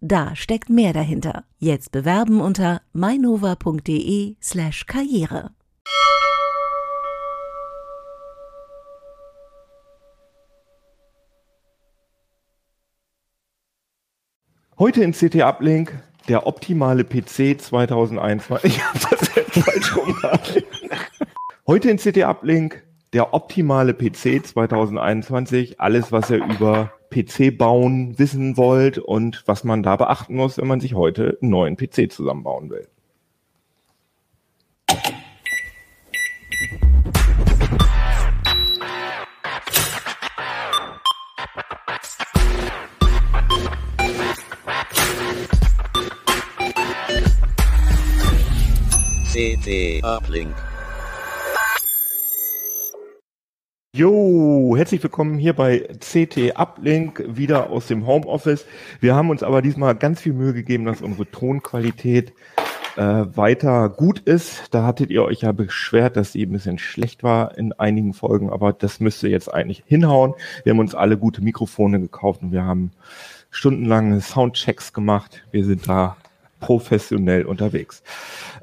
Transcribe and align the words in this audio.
Da 0.00 0.36
steckt 0.36 0.70
mehr 0.70 0.92
dahinter. 0.92 1.44
Jetzt 1.58 1.90
bewerben 1.90 2.40
unter 2.40 2.82
mainova.de/slash 2.92 4.86
karriere. 4.86 5.50
Heute 14.78 15.02
in 15.02 15.12
CT 15.12 15.42
Uplink 15.42 16.00
der 16.28 16.46
optimale 16.46 17.02
PC 17.02 17.60
2021. 17.60 18.64
Ich 18.76 18.84
habe 18.84 18.98
das 19.10 19.34
jetzt 19.34 19.58
falsch 19.58 19.96
rumgehalten. 19.96 20.62
Heute 21.66 21.90
in 21.90 21.96
CT 21.96 22.18
Uplink 22.18 22.84
der 23.12 23.34
optimale 23.34 23.94
PC 23.94 24.44
2021. 24.46 25.80
Alles, 25.80 26.12
was 26.12 26.30
ihr 26.30 26.44
über 26.44 26.92
PC 27.10 27.56
bauen 27.56 28.18
wissen 28.18 28.56
wollt 28.56 28.98
und 28.98 29.42
was 29.46 29.64
man 29.64 29.82
da 29.82 29.96
beachten 29.96 30.36
muss, 30.36 30.58
wenn 30.58 30.66
man 30.68 30.80
sich 30.80 30.94
heute 30.94 31.38
einen 31.40 31.50
neuen 31.50 31.76
PC 31.76 32.12
zusammenbauen 32.12 32.70
will. 32.70 32.88
CT 49.32 50.02
Uplink. 50.04 50.67
Jo, 53.94 54.74
herzlich 54.76 55.02
willkommen 55.02 55.38
hier 55.38 55.54
bei 55.54 55.88
CT 55.98 56.58
Uplink, 56.58 57.24
wieder 57.26 57.70
aus 57.70 57.86
dem 57.86 58.06
Homeoffice. 58.06 58.66
Wir 59.00 59.16
haben 59.16 59.30
uns 59.30 59.42
aber 59.42 59.62
diesmal 59.62 59.94
ganz 59.94 60.20
viel 60.20 60.34
Mühe 60.34 60.52
gegeben, 60.52 60.84
dass 60.84 61.00
unsere 61.00 61.24
Tonqualität 61.30 62.34
äh, 62.96 63.02
weiter 63.02 63.88
gut 63.88 64.20
ist. 64.20 64.74
Da 64.74 64.84
hattet 64.84 65.08
ihr 65.10 65.24
euch 65.24 65.40
ja 65.40 65.52
beschwert, 65.52 66.18
dass 66.18 66.32
sie 66.32 66.42
ein 66.42 66.52
bisschen 66.52 66.78
schlecht 66.78 67.22
war 67.22 67.56
in 67.56 67.72
einigen 67.72 68.12
Folgen, 68.12 68.50
aber 68.50 68.74
das 68.74 69.00
müsste 69.00 69.28
jetzt 69.28 69.52
eigentlich 69.52 69.82
hinhauen. 69.86 70.34
Wir 70.64 70.72
haben 70.72 70.80
uns 70.80 70.94
alle 70.94 71.16
gute 71.16 71.40
Mikrofone 71.40 71.98
gekauft 71.98 72.42
und 72.42 72.52
wir 72.52 72.64
haben 72.64 72.90
stundenlange 73.50 74.20
Soundchecks 74.20 74.92
gemacht. 74.92 75.46
Wir 75.50 75.64
sind 75.64 75.88
da 75.88 76.18
professionell 76.60 77.46
unterwegs. 77.46 78.02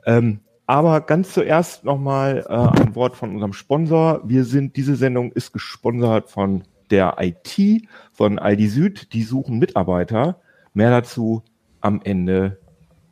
Ähm, 0.05 0.41
aber 0.67 1.01
ganz 1.01 1.33
zuerst 1.33 1.83
nochmal 1.83 2.45
äh, 2.49 2.81
ein 2.81 2.95
Wort 2.95 3.15
von 3.15 3.33
unserem 3.33 3.53
Sponsor. 3.53 4.21
Wir 4.23 4.43
sind, 4.43 4.75
diese 4.75 4.95
Sendung 4.95 5.31
ist 5.31 5.53
gesponsert 5.53 6.29
von 6.29 6.63
der 6.91 7.17
IT, 7.19 7.87
von 8.13 8.39
Aldi 8.39 8.67
Süd. 8.67 9.13
Die 9.13 9.23
suchen 9.23 9.59
Mitarbeiter. 9.59 10.39
Mehr 10.73 10.89
dazu 10.89 11.43
am 11.81 12.01
Ende 12.03 12.57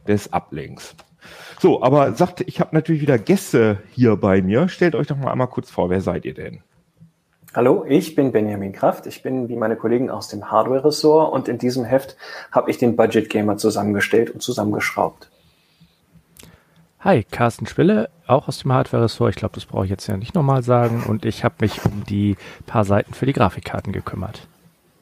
des 0.08 0.34
Ablinks. 0.34 0.96
So, 1.60 1.82
aber 1.82 2.12
sagt, 2.14 2.42
ich 2.42 2.60
habe 2.60 2.76
natürlich 2.76 3.02
wieder 3.02 3.18
Gäste 3.18 3.78
hier 3.92 4.18
bei 4.18 4.42
mir. 4.42 4.68
Stellt 4.68 4.96
euch 4.96 5.08
doch 5.08 5.18
mal 5.18 5.32
einmal 5.32 5.48
kurz 5.48 5.70
vor, 5.70 5.90
wer 5.90 6.02
seid 6.02 6.26
ihr 6.26 6.34
denn? 6.34 6.62
Hallo, 7.56 7.86
ich 7.88 8.16
bin 8.16 8.32
Benjamin 8.32 8.74
Kraft. 8.74 9.06
Ich 9.06 9.22
bin 9.22 9.48
wie 9.48 9.56
meine 9.56 9.76
Kollegen 9.76 10.10
aus 10.10 10.28
dem 10.28 10.50
Hardware-Ressort 10.50 11.32
und 11.32 11.48
in 11.48 11.60
diesem 11.60 11.86
Heft 11.86 12.18
habe 12.52 12.72
ich 12.72 12.80
den 12.80 12.96
Budget 12.96 13.30
Gamer 13.30 13.58
zusammengestellt 13.58 14.32
und 14.32 14.42
zusammengeschraubt. 14.42 15.30
Hi, 17.04 17.26
Carsten 17.26 17.66
Spille, 17.68 18.10
auch 18.28 18.48
aus 18.48 18.60
dem 18.60 18.72
Hardware-Ressort. 18.72 19.32
Ich 19.32 19.36
glaube, 19.36 19.56
das 19.56 19.66
brauche 19.66 19.84
ich 19.84 19.92
jetzt 19.92 20.08
ja 20.08 20.16
nicht 20.16 20.36
nochmal 20.36 20.64
sagen. 20.64 21.04
Und 21.06 21.26
ich 21.26 21.44
habe 21.44 21.56
mich 21.60 21.84
um 21.84 22.06
die 22.06 22.38
paar 22.66 22.86
Seiten 22.86 23.14
für 23.14 23.26
die 23.26 23.34
Grafikkarten 23.34 23.92
gekümmert. 23.92 24.48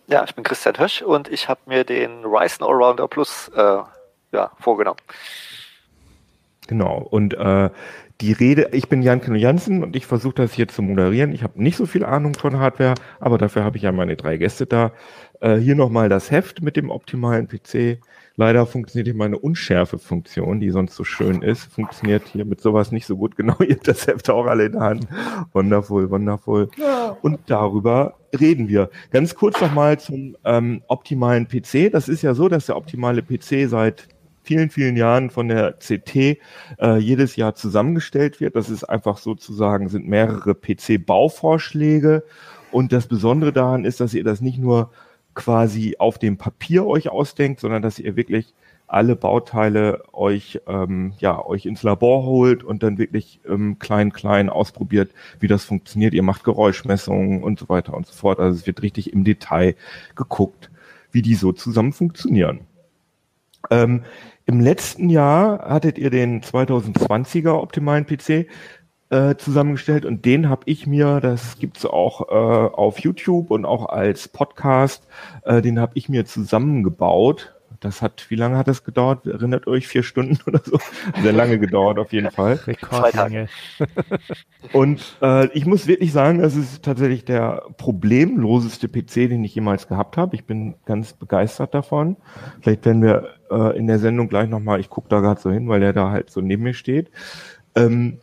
Ja, 0.07 0.23
ich 0.23 0.34
bin 0.34 0.44
Christian 0.44 0.79
Hösch 0.79 1.03
und 1.03 1.28
ich 1.28 1.47
habe 1.47 1.59
mir 1.67 1.84
den 1.84 2.25
Ryzen 2.25 2.66
Allrounder 2.66 3.07
Plus 3.07 3.51
äh, 3.56 3.78
ja, 4.31 4.51
vorgenommen. 4.59 4.97
Genau, 6.66 6.97
und 6.97 7.35
äh, 7.35 7.69
die 8.19 8.31
Rede, 8.31 8.69
ich 8.72 8.90
bin 8.90 9.03
Jan 9.03 9.22
Kino 9.22 9.35
Jansen 9.35 9.84
und 9.84 9.95
ich 9.95 10.07
versuche 10.07 10.34
das 10.34 10.53
hier 10.53 10.67
zu 10.67 10.81
moderieren. 10.81 11.31
Ich 11.34 11.44
habe 11.44 11.61
nicht 11.61 11.78
so 11.78 11.85
viel 11.85 12.03
Ahnung 12.03 12.34
von 12.34 12.57
Hardware, 12.57 12.95
aber 13.19 13.38
dafür 13.38 13.63
habe 13.63 13.78
ich 13.78 13.84
ja 13.84 13.91
meine 13.91 14.16
drei 14.16 14.38
Gäste 14.38 14.66
da. 14.66 14.91
Äh, 15.40 15.57
hier 15.57 15.75
nochmal 15.75 16.09
das 16.09 16.31
Heft 16.31 16.63
mit 16.63 16.78
dem 16.78 16.90
optimalen 16.90 17.47
PC. 17.47 18.00
Leider 18.35 18.65
funktioniert 18.65 19.07
hier 19.07 19.15
meine 19.15 19.37
Unschärfe-Funktion, 19.37 20.59
die 20.59 20.69
sonst 20.69 20.95
so 20.95 21.03
schön 21.03 21.41
ist, 21.41 21.65
funktioniert 21.65 22.23
hier 22.31 22.45
mit 22.45 22.61
sowas 22.61 22.91
nicht 22.91 23.05
so 23.05 23.17
gut. 23.17 23.35
Genau, 23.41 23.55
ihr 23.59 23.75
habt 23.75 23.87
das 23.87 24.05
Heft 24.05 24.29
auch 24.29 24.45
alle 24.45 24.65
in 24.65 24.73
der 24.73 24.81
Hand. 24.81 25.07
Wonderful, 25.53 26.11
wonderful. 26.11 26.69
Und 27.23 27.39
darüber 27.47 28.15
reden 28.39 28.67
wir. 28.67 28.91
Ganz 29.09 29.33
kurz 29.33 29.59
nochmal 29.59 29.99
zum 29.99 30.37
ähm, 30.45 30.83
optimalen 30.87 31.47
PC. 31.47 31.91
Das 31.91 32.07
ist 32.07 32.21
ja 32.21 32.35
so, 32.35 32.47
dass 32.49 32.67
der 32.67 32.77
optimale 32.77 33.23
PC 33.23 33.67
seit 33.67 34.07
vielen, 34.43 34.69
vielen 34.69 34.95
Jahren 34.95 35.29
von 35.29 35.47
der 35.47 35.73
CT 35.73 36.15
äh, 36.79 36.97
jedes 36.99 37.35
Jahr 37.35 37.55
zusammengestellt 37.55 38.39
wird. 38.39 38.55
Das 38.55 38.69
ist 38.69 38.83
einfach 38.83 39.17
sozusagen, 39.17 39.89
sind 39.89 40.07
mehrere 40.07 40.53
PC-Bauvorschläge. 40.53 42.23
Und 42.71 42.93
das 42.93 43.07
Besondere 43.07 43.51
daran 43.51 43.85
ist, 43.85 43.99
dass 43.99 44.13
ihr 44.13 44.23
das 44.23 44.41
nicht 44.41 44.57
nur 44.57 44.91
quasi 45.33 45.95
auf 45.99 46.17
dem 46.19 46.37
Papier 46.37 46.85
euch 46.85 47.09
ausdenkt, 47.09 47.59
sondern 47.59 47.81
dass 47.81 47.99
ihr 47.99 48.15
wirklich 48.15 48.53
alle 48.87 49.15
Bauteile 49.15 50.03
euch 50.11 50.59
ähm, 50.67 51.13
ja 51.19 51.43
euch 51.45 51.65
ins 51.65 51.81
Labor 51.81 52.23
holt 52.23 52.63
und 52.63 52.83
dann 52.83 52.97
wirklich 52.97 53.39
ähm, 53.47 53.79
klein 53.79 54.11
klein 54.11 54.49
ausprobiert, 54.49 55.11
wie 55.39 55.47
das 55.47 55.63
funktioniert. 55.63 56.13
Ihr 56.13 56.23
macht 56.23 56.43
Geräuschmessungen 56.43 57.41
und 57.41 57.57
so 57.57 57.69
weiter 57.69 57.93
und 57.93 58.05
so 58.05 58.13
fort. 58.13 58.39
Also 58.39 58.59
es 58.59 58.67
wird 58.67 58.81
richtig 58.81 59.13
im 59.13 59.23
Detail 59.23 59.75
geguckt, 60.15 60.69
wie 61.11 61.21
die 61.21 61.35
so 61.35 61.53
zusammen 61.53 61.93
funktionieren. 61.93 62.61
Ähm, 63.69 64.03
Im 64.45 64.59
letzten 64.59 65.09
Jahr 65.09 65.69
hattet 65.69 65.97
ihr 65.97 66.09
den 66.09 66.41
2020er 66.41 67.51
optimalen 67.51 68.05
PC 68.05 68.47
äh, 69.11 69.35
zusammengestellt 69.35 70.05
und 70.05 70.25
den 70.25 70.47
habe 70.49 70.63
ich 70.66 70.88
mir, 70.88 71.19
das 71.19 71.59
gibt's 71.59 71.85
auch 71.85 72.29
äh, 72.29 72.33
auf 72.73 72.99
YouTube 72.99 73.51
und 73.51 73.66
auch 73.66 73.89
als 73.89 74.29
Podcast, 74.29 75.05
äh, 75.44 75.61
den 75.61 75.79
habe 75.79 75.91
ich 75.95 76.07
mir 76.07 76.25
zusammengebaut. 76.25 77.53
Das 77.81 78.01
hat, 78.01 78.27
wie 78.29 78.35
lange 78.35 78.57
hat 78.57 78.67
das 78.67 78.83
gedauert? 78.83 79.25
Erinnert 79.25 79.67
euch, 79.67 79.88
vier 79.88 80.03
Stunden 80.03 80.38
oder 80.45 80.61
so? 80.63 80.79
Sehr 81.22 81.33
lange 81.33 81.59
gedauert 81.59 81.99
auf 81.99 82.13
jeden 82.13 82.31
Fall. 82.31 82.53
Rekordlänge. 82.53 83.49
Und 84.72 85.17
äh, 85.22 85.47
ich 85.57 85.66
muss 85.66 85.88
wirklich 85.88 86.13
sagen, 86.13 86.39
das 86.39 86.55
ist 86.55 86.83
tatsächlich 86.83 87.25
der 87.25 87.63
problemloseste 87.78 88.88
PC, 88.88 89.29
den 89.29 89.43
ich 89.43 89.55
jemals 89.55 89.88
gehabt 89.88 90.16
habe. 90.16 90.35
Ich 90.35 90.45
bin 90.45 90.75
ganz 90.85 91.13
begeistert 91.13 91.73
davon. 91.73 92.17
Vielleicht 92.61 92.85
werden 92.85 93.01
wir 93.01 93.29
äh, 93.49 93.78
in 93.78 93.88
der 93.88 93.99
Sendung 93.99 94.29
gleich 94.29 94.47
nochmal, 94.47 94.79
ich 94.79 94.89
gucke 94.89 95.09
da 95.09 95.19
gerade 95.19 95.41
so 95.41 95.51
hin, 95.51 95.67
weil 95.67 95.79
der 95.79 95.91
da 95.91 96.11
halt 96.11 96.29
so 96.29 96.39
neben 96.39 96.63
mir 96.63 96.75
steht. 96.75 97.09
Ähm, 97.75 98.19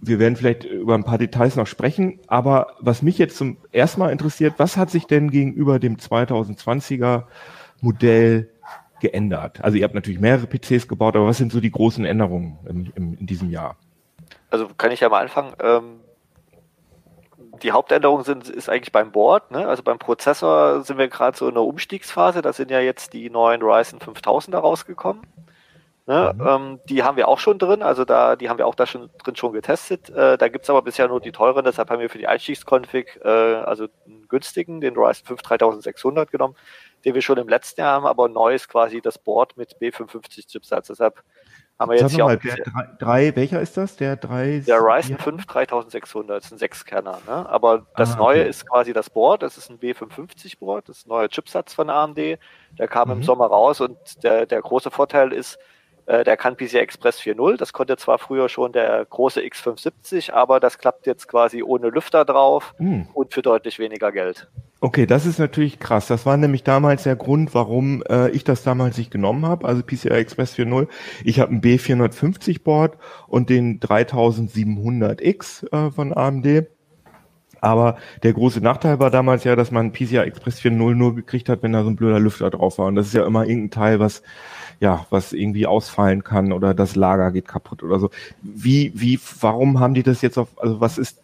wir 0.00 0.18
werden 0.18 0.36
vielleicht 0.36 0.64
über 0.64 0.94
ein 0.94 1.04
paar 1.04 1.18
Details 1.18 1.56
noch 1.56 1.66
sprechen, 1.66 2.20
aber 2.26 2.76
was 2.80 3.02
mich 3.02 3.18
jetzt 3.18 3.36
zum 3.36 3.58
ersten 3.72 4.00
Mal 4.00 4.10
interessiert, 4.10 4.54
was 4.58 4.76
hat 4.76 4.90
sich 4.90 5.06
denn 5.06 5.30
gegenüber 5.30 5.78
dem 5.78 5.96
2020er 5.96 7.24
Modell 7.80 8.50
geändert? 9.00 9.62
Also 9.62 9.76
ihr 9.76 9.84
habt 9.84 9.94
natürlich 9.94 10.20
mehrere 10.20 10.46
PCs 10.46 10.88
gebaut, 10.88 11.16
aber 11.16 11.26
was 11.26 11.38
sind 11.38 11.52
so 11.52 11.60
die 11.60 11.70
großen 11.70 12.04
Änderungen 12.04 12.58
im, 12.68 12.92
im, 12.94 13.14
in 13.18 13.26
diesem 13.26 13.50
Jahr? 13.50 13.76
Also 14.50 14.68
kann 14.76 14.90
ich 14.90 15.00
ja 15.00 15.08
mal 15.08 15.22
anfangen. 15.22 15.52
Ähm, 15.62 16.00
die 17.62 17.72
Hauptänderungen 17.72 18.24
sind 18.24 18.48
ist 18.48 18.70
eigentlich 18.70 18.92
beim 18.92 19.12
Board. 19.12 19.50
Ne? 19.50 19.66
Also 19.66 19.82
beim 19.82 19.98
Prozessor 19.98 20.82
sind 20.82 20.98
wir 20.98 21.08
gerade 21.08 21.36
so 21.36 21.48
in 21.48 21.54
der 21.54 21.62
Umstiegsphase. 21.62 22.42
Da 22.42 22.52
sind 22.52 22.70
ja 22.70 22.80
jetzt 22.80 23.12
die 23.12 23.28
neuen 23.28 23.62
Ryzen 23.62 24.00
5000 24.00 24.54
da 24.54 24.60
rausgekommen. 24.60 25.22
Ne? 26.10 26.34
Mhm. 26.34 26.44
Ähm, 26.44 26.80
die 26.86 27.04
haben 27.04 27.16
wir 27.16 27.28
auch 27.28 27.38
schon 27.38 27.60
drin, 27.60 27.84
also 27.84 28.04
da, 28.04 28.34
die 28.34 28.48
haben 28.48 28.58
wir 28.58 28.66
auch 28.66 28.74
da 28.74 28.84
schon 28.84 29.10
drin 29.22 29.36
schon 29.36 29.52
getestet. 29.52 30.10
Äh, 30.10 30.36
da 30.36 30.48
gibt's 30.48 30.68
aber 30.68 30.82
bisher 30.82 31.06
nur 31.06 31.20
die 31.20 31.30
teuren, 31.30 31.64
deshalb 31.64 31.88
haben 31.88 32.00
wir 32.00 32.10
für 32.10 32.18
die 32.18 32.26
Einstiegskonfig 32.26 33.20
äh, 33.22 33.28
also 33.28 33.86
einen 34.08 34.26
günstigen, 34.26 34.80
den 34.80 34.96
Ryzen 34.96 35.24
5 35.24 35.40
3600 35.40 36.28
genommen, 36.32 36.56
den 37.04 37.14
wir 37.14 37.22
schon 37.22 37.38
im 37.38 37.48
letzten 37.48 37.82
Jahr 37.82 37.92
haben, 37.92 38.06
aber 38.06 38.28
neu 38.28 38.56
ist 38.56 38.68
quasi 38.68 39.00
das 39.00 39.18
Board 39.18 39.56
mit 39.56 39.76
B55 39.80 40.48
Chipsatz. 40.48 40.88
Deshalb 40.88 41.22
haben 41.78 41.92
wir 41.92 42.00
jetzt 42.00 42.12
hier 42.12 42.24
mal, 42.24 42.36
auch 42.36 42.40
der 42.40 42.56
drei, 42.56 42.88
drei, 42.98 43.36
welcher 43.36 43.60
ist 43.60 43.76
das? 43.76 43.94
Der 43.94 44.16
drei 44.16 44.64
Der 44.66 44.80
Ryzen 44.80 45.16
5 45.16 45.46
3600 45.46 46.42
ist 46.42 46.50
ein 46.50 46.58
Sechskerner, 46.58 47.20
ne? 47.24 47.48
Aber 47.48 47.86
das 47.94 48.14
ah, 48.14 48.16
neue 48.16 48.42
ist 48.42 48.68
quasi 48.68 48.92
das 48.92 49.10
Board, 49.10 49.44
das 49.44 49.56
ist 49.56 49.70
ein 49.70 49.78
B55 49.78 50.58
Board, 50.58 50.88
das 50.88 51.06
neue 51.06 51.28
Chipsatz 51.28 51.72
von 51.72 51.88
AMD. 51.88 52.18
Der 52.18 52.88
kam 52.88 53.10
mhm. 53.10 53.18
im 53.18 53.22
Sommer 53.22 53.46
raus 53.46 53.80
und 53.80 54.24
der, 54.24 54.44
der 54.46 54.60
große 54.60 54.90
Vorteil 54.90 55.32
ist, 55.32 55.60
Äh, 56.10 56.24
der 56.24 56.36
kann 56.36 56.56
PCI 56.56 56.78
Express 56.78 57.20
4.0. 57.20 57.56
Das 57.56 57.72
konnte 57.72 57.96
zwar 57.96 58.18
früher 58.18 58.48
schon 58.48 58.72
der 58.72 59.04
große 59.04 59.40
X570, 59.42 60.32
aber 60.32 60.58
das 60.58 60.78
klappt 60.78 61.06
jetzt 61.06 61.28
quasi 61.28 61.62
ohne 61.62 61.88
Lüfter 61.88 62.24
drauf 62.24 62.74
Hm. 62.78 63.06
und 63.14 63.32
für 63.32 63.42
deutlich 63.42 63.78
weniger 63.78 64.10
Geld. 64.10 64.48
Okay, 64.80 65.06
das 65.06 65.24
ist 65.24 65.38
natürlich 65.38 65.78
krass. 65.78 66.08
Das 66.08 66.26
war 66.26 66.36
nämlich 66.36 66.64
damals 66.64 67.04
der 67.04 67.14
Grund, 67.14 67.54
warum 67.54 68.02
äh, 68.08 68.28
ich 68.30 68.42
das 68.42 68.64
damals 68.64 68.98
nicht 68.98 69.12
genommen 69.12 69.46
habe, 69.46 69.68
also 69.68 69.82
PCI 69.84 70.08
Express 70.08 70.56
4.0. 70.56 70.88
Ich 71.22 71.38
habe 71.38 71.54
ein 71.54 71.60
B450 71.60 72.64
Board 72.64 72.98
und 73.28 73.48
den 73.48 73.78
3700X 73.78 75.72
äh, 75.72 75.92
von 75.92 76.12
AMD. 76.12 76.66
Aber 77.60 77.98
der 78.22 78.32
große 78.32 78.60
Nachteil 78.60 78.98
war 78.98 79.10
damals 79.10 79.44
ja, 79.44 79.54
dass 79.54 79.70
man 79.70 79.92
PCI 79.92 80.16
Express 80.16 80.60
4.0 80.60 80.94
nur 80.94 81.14
gekriegt 81.14 81.48
hat, 81.48 81.62
wenn 81.62 81.72
da 81.72 81.84
so 81.84 81.90
ein 81.90 81.96
blöder 81.96 82.18
Lüfter 82.18 82.50
drauf 82.50 82.78
war. 82.78 82.86
Und 82.86 82.96
das 82.96 83.08
ist 83.08 83.14
ja 83.14 83.24
immer 83.26 83.44
irgendein 83.46 83.70
Teil, 83.70 84.00
was 84.00 84.22
ja, 84.80 85.06
was 85.10 85.32
irgendwie 85.32 85.66
ausfallen 85.66 86.24
kann 86.24 86.52
oder 86.52 86.74
das 86.74 86.96
Lager 86.96 87.30
geht 87.32 87.46
kaputt 87.46 87.82
oder 87.82 87.98
so. 88.00 88.10
Wie, 88.42 88.92
wie, 88.94 89.20
warum 89.40 89.78
haben 89.78 89.94
die 89.94 90.02
das 90.02 90.22
jetzt 90.22 90.38
auf, 90.38 90.48
also 90.56 90.80
was 90.80 90.98
ist, 90.98 91.20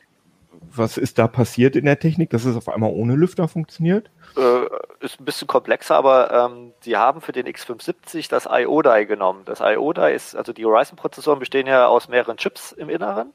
was 0.50 0.99
ist 0.99 1.19
da 1.19 1.26
passiert 1.26 1.75
in 1.75 1.87
der 1.87 1.99
Technik, 1.99 2.31
dass 2.31 2.44
es 2.44 2.56
auf 2.56 2.69
einmal 2.69 2.91
ohne 2.93 3.17
Lüfter 3.17 3.49
funktioniert? 3.49 4.11
Äh, 4.37 4.67
ist 5.00 5.19
ein 5.19 5.25
bisschen 5.25 5.49
komplexer, 5.49 5.97
aber 5.97 6.31
ähm, 6.50 6.75
die 6.85 6.97
haben 6.99 7.23
für 7.23 7.32
den 7.32 7.47
X570 7.47 8.29
das 8.29 8.47
IO-Die 8.50 9.06
genommen. 9.06 9.43
Das 9.47 9.61
IO-Die 9.61 10.12
ist, 10.14 10.37
also 10.37 10.53
die 10.53 10.67
Horizon-Prozessoren 10.67 11.38
bestehen 11.38 11.67
ja 11.67 11.87
aus 11.87 12.08
mehreren 12.08 12.37
Chips 12.37 12.73
im 12.73 12.91
Inneren. 12.91 13.32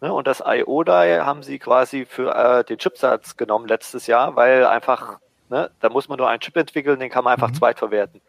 Ne? 0.00 0.12
Und 0.12 0.28
das 0.28 0.40
IO-Die 0.46 1.20
haben 1.20 1.42
sie 1.42 1.58
quasi 1.58 2.06
für 2.06 2.32
äh, 2.34 2.64
den 2.64 2.78
Chipsatz 2.78 3.36
genommen 3.36 3.66
letztes 3.66 4.06
Jahr, 4.06 4.36
weil 4.36 4.64
einfach, 4.66 5.18
ne, 5.48 5.70
da 5.80 5.88
muss 5.88 6.08
man 6.08 6.18
nur 6.18 6.28
einen 6.28 6.40
Chip 6.40 6.56
entwickeln, 6.56 7.00
den 7.00 7.10
kann 7.10 7.24
man 7.24 7.32
einfach 7.34 7.50
Mhm. 7.50 7.54
zweitverwerten. 7.54 8.20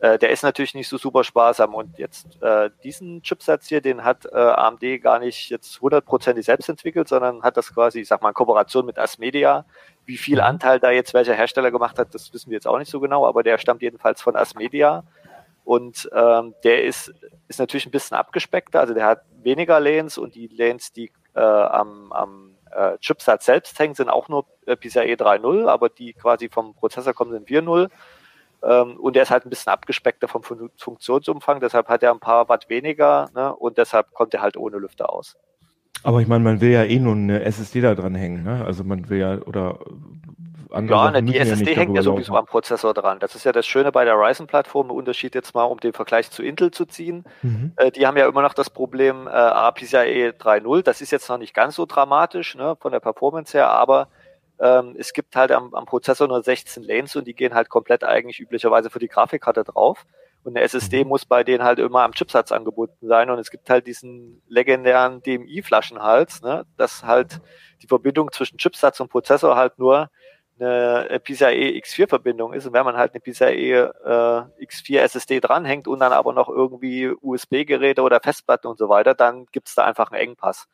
Äh, 0.00 0.18
der 0.18 0.30
ist 0.30 0.42
natürlich 0.42 0.74
nicht 0.74 0.88
so 0.88 0.96
super 0.96 1.24
sparsam 1.24 1.74
und 1.74 1.98
jetzt 1.98 2.42
äh, 2.42 2.70
diesen 2.82 3.22
Chipsatz 3.22 3.68
hier, 3.68 3.82
den 3.82 4.02
hat 4.02 4.24
äh, 4.24 4.36
AMD 4.36 5.02
gar 5.02 5.18
nicht 5.18 5.50
jetzt 5.50 5.80
hundertprozentig 5.80 6.46
selbst 6.46 6.70
entwickelt, 6.70 7.06
sondern 7.06 7.42
hat 7.42 7.58
das 7.58 7.74
quasi, 7.74 8.00
ich 8.00 8.08
sag 8.08 8.22
mal, 8.22 8.30
in 8.30 8.34
Kooperation 8.34 8.86
mit 8.86 8.98
Asmedia. 8.98 9.66
Wie 10.06 10.16
viel 10.16 10.36
Mhm. 10.36 10.44
Anteil 10.44 10.80
da 10.80 10.90
jetzt 10.90 11.12
welcher 11.12 11.34
Hersteller 11.34 11.70
gemacht 11.70 11.98
hat, 11.98 12.14
das 12.14 12.32
wissen 12.32 12.50
wir 12.50 12.56
jetzt 12.56 12.66
auch 12.66 12.78
nicht 12.78 12.90
so 12.90 12.98
genau, 12.98 13.26
aber 13.26 13.42
der 13.42 13.58
stammt 13.58 13.82
jedenfalls 13.82 14.22
von 14.22 14.36
Asmedia 14.36 15.04
und 15.64 16.08
ähm, 16.14 16.54
der 16.64 16.84
ist, 16.84 17.12
ist 17.48 17.60
natürlich 17.60 17.86
ein 17.86 17.90
bisschen 17.90 18.16
abgespeckter, 18.16 18.80
also 18.80 18.94
der 18.94 19.04
hat 19.04 19.22
weniger 19.42 19.78
Lanes 19.80 20.16
und 20.16 20.34
die 20.34 20.46
Lanes, 20.48 20.92
die 20.92 21.12
äh, 21.34 21.40
am, 21.40 22.10
am 22.12 22.56
äh, 22.70 22.96
Chipsatz 22.98 23.44
selbst 23.44 23.78
hängen, 23.78 23.94
sind 23.94 24.08
auch 24.08 24.28
nur 24.28 24.46
äh, 24.66 24.76
PCIe 24.76 25.14
3.0, 25.14 25.68
aber 25.68 25.90
die 25.90 26.14
quasi 26.14 26.48
vom 26.48 26.74
Prozessor 26.74 27.12
kommen, 27.12 27.32
sind 27.32 27.48
4.0. 27.48 27.90
Ähm, 28.62 28.96
und 28.98 29.16
der 29.16 29.22
ist 29.22 29.30
halt 29.30 29.46
ein 29.46 29.50
bisschen 29.50 29.72
abgespeckter 29.72 30.28
vom 30.28 30.42
Fun 30.42 30.70
Funktionsumfang, 30.76 31.60
deshalb 31.60 31.88
hat 31.88 32.02
er 32.02 32.12
ein 32.12 32.20
paar 32.20 32.48
Watt 32.48 32.68
weniger 32.68 33.30
ne? 33.34 33.54
und 33.54 33.78
deshalb 33.78 34.12
kommt 34.12 34.34
er 34.34 34.42
halt 34.42 34.56
ohne 34.56 34.78
Lüfter 34.78 35.12
aus. 35.12 35.36
Aber 36.02 36.20
ich 36.20 36.28
meine, 36.28 36.44
man 36.44 36.60
will 36.60 36.70
ja 36.70 36.84
eh 36.84 36.98
nur 36.98 37.14
eine 37.14 37.42
SSD 37.42 37.80
da 37.80 37.94
dran 37.94 38.14
hängen, 38.14 38.42
ne? 38.42 38.64
Also 38.64 38.84
man 38.84 39.10
will 39.10 39.18
ja, 39.18 39.38
oder 39.42 39.80
andere 40.72 40.96
Ja, 40.96 41.10
ne, 41.10 41.22
die 41.22 41.36
SSD 41.36 41.64
nicht 41.64 41.76
hängt 41.76 41.96
ja 41.96 42.02
sowieso 42.02 42.32
laufen. 42.32 42.40
am 42.40 42.46
Prozessor 42.46 42.94
dran. 42.94 43.18
Das 43.18 43.34
ist 43.34 43.44
ja 43.44 43.52
das 43.52 43.66
Schöne 43.66 43.92
bei 43.92 44.04
der 44.04 44.14
Ryzen-Plattform, 44.14 44.90
Unterschied 44.90 45.34
jetzt 45.34 45.54
mal, 45.54 45.64
um 45.64 45.78
den 45.78 45.92
Vergleich 45.92 46.30
zu 46.30 46.42
Intel 46.42 46.70
zu 46.70 46.86
ziehen. 46.86 47.24
Mhm. 47.42 47.72
Äh, 47.76 47.90
die 47.90 48.06
haben 48.06 48.16
ja 48.16 48.26
immer 48.28 48.42
noch 48.42 48.54
das 48.54 48.70
Problem 48.70 49.26
äh, 49.26 49.30
A, 49.30 49.70
PCIe 49.72 50.32
3.0. 50.38 50.82
Das 50.82 51.00
ist 51.00 51.10
jetzt 51.10 51.28
noch 51.28 51.38
nicht 51.38 51.54
ganz 51.54 51.74
so 51.74 51.86
dramatisch 51.86 52.54
ne, 52.54 52.76
von 52.80 52.92
der 52.92 53.00
Performance 53.00 53.56
her, 53.56 53.68
aber 53.68 54.08
ähm, 54.60 54.94
es 54.98 55.12
gibt 55.12 55.36
halt 55.36 55.52
am, 55.52 55.74
am 55.74 55.86
Prozessor 55.86 56.28
nur 56.28 56.42
16 56.42 56.82
Lanes 56.82 57.16
und 57.16 57.26
die 57.26 57.34
gehen 57.34 57.54
halt 57.54 57.68
komplett 57.70 58.04
eigentlich 58.04 58.40
üblicherweise 58.40 58.90
für 58.90 58.98
die 58.98 59.08
Grafikkarte 59.08 59.64
drauf. 59.64 60.06
Und 60.42 60.56
eine 60.56 60.64
SSD 60.64 61.04
muss 61.04 61.26
bei 61.26 61.44
denen 61.44 61.64
halt 61.64 61.78
immer 61.78 62.02
am 62.02 62.12
Chipsatz 62.12 62.50
angebunden 62.52 63.06
sein. 63.06 63.30
Und 63.30 63.38
es 63.38 63.50
gibt 63.50 63.68
halt 63.68 63.86
diesen 63.86 64.42
legendären 64.48 65.22
DMI-Flaschenhals, 65.22 66.42
ne, 66.42 66.64
dass 66.76 67.04
halt 67.04 67.40
die 67.82 67.86
Verbindung 67.86 68.32
zwischen 68.32 68.58
Chipsatz 68.58 69.00
und 69.00 69.10
Prozessor 69.10 69.56
halt 69.56 69.78
nur 69.78 70.10
eine 70.58 71.20
PCIe 71.20 71.80
X4-Verbindung 71.80 72.52
ist. 72.52 72.66
Und 72.66 72.72
wenn 72.74 72.84
man 72.84 72.96
halt 72.96 73.12
eine 73.12 73.20
PCIe 73.20 73.72
äh, 73.72 74.64
X4 74.64 74.98
SSD 75.00 75.40
dranhängt 75.40 75.88
und 75.88 76.00
dann 76.00 76.12
aber 76.12 76.32
noch 76.32 76.48
irgendwie 76.48 77.08
USB-Geräte 77.08 78.02
oder 78.02 78.20
Festplatten 78.20 78.66
und 78.66 78.78
so 78.78 78.88
weiter, 78.88 79.14
dann 79.14 79.46
gibt's 79.52 79.74
da 79.74 79.84
einfach 79.84 80.10
einen 80.10 80.20
Engpass. 80.20 80.68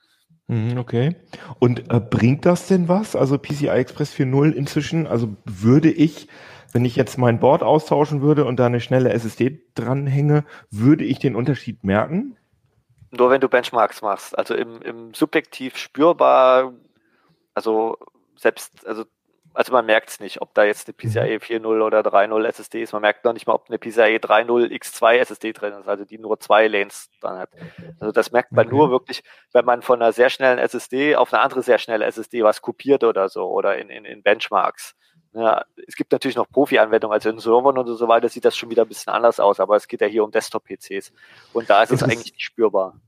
Mhm, 0.49 0.79
Okay. 0.79 1.17
Und 1.59 1.91
äh, 1.93 2.01
bringt 2.01 2.47
das 2.47 2.69
denn 2.69 2.89
was? 2.89 3.17
Also 3.17 3.39
PCI 3.39 3.69
Express 3.69 4.15
4.0 4.15 4.53
inzwischen, 4.53 5.07
also 5.07 5.37
würde 5.45 5.91
ich, 5.91 6.29
wenn 6.73 6.85
ich 6.85 6.97
jetzt 6.97 7.19
mein 7.19 7.41
Board 7.41 7.63
austauschen 7.63 8.23
würde 8.23 8.45
und 8.45 8.57
da 8.59 8.67
eine 8.67 8.81
schnelle 8.81 9.11
SSD 9.11 9.63
dranhänge, 9.75 10.45
würde 10.71 11.05
ich 11.05 11.19
den 11.19 11.37
Unterschied 11.37 11.85
merken? 11.85 12.37
Nur 13.11 13.31
wenn 13.31 13.41
du 13.41 13.49
Benchmarks 13.49 14.03
machst. 14.03 14.37
Also 14.37 14.55
im, 14.55 14.83
im 14.83 15.15
subjektiv 15.15 15.77
spürbar, 15.77 16.73
also 17.55 17.97
selbst, 18.37 18.87
also 18.87 19.05
also 19.57 19.73
man 19.73 19.87
merkt 19.87 20.11
es 20.11 20.21
nicht, 20.21 20.43
ob 20.43 20.53
da 20.55 20.65
jetzt 20.65 20.87
eine 20.87 20.95
PCIe 20.95 21.39
4.0 21.39 21.83
oder 21.83 22.01
3.0 22.01 22.45
SSD 22.47 22.83
ist. 22.83 22.93
Man 22.93 23.03
merkt 23.03 23.25
noch 23.25 23.33
nicht 23.33 23.47
mal, 23.47 23.55
ob 23.55 23.69
eine 23.69 23.79
PCIe 23.79 24.19
3.0 24.19 24.71
X2 24.71 25.17
SSD 25.17 25.53
drin 25.55 25.73
ist, 25.73 25.89
also 25.89 26.05
die 26.05 26.19
nur 26.19 26.39
zwei 26.39 26.69
Lanes 26.69 27.11
dann 27.21 27.39
hat. 27.39 27.51
Also 27.99 28.13
das 28.13 28.33
merkt 28.33 28.55
man 28.55 28.67
Okay. 28.67 28.77
nur 28.77 28.91
wirklich, 28.91 29.23
wenn 29.53 29.65
man 29.65 29.83
von 29.83 30.01
einer 30.03 30.13
sehr 30.13 30.29
schnellen 30.31 30.59
SSD 30.59 31.17
auf 31.17 31.33
eine 31.33 31.43
andere 31.43 31.63
sehr 31.63 31.79
schnelle 31.79 32.05
SSD 32.05 32.45
was 32.45 32.61
kopiert 32.61 33.03
oder 33.03 33.29
so 33.29 33.49
oder 33.51 33.79
in, 33.79 33.89
in, 33.89 34.05
in 34.05 34.23
Benchmarks. 34.23 34.95
Ja, 35.33 35.65
es 35.87 35.97
gibt 35.97 36.13
natürlich 36.13 36.37
noch 36.37 36.49
Profi-Anwendungen, 36.51 37.15
also 37.15 37.29
in 37.31 37.39
Servern 37.39 37.79
und 37.79 37.87
so 37.87 38.09
weiter 38.09 38.29
sieht 38.29 38.45
das 38.45 38.57
schon 38.57 38.71
wieder 38.71 38.83
ein 38.85 38.89
bisschen 38.89 39.13
anders 39.13 39.39
aus, 39.41 39.61
aber 39.61 39.77
es 39.77 39.89
geht 39.89 40.01
ja 40.01 40.07
hier 40.07 40.25
um 40.25 40.31
Desktop-PCs 40.31 41.13
und 41.53 41.69
da 41.69 41.83
ist 41.83 41.93
es 41.93 42.03
eigentlich 42.03 42.33
nicht 42.33 42.43
spürbar. 42.43 43.01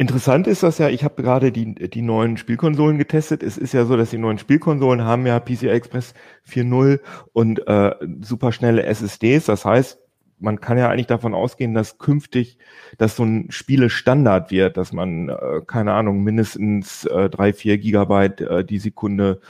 Interessant 0.00 0.46
ist 0.46 0.62
das 0.62 0.78
ja, 0.78 0.88
ich 0.88 1.02
habe 1.02 1.20
gerade 1.20 1.50
die, 1.50 1.74
die 1.74 2.02
neuen 2.02 2.36
Spielkonsolen 2.36 2.98
getestet. 2.98 3.42
Es 3.42 3.58
ist 3.58 3.74
ja 3.74 3.84
so, 3.84 3.96
dass 3.96 4.10
die 4.10 4.18
neuen 4.18 4.38
Spielkonsolen 4.38 5.02
haben 5.02 5.26
ja 5.26 5.40
PCI 5.40 5.70
Express 5.70 6.14
4.0 6.48 7.00
und 7.32 7.66
äh, 7.66 7.96
superschnelle 8.20 8.84
SSDs. 8.84 9.46
Das 9.46 9.64
heißt, 9.64 9.98
man 10.38 10.60
kann 10.60 10.78
ja 10.78 10.88
eigentlich 10.88 11.08
davon 11.08 11.34
ausgehen, 11.34 11.74
dass 11.74 11.98
künftig 11.98 12.58
das 12.98 13.16
so 13.16 13.24
ein 13.24 13.50
Spiele-Standard 13.50 14.52
wird, 14.52 14.76
dass 14.76 14.92
man, 14.92 15.30
äh, 15.30 15.62
keine 15.66 15.94
Ahnung, 15.94 16.22
mindestens 16.22 17.04
äh, 17.06 17.28
drei, 17.28 17.52
vier 17.52 17.76
Gigabyte 17.78 18.40
äh, 18.42 18.64
die 18.64 18.78
Sekunde 18.78 19.40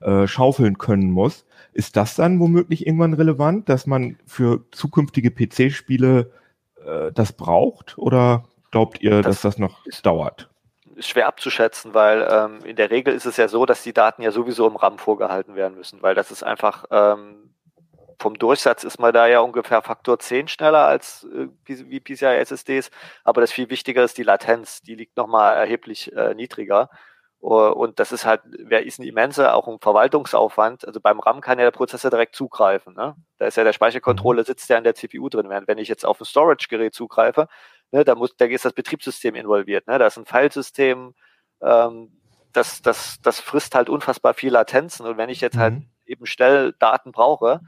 äh, 0.00 0.26
schaufeln 0.26 0.78
können 0.78 1.10
muss. 1.10 1.44
Ist 1.74 1.96
das 1.98 2.14
dann 2.14 2.40
womöglich 2.40 2.86
irgendwann 2.86 3.12
relevant, 3.12 3.68
dass 3.68 3.86
man 3.86 4.16
für 4.24 4.64
zukünftige 4.70 5.30
PC-Spiele 5.30 6.30
äh, 6.86 7.12
das 7.12 7.34
braucht? 7.34 7.98
Oder 7.98 8.44
glaubt 8.70 9.00
ihr, 9.00 9.22
Das 9.22 9.36
dass 9.36 9.40
das 9.42 9.58
noch 9.58 9.84
dauert? 10.02 10.48
schwer 11.00 11.28
abzuschätzen, 11.28 11.94
weil 11.94 12.26
ähm, 12.30 12.64
in 12.64 12.76
der 12.76 12.90
Regel 12.90 13.14
ist 13.14 13.26
es 13.26 13.36
ja 13.36 13.48
so, 13.48 13.66
dass 13.66 13.82
die 13.82 13.92
Daten 13.92 14.22
ja 14.22 14.30
sowieso 14.32 14.66
im 14.66 14.76
RAM 14.76 14.98
vorgehalten 14.98 15.54
werden 15.54 15.76
müssen, 15.76 16.02
weil 16.02 16.14
das 16.14 16.30
ist 16.30 16.42
einfach 16.42 16.86
ähm, 16.90 17.54
vom 18.20 18.36
Durchsatz 18.38 18.82
ist 18.82 18.98
man 18.98 19.12
da 19.12 19.26
ja 19.28 19.40
ungefähr 19.40 19.80
Faktor 19.82 20.18
10 20.18 20.48
schneller 20.48 20.86
als 20.86 21.24
äh, 21.32 21.48
wie 21.66 22.00
PCI 22.00 22.36
SSDs, 22.38 22.90
aber 23.24 23.40
das 23.40 23.52
viel 23.52 23.70
wichtiger 23.70 24.02
ist 24.02 24.18
die 24.18 24.24
Latenz, 24.24 24.82
die 24.82 24.96
liegt 24.96 25.16
nochmal 25.16 25.56
erheblich 25.56 26.12
äh, 26.16 26.34
niedriger. 26.34 26.90
Uh, 27.40 27.70
Und 27.70 28.00
das 28.00 28.10
ist 28.10 28.24
halt, 28.26 28.40
wer 28.46 28.84
ist 28.84 28.98
ein 28.98 29.04
immenser, 29.04 29.54
auch 29.54 29.68
ein 29.68 29.78
Verwaltungsaufwand. 29.80 30.84
Also 30.84 31.00
beim 31.00 31.20
RAM 31.20 31.40
kann 31.40 31.60
ja 31.60 31.64
der 31.66 31.70
Prozessor 31.70 32.10
direkt 32.10 32.34
zugreifen. 32.34 32.94
Ne? 32.94 33.14
Da 33.38 33.46
ist 33.46 33.56
ja 33.56 33.62
der 33.62 33.72
Speichercontroller 33.72 34.42
sitzt 34.42 34.68
ja 34.70 34.76
in 34.76 34.82
der 34.82 34.96
CPU 34.96 35.28
drin. 35.28 35.48
Während 35.48 35.68
wenn 35.68 35.78
ich 35.78 35.86
jetzt 35.86 36.04
auf 36.04 36.20
ein 36.20 36.24
Storage-Gerät 36.24 36.94
zugreife, 36.94 37.46
ne, 37.92 38.04
da 38.04 38.14
muss, 38.14 38.36
da 38.36 38.44
ist 38.46 38.64
das 38.64 38.72
Betriebssystem 38.72 39.34
involviert. 39.34 39.86
Ne? 39.86 39.98
Da 39.98 40.06
ist 40.06 40.18
ein 40.18 40.26
Filesystem, 40.26 41.14
ähm, 41.62 42.12
das, 42.52 42.82
das, 42.82 43.18
das 43.22 43.40
frisst 43.40 43.74
halt 43.74 43.88
unfassbar 43.88 44.34
viel 44.34 44.52
Latenzen. 44.52 45.06
Und 45.06 45.16
wenn 45.16 45.28
ich 45.28 45.40
jetzt 45.40 45.56
halt 45.56 45.74
Mhm. 45.74 45.88
eben 46.06 46.26
schnell 46.26 46.74
Daten 46.78 47.12
brauche, 47.12 47.60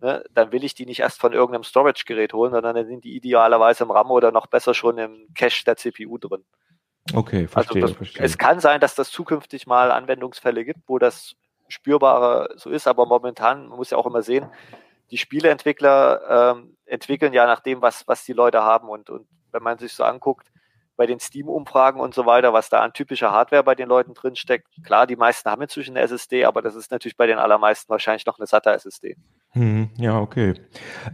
ne, 0.00 0.24
dann 0.32 0.52
will 0.52 0.64
ich 0.64 0.74
die 0.74 0.86
nicht 0.86 1.00
erst 1.00 1.20
von 1.20 1.32
irgendeinem 1.32 1.64
Storage-Gerät 1.64 2.32
holen, 2.32 2.52
sondern 2.52 2.76
dann 2.76 2.86
sind 2.86 3.04
die 3.04 3.16
idealerweise 3.16 3.84
im 3.84 3.90
RAM 3.90 4.10
oder 4.10 4.32
noch 4.32 4.46
besser 4.46 4.74
schon 4.74 4.98
im 4.98 5.28
Cache 5.34 5.64
der 5.64 5.76
CPU 5.76 6.18
drin. 6.18 6.44
Okay, 7.14 7.46
verstehe, 7.46 7.82
also 7.82 7.94
das, 7.94 7.96
verstehe. 7.96 8.24
es 8.24 8.36
kann 8.36 8.60
sein, 8.60 8.80
dass 8.80 8.94
das 8.94 9.10
zukünftig 9.10 9.66
mal 9.66 9.92
Anwendungsfälle 9.92 10.64
gibt, 10.64 10.80
wo 10.86 10.98
das 10.98 11.36
spürbarer 11.68 12.50
so 12.56 12.70
ist, 12.70 12.86
aber 12.86 13.06
momentan, 13.06 13.68
man 13.68 13.78
muss 13.78 13.90
ja 13.90 13.98
auch 13.98 14.06
immer 14.06 14.22
sehen, 14.22 14.46
die 15.10 15.18
Spieleentwickler 15.18 16.54
ähm, 16.56 16.76
entwickeln 16.84 17.32
ja 17.32 17.46
nach 17.46 17.60
dem, 17.60 17.80
was, 17.80 18.06
was 18.08 18.24
die 18.24 18.32
Leute 18.32 18.62
haben 18.62 18.88
und, 18.88 19.08
und 19.08 19.28
wenn 19.56 19.62
man 19.62 19.78
sich 19.78 19.92
so 19.94 20.04
anguckt, 20.04 20.46
bei 20.96 21.06
den 21.06 21.20
Steam-Umfragen 21.20 22.00
und 22.00 22.14
so 22.14 22.24
weiter, 22.26 22.52
was 22.52 22.70
da 22.70 22.80
an 22.80 22.92
typischer 22.92 23.30
Hardware 23.30 23.62
bei 23.62 23.74
den 23.74 23.88
Leuten 23.88 24.14
drinsteckt. 24.14 24.66
Klar, 24.82 25.06
die 25.06 25.16
meisten 25.16 25.50
haben 25.50 25.62
inzwischen 25.62 25.96
eine 25.96 26.04
SSD, 26.04 26.44
aber 26.44 26.62
das 26.62 26.74
ist 26.74 26.90
natürlich 26.90 27.16
bei 27.16 27.26
den 27.26 27.38
allermeisten 27.38 27.90
wahrscheinlich 27.90 28.24
noch 28.26 28.38
eine 28.38 28.46
SATA-SSD. 28.46 29.16
Hm, 29.50 29.90
ja, 29.98 30.18
okay. 30.18 30.54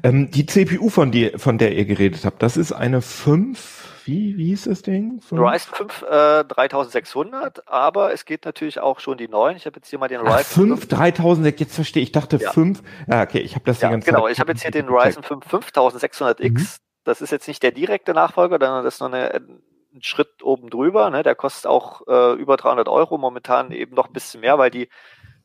Ähm, 0.05 0.31
die 0.31 0.47
CPU, 0.47 0.89
von, 0.89 1.11
die, 1.11 1.31
von 1.37 1.59
der 1.59 1.73
ihr 1.75 1.85
geredet 1.85 2.25
habt, 2.25 2.43
das 2.43 2.57
ist 2.57 2.71
eine 2.73 3.03
5, 3.03 4.03
wie, 4.05 4.37
wie 4.37 4.47
hieß 4.47 4.65
das 4.65 4.83
Ding? 4.83 5.21
Fünf? 5.21 5.41
Ryzen 5.41 5.75
5 5.75 6.03
äh, 6.03 6.45
3600, 6.45 7.69
aber 7.69 8.13
es 8.13 8.25
geht 8.25 8.45
natürlich 8.45 8.79
auch 8.79 9.01
schon 9.01 9.19
die 9.19 9.29
neuen. 9.29 9.57
Ich 9.57 9.67
habe 9.67 9.77
jetzt 9.77 9.89
hier 9.91 9.99
mal 9.99 10.09
den 10.09 10.21
Ach, 10.25 10.39
Ryzen 10.39 10.69
5, 10.69 10.89
3000, 10.89 11.59
jetzt 11.61 11.75
verstehe 11.75 12.03
ich. 12.05 12.13
Dachte 12.13 12.37
Ja. 12.37 12.53
5. 12.53 12.83
Ja, 13.09 13.23
okay, 13.23 13.39
ich 13.39 13.55
habe 13.57 13.65
das 13.65 13.79
die 13.79 13.85
Ja, 13.85 13.91
ganze 13.91 14.11
genau. 14.11 14.25
Zeit 14.25 14.33
Ich 14.33 14.41
habe 14.41 14.53
jetzt 14.53 14.63
hier 14.63 14.71
den. 14.71 14.89
Ryzen 14.89 15.23
5 15.25 15.45
5600X. 15.45 16.79
Das 17.05 17.21
ist 17.21 17.31
jetzt 17.31 17.49
nicht 17.49 17.63
der 17.63 17.73
direkte 17.73 18.15
Nachfolger, 18.15 18.59
sondern 18.61 18.85
das 18.85 18.95
ist 18.95 19.01
noch 19.01 19.13
eine, 19.13 19.35
ein 19.35 20.03
Schritt 20.03 20.43
oben 20.43 20.71
drüber. 20.71 21.11
Ne? 21.11 21.23
Der 21.23 21.35
kostet 21.35 21.67
auch 21.67 22.07
äh, 22.07 22.33
über 22.35 22.57
300 22.57 22.89
Euro, 22.89 23.19
momentan 23.19 23.73
eben 23.73 23.95
noch 23.95 24.07
ein 24.07 24.13
bisschen 24.13 24.41
mehr, 24.41 24.59
weil 24.59 24.71
die 24.71 24.89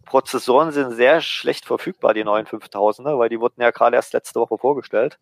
Prozessoren 0.06 0.72
sind 0.72 0.92
sehr 0.92 1.22
schlecht 1.22 1.66
verfügbar, 1.66 2.14
die 2.14 2.24
neuen 2.24 2.46
5000er, 2.46 3.18
weil 3.18 3.30
die 3.30 3.40
wurden 3.40 3.62
ja 3.62 3.72
gerade 3.72 3.96
erst 3.96 4.14
letzte 4.14 4.40
Woche 4.40 4.58
vorgestellt. 4.58 5.20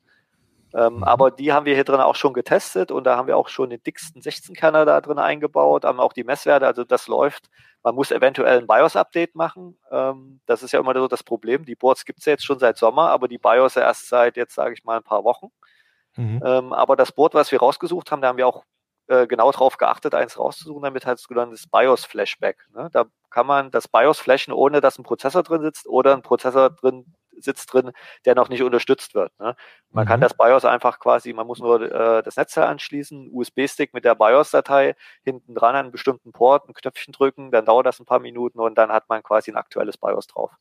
Ähm, 0.75 0.97
mhm. 0.97 1.03
Aber 1.03 1.31
die 1.31 1.53
haben 1.53 1.65
wir 1.65 1.73
hier 1.73 1.83
drin 1.83 2.01
auch 2.01 2.15
schon 2.15 2.33
getestet 2.33 2.91
und 2.91 3.05
da 3.05 3.15
haben 3.15 3.27
wir 3.27 3.37
auch 3.37 3.47
schon 3.47 3.69
den 3.69 3.81
dicksten 3.81 4.21
16-Kerner 4.21 4.85
da 4.85 4.99
drin 5.01 5.19
eingebaut, 5.19 5.85
haben 5.85 5.99
auch 5.99 6.13
die 6.13 6.23
Messwerte, 6.23 6.67
also 6.67 6.83
das 6.83 7.07
läuft. 7.07 7.49
Man 7.83 7.95
muss 7.95 8.11
eventuell 8.11 8.59
ein 8.59 8.67
BIOS-Update 8.67 9.35
machen. 9.35 9.77
Ähm, 9.91 10.39
das 10.45 10.63
ist 10.63 10.71
ja 10.71 10.79
immer 10.79 10.93
so 10.93 11.07
das 11.07 11.23
Problem. 11.23 11.65
Die 11.65 11.75
Boards 11.75 12.03
gibt 12.05 12.19
es 12.19 12.25
ja 12.25 12.33
jetzt 12.33 12.45
schon 12.45 12.59
seit 12.59 12.77
Sommer, 12.77 13.09
aber 13.09 13.27
die 13.27 13.37
BIOS 13.37 13.75
erst 13.77 14.09
seit 14.09 14.37
jetzt, 14.37 14.55
sage 14.55 14.73
ich 14.73 14.83
mal, 14.83 14.97
ein 14.97 15.03
paar 15.03 15.23
Wochen. 15.23 15.51
Mhm. 16.15 16.41
Ähm, 16.45 16.73
aber 16.73 16.95
das 16.95 17.11
Board, 17.11 17.33
was 17.33 17.51
wir 17.51 17.59
rausgesucht 17.59 18.11
haben, 18.11 18.21
da 18.21 18.29
haben 18.29 18.37
wir 18.37 18.47
auch 18.47 18.63
äh, 19.07 19.27
genau 19.27 19.51
darauf 19.51 19.77
geachtet, 19.77 20.15
eins 20.15 20.39
rauszusuchen, 20.39 20.81
damit 20.81 21.05
halt 21.05 21.19
das 21.19 21.67
BIOS-Flashback. 21.67 22.57
Ne? 22.73 22.89
Da 22.91 23.05
kann 23.29 23.45
man 23.45 23.69
das 23.69 23.87
BIOS 23.87 24.19
flashen, 24.19 24.53
ohne 24.53 24.81
dass 24.81 24.97
ein 24.97 25.03
Prozessor 25.03 25.43
drin 25.43 25.61
sitzt 25.61 25.87
oder 25.87 26.13
ein 26.13 26.21
Prozessor 26.21 26.71
drin 26.71 27.13
sitzt 27.37 27.73
drin, 27.73 27.91
der 28.23 28.33
noch 28.33 28.47
nicht 28.49 28.63
unterstützt 28.63 29.13
wird. 29.13 29.37
Ne? 29.39 29.55
Man 29.91 30.05
mhm. 30.05 30.07
kann 30.07 30.21
das 30.21 30.33
BIOS 30.33 30.65
einfach 30.65 30.99
quasi, 30.99 31.33
man 31.33 31.45
muss 31.45 31.59
nur 31.59 31.81
äh, 31.81 32.23
das 32.23 32.37
Netzteil 32.37 32.65
anschließen, 32.65 33.29
USB-Stick 33.31 33.93
mit 33.93 34.05
der 34.05 34.15
BIOS-Datei 34.15 34.95
hinten 35.23 35.53
dran 35.53 35.75
an 35.75 35.85
einen 35.85 35.91
bestimmten 35.91 36.31
Port, 36.31 36.67
ein 36.67 36.73
Knöpfchen 36.73 37.11
drücken, 37.11 37.51
dann 37.51 37.65
dauert 37.65 37.85
das 37.85 37.99
ein 37.99 38.05
paar 38.05 38.19
Minuten 38.19 38.59
und 38.59 38.75
dann 38.75 38.91
hat 38.91 39.09
man 39.09 39.21
quasi 39.21 39.51
ein 39.51 39.57
aktuelles 39.57 39.97
BIOS 39.97 40.27
drauf. 40.27 40.51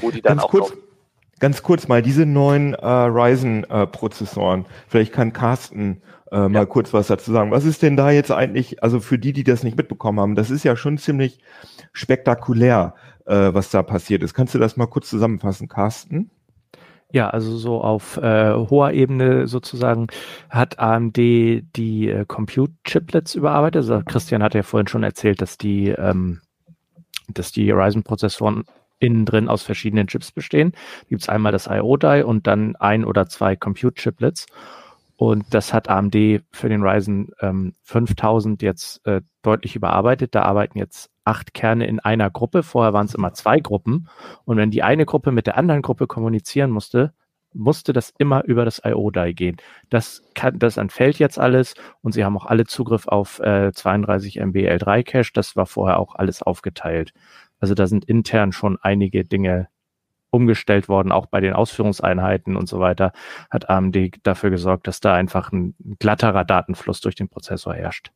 Wo 0.00 0.10
die 0.10 0.22
dann 0.22 0.36
Ganz 0.36 0.44
auch 0.44 0.50
kurz, 0.50 0.70
drauf 0.70 0.78
Ganz 1.40 1.62
kurz 1.62 1.88
mal, 1.88 2.02
diese 2.02 2.26
neuen 2.26 2.74
äh, 2.74 2.86
Ryzen-Prozessoren, 2.86 4.62
äh, 4.62 4.68
vielleicht 4.88 5.12
kann 5.12 5.32
Carsten 5.32 6.00
äh, 6.30 6.48
mal 6.48 6.60
ja. 6.60 6.66
kurz 6.66 6.92
was 6.92 7.08
dazu 7.08 7.32
sagen. 7.32 7.50
Was 7.50 7.64
ist 7.64 7.82
denn 7.82 7.96
da 7.96 8.10
jetzt 8.10 8.30
eigentlich, 8.30 8.82
also 8.82 9.00
für 9.00 9.18
die, 9.18 9.32
die 9.32 9.44
das 9.44 9.62
nicht 9.62 9.76
mitbekommen 9.76 10.20
haben, 10.20 10.34
das 10.34 10.50
ist 10.50 10.64
ja 10.64 10.76
schon 10.76 10.98
ziemlich 10.98 11.40
spektakulär, 11.92 12.94
äh, 13.26 13.52
was 13.52 13.70
da 13.70 13.82
passiert 13.82 14.22
ist. 14.22 14.34
Kannst 14.34 14.54
du 14.54 14.58
das 14.58 14.76
mal 14.76 14.86
kurz 14.86 15.08
zusammenfassen, 15.10 15.68
Carsten? 15.68 16.30
Ja, 17.12 17.30
also 17.30 17.56
so 17.56 17.80
auf 17.80 18.16
äh, 18.16 18.52
hoher 18.54 18.90
Ebene 18.90 19.46
sozusagen 19.46 20.08
hat 20.50 20.80
AMD 20.80 21.16
die 21.16 22.08
äh, 22.08 22.24
Compute-Chiplets 22.26 23.36
überarbeitet. 23.36 23.82
Also 23.82 24.02
Christian 24.04 24.42
hat 24.42 24.54
ja 24.54 24.64
vorhin 24.64 24.88
schon 24.88 25.04
erzählt, 25.04 25.40
dass 25.40 25.56
die, 25.56 25.90
ähm, 25.90 26.40
dass 27.28 27.52
die 27.52 27.70
Ryzen-Prozessoren 27.70 28.64
innen 28.98 29.26
drin 29.26 29.48
aus 29.48 29.62
verschiedenen 29.62 30.06
Chips 30.06 30.32
bestehen. 30.32 30.72
Gibt 31.08 31.22
es 31.22 31.28
einmal 31.28 31.52
das 31.52 31.66
IO-Die 31.66 32.22
und 32.24 32.46
dann 32.46 32.76
ein 32.76 33.04
oder 33.04 33.26
zwei 33.26 33.56
Compute-Chiplets. 33.56 34.46
Und 35.16 35.44
das 35.50 35.72
hat 35.72 35.88
AMD 35.88 36.42
für 36.50 36.68
den 36.68 36.82
Ryzen 36.82 37.30
ähm, 37.40 37.74
5000 37.82 38.62
jetzt 38.62 39.06
äh, 39.06 39.20
deutlich 39.42 39.76
überarbeitet. 39.76 40.34
Da 40.34 40.42
arbeiten 40.42 40.78
jetzt 40.78 41.10
acht 41.24 41.54
Kerne 41.54 41.86
in 41.86 42.00
einer 42.00 42.30
Gruppe. 42.30 42.62
Vorher 42.62 42.92
waren 42.92 43.06
es 43.06 43.14
immer 43.14 43.32
zwei 43.32 43.60
Gruppen. 43.60 44.08
Und 44.44 44.56
wenn 44.56 44.70
die 44.70 44.82
eine 44.82 45.06
Gruppe 45.06 45.30
mit 45.30 45.46
der 45.46 45.56
anderen 45.56 45.82
Gruppe 45.82 46.06
kommunizieren 46.06 46.70
musste, 46.70 47.12
musste 47.54 47.92
das 47.92 48.12
immer 48.18 48.44
über 48.44 48.64
das 48.64 48.82
IO-Die 48.84 49.34
gehen. 49.34 49.56
Das 49.88 50.22
kann, 50.34 50.58
das 50.58 50.76
entfällt 50.76 51.18
jetzt 51.20 51.38
alles 51.38 51.74
und 52.02 52.12
sie 52.12 52.24
haben 52.24 52.36
auch 52.36 52.46
alle 52.46 52.64
Zugriff 52.66 53.06
auf 53.06 53.38
äh, 53.38 53.72
32 53.72 54.40
MB 54.40 54.56
L3 54.56 55.04
Cache. 55.04 55.30
Das 55.32 55.54
war 55.54 55.66
vorher 55.66 56.00
auch 56.00 56.16
alles 56.16 56.42
aufgeteilt. 56.42 57.12
Also 57.64 57.72
da 57.72 57.86
sind 57.86 58.04
intern 58.04 58.52
schon 58.52 58.76
einige 58.82 59.24
Dinge 59.24 59.68
umgestellt 60.28 60.90
worden, 60.90 61.12
auch 61.12 61.24
bei 61.24 61.40
den 61.40 61.54
Ausführungseinheiten 61.54 62.58
und 62.58 62.68
so 62.68 62.78
weiter, 62.78 63.12
hat 63.48 63.70
AMD 63.70 63.96
dafür 64.22 64.50
gesorgt, 64.50 64.86
dass 64.86 65.00
da 65.00 65.14
einfach 65.14 65.50
ein 65.50 65.74
glatterer 65.98 66.44
Datenfluss 66.44 67.00
durch 67.00 67.14
den 67.14 67.30
Prozessor 67.30 67.72
herrscht. 67.72 68.10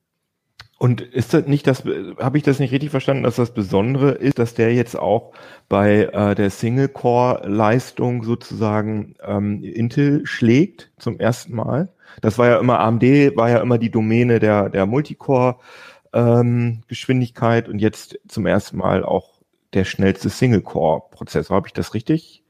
Und 0.76 1.00
ist 1.00 1.32
das 1.32 1.46
nicht 1.46 1.66
das, 1.66 1.82
habe 2.18 2.36
ich 2.36 2.44
das 2.44 2.58
nicht 2.58 2.72
richtig 2.72 2.90
verstanden, 2.90 3.22
dass 3.22 3.36
das 3.36 3.54
Besondere 3.54 4.10
ist, 4.10 4.38
dass 4.38 4.52
der 4.52 4.74
jetzt 4.74 4.98
auch 4.98 5.32
bei 5.70 6.10
äh, 6.12 6.34
der 6.34 6.50
Single-Core-Leistung 6.50 8.24
sozusagen 8.24 9.14
ähm, 9.22 9.64
Intel 9.64 10.26
schlägt 10.26 10.90
zum 10.98 11.18
ersten 11.18 11.56
Mal? 11.56 11.88
Das 12.20 12.36
war 12.36 12.48
ja 12.48 12.58
immer, 12.58 12.80
AMD 12.80 13.02
war 13.34 13.48
ja 13.48 13.62
immer 13.62 13.78
die 13.78 13.90
Domäne 13.90 14.40
der, 14.40 14.68
der 14.68 14.84
Multicore-Geschwindigkeit 14.84 17.66
ähm, 17.66 17.72
und 17.72 17.78
jetzt 17.78 18.18
zum 18.28 18.44
ersten 18.44 18.76
Mal 18.76 19.04
auch 19.04 19.37
der 19.74 19.84
schnellste 19.84 20.30
Single-Core-Prozessor. 20.30 21.56
Habe 21.56 21.68
ich 21.68 21.74
das 21.74 21.94
richtig 21.94 22.44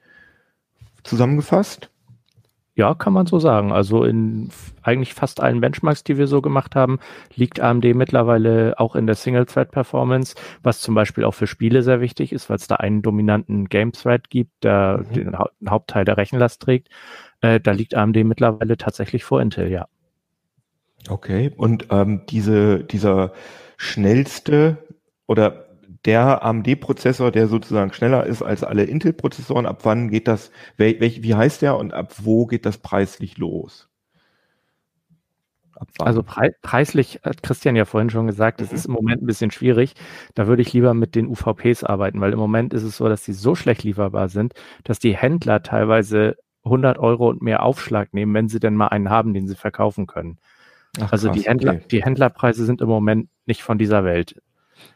zusammengefasst? 1.03 1.91
Ja, 2.79 2.95
kann 2.95 3.13
man 3.13 3.27
so 3.27 3.41
sagen. 3.41 3.73
Also 3.73 4.05
in 4.05 4.51
eigentlich 4.83 5.13
fast 5.13 5.41
allen 5.41 5.61
Benchmarks, 5.61 6.05
die 6.05 6.17
wir 6.17 6.29
so 6.29 6.41
gemacht 6.41 6.77
haben, 6.77 7.01
liegt 7.35 7.59
AMD 7.59 7.85
mittlerweile 7.97 8.79
auch 8.79 8.95
in 8.95 9.07
der 9.07 9.17
Single-Thread-Performance, 9.17 10.37
was 10.63 10.81
zum 10.81 10.95
Beispiel 10.95 11.25
auch 11.25 11.35
für 11.35 11.49
Spiele 11.49 11.83
sehr 11.83 12.01
wichtig 12.01 12.33
ist, 12.33 12.49
weil 12.49 12.57
es 12.59 12.69
da 12.69 12.77
einen 12.77 13.03
dominanten 13.03 13.69
Game-Thread 13.69 14.31
gibt, 14.31 14.63
der 14.63 15.05
mhm. 15.09 15.13
den 15.13 15.39
ha 15.39 15.51
Hauptteil 15.69 16.05
der 16.05 16.19
Rechenlast 16.19 16.63
trägt. 16.63 16.89
Äh, 17.41 17.59
da 17.59 17.73
liegt 17.73 17.97
AMD 17.97 18.17
mittlerweile 18.25 18.77
tatsächlich 18.77 19.25
vor 19.25 19.43
Intel, 19.43 19.73
ja. 19.73 19.89
Okay, 21.09 21.51
und 21.57 21.89
ähm, 21.91 22.23
diese, 22.29 22.85
dieser 22.85 23.33
schnellste 23.77 24.79
oder 25.27 25.68
der 26.09 26.43
AMD-Prozessor, 26.43 27.31
der 27.31 27.49
sozusagen 27.49 27.93
schneller 27.93 28.25
ist 28.25 28.41
als 28.41 28.65
alle 28.65 28.85
Intel-Prozessoren, 28.85 29.67
ab 29.67 29.81
wann 29.83 30.09
geht 30.09 30.27
das, 30.27 30.51
welch, 30.79 31.23
wie 31.23 31.35
heißt 31.35 31.61
der 31.61 31.77
und 31.77 31.93
ab 31.93 32.15
wo 32.23 32.47
geht 32.47 32.65
das 32.65 32.79
preislich 32.79 33.37
los? 33.37 33.91
Also 35.99 36.23
pre 36.23 36.53
preislich 36.63 37.21
hat 37.23 37.43
Christian 37.43 37.77
ja 37.77 37.85
vorhin 37.85 38.09
schon 38.09 38.27
gesagt, 38.27 38.63
es 38.63 38.71
mhm. 38.71 38.77
ist 38.77 38.87
im 38.87 38.93
Moment 38.95 39.23
ein 39.23 39.27
bisschen 39.27 39.51
schwierig. 39.51 39.95
Da 40.35 40.47
würde 40.47 40.63
ich 40.63 40.73
lieber 40.73 40.95
mit 40.95 41.15
den 41.15 41.27
UVPs 41.27 41.85
arbeiten, 41.85 42.23
weil 42.23 42.33
im 42.33 42.39
Moment 42.39 42.73
ist 42.73 42.85
es 42.85 42.97
so, 42.97 43.07
dass 43.07 43.23
die 43.23 43.35
so 43.35 43.55
schlecht 43.55 43.85
lieferbar 43.85 44.31
sind, 44.31 44.55
dass 44.85 44.99
die 44.99 45.15
Händler 45.15 45.63
teilweise 45.63 46.37
100 46.65 46.99
Euro 46.99 47.29
und 47.29 47.43
mehr 47.43 47.63
Aufschlag 47.63 48.15
nehmen, 48.15 48.33
wenn 48.33 48.49
sie 48.49 48.61
denn 48.61 48.77
mal 48.77 48.89
einen 48.89 49.11
haben, 49.11 49.35
den 49.35 49.47
sie 49.47 49.57
verkaufen 49.57 50.07
können. 50.07 50.39
Ach, 51.01 51.13
also 51.13 51.29
krass, 51.29 51.39
die 51.39 51.45
Händler, 51.45 51.75
okay. 51.75 51.85
die 51.91 52.03
Händlerpreise 52.03 52.65
sind 52.65 52.81
im 52.81 52.89
Moment 52.89 53.29
nicht 53.45 53.63
von 53.63 53.77
dieser 53.77 54.05
Welt. 54.05 54.41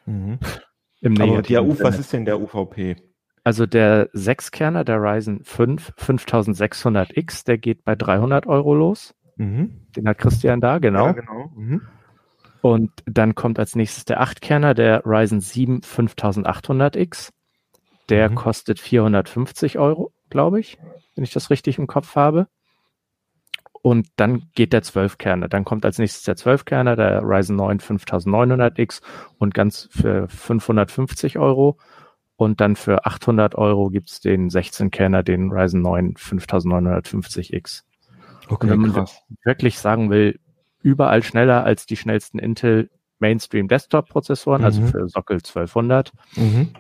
Mhm. 0.07 0.38
Im 1.02 1.21
Aber 1.21 1.42
der 1.42 1.64
U, 1.64 1.76
was 1.80 1.99
ist 1.99 2.12
denn 2.12 2.25
der 2.25 2.40
UVP? 2.40 2.97
Also 3.44 3.66
der 3.66 4.09
Sechskerner, 4.12 4.85
der 4.85 4.99
Ryzen 4.99 5.42
5 5.42 5.94
5600X, 5.99 7.44
der 7.44 7.59
geht 7.59 7.85
bei 7.85 7.97
300 7.97 8.47
Euro 8.47 8.75
los. 8.75 9.14
Mhm. 9.37 9.88
Den 9.97 10.09
hat 10.09 10.18
Christian 10.18 10.61
da, 10.61 10.78
genau. 10.78 11.06
Ja, 11.06 11.12
genau. 11.12 11.52
Mhm. 11.56 11.82
Und 12.61 12.90
dann 13.06 13.35
kommt 13.35 13.59
als 13.59 13.75
nächstes 13.75 14.04
der 14.04 14.21
Achtkerner, 14.21 14.75
der 14.75 15.02
Ryzen 15.04 15.40
7 15.40 15.80
5800X. 15.80 17.30
Der 18.09 18.30
mhm. 18.30 18.37
kostet 18.37 18.78
450 18.78 19.80
Euro, 19.80 20.12
glaube 20.30 20.61
ich, 20.61 20.78
wenn 21.16 21.25
ich 21.25 21.32
das 21.32 21.50
richtig 21.50 21.78
im 21.78 21.88
Kopf 21.88 22.14
habe. 22.14 22.47
Und 23.83 24.07
dann 24.15 24.45
geht 24.55 24.73
der 24.73 24.85
12-Kerner. 24.85 25.49
Dann 25.49 25.65
kommt 25.65 25.85
als 25.85 25.99
nächstes 25.99 26.23
der 26.23 26.37
12-Kerner, 26.37 26.95
der 26.95 27.21
Ryzen 27.23 27.57
9 27.57 27.81
5900X 27.81 29.03
und 29.39 29.55
ganz 29.55 29.89
für 29.91 30.29
550 30.29 31.39
Euro. 31.39 31.79
Und 32.37 32.61
dann 32.61 32.77
für 32.77 33.05
800 33.07 33.57
Euro 33.57 33.91
gibt's 33.91 34.21
den 34.21 34.51
16-Kerner, 34.51 35.25
den 35.25 35.51
Ryzen 35.51 35.83
9 35.83 36.15
5950X. 36.15 37.83
Okay, 38.49 38.67
und 38.67 38.71
wenn 38.71 38.81
man 38.81 38.93
krass. 38.93 39.21
wirklich 39.45 39.79
sagen 39.79 40.11
will, 40.11 40.39
überall 40.83 41.23
schneller 41.23 41.65
als 41.65 41.87
die 41.87 41.97
schnellsten 41.97 42.39
Intel 42.39 42.89
Mainstream 43.19 43.69
Desktop 43.69 44.09
Prozessoren, 44.09 44.65
also 44.65 44.81
mhm. 44.81 44.87
also 44.87 44.99
für 44.99 45.09
Sockel 45.09 45.37
1200, 45.37 46.12
mhm. 46.37 46.71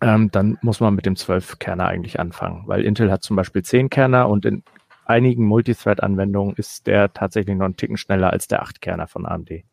ähm, 0.00 0.30
dann 0.30 0.58
muss 0.62 0.80
man 0.80 0.94
mit 0.94 1.06
dem 1.06 1.14
12-Kerner 1.14 1.86
eigentlich 1.86 2.18
anfangen, 2.18 2.64
weil 2.66 2.84
Intel 2.84 3.10
hat 3.10 3.22
zum 3.22 3.36
Beispiel 3.36 3.62
10 3.62 3.90
Kerner 3.90 4.28
und 4.28 4.46
in 4.46 4.62
einigen 5.06 5.44
Multithread-Anwendungen 5.46 6.54
ist 6.56 6.86
der 6.86 7.12
tatsächlich 7.12 7.56
noch 7.56 7.64
einen 7.64 7.76
Ticken 7.76 7.96
schneller 7.96 8.32
als 8.32 8.48
der 8.48 8.62
8-Kerner 8.62 9.06
von 9.06 9.26
AMD. 9.26 9.50
Also 9.50 9.64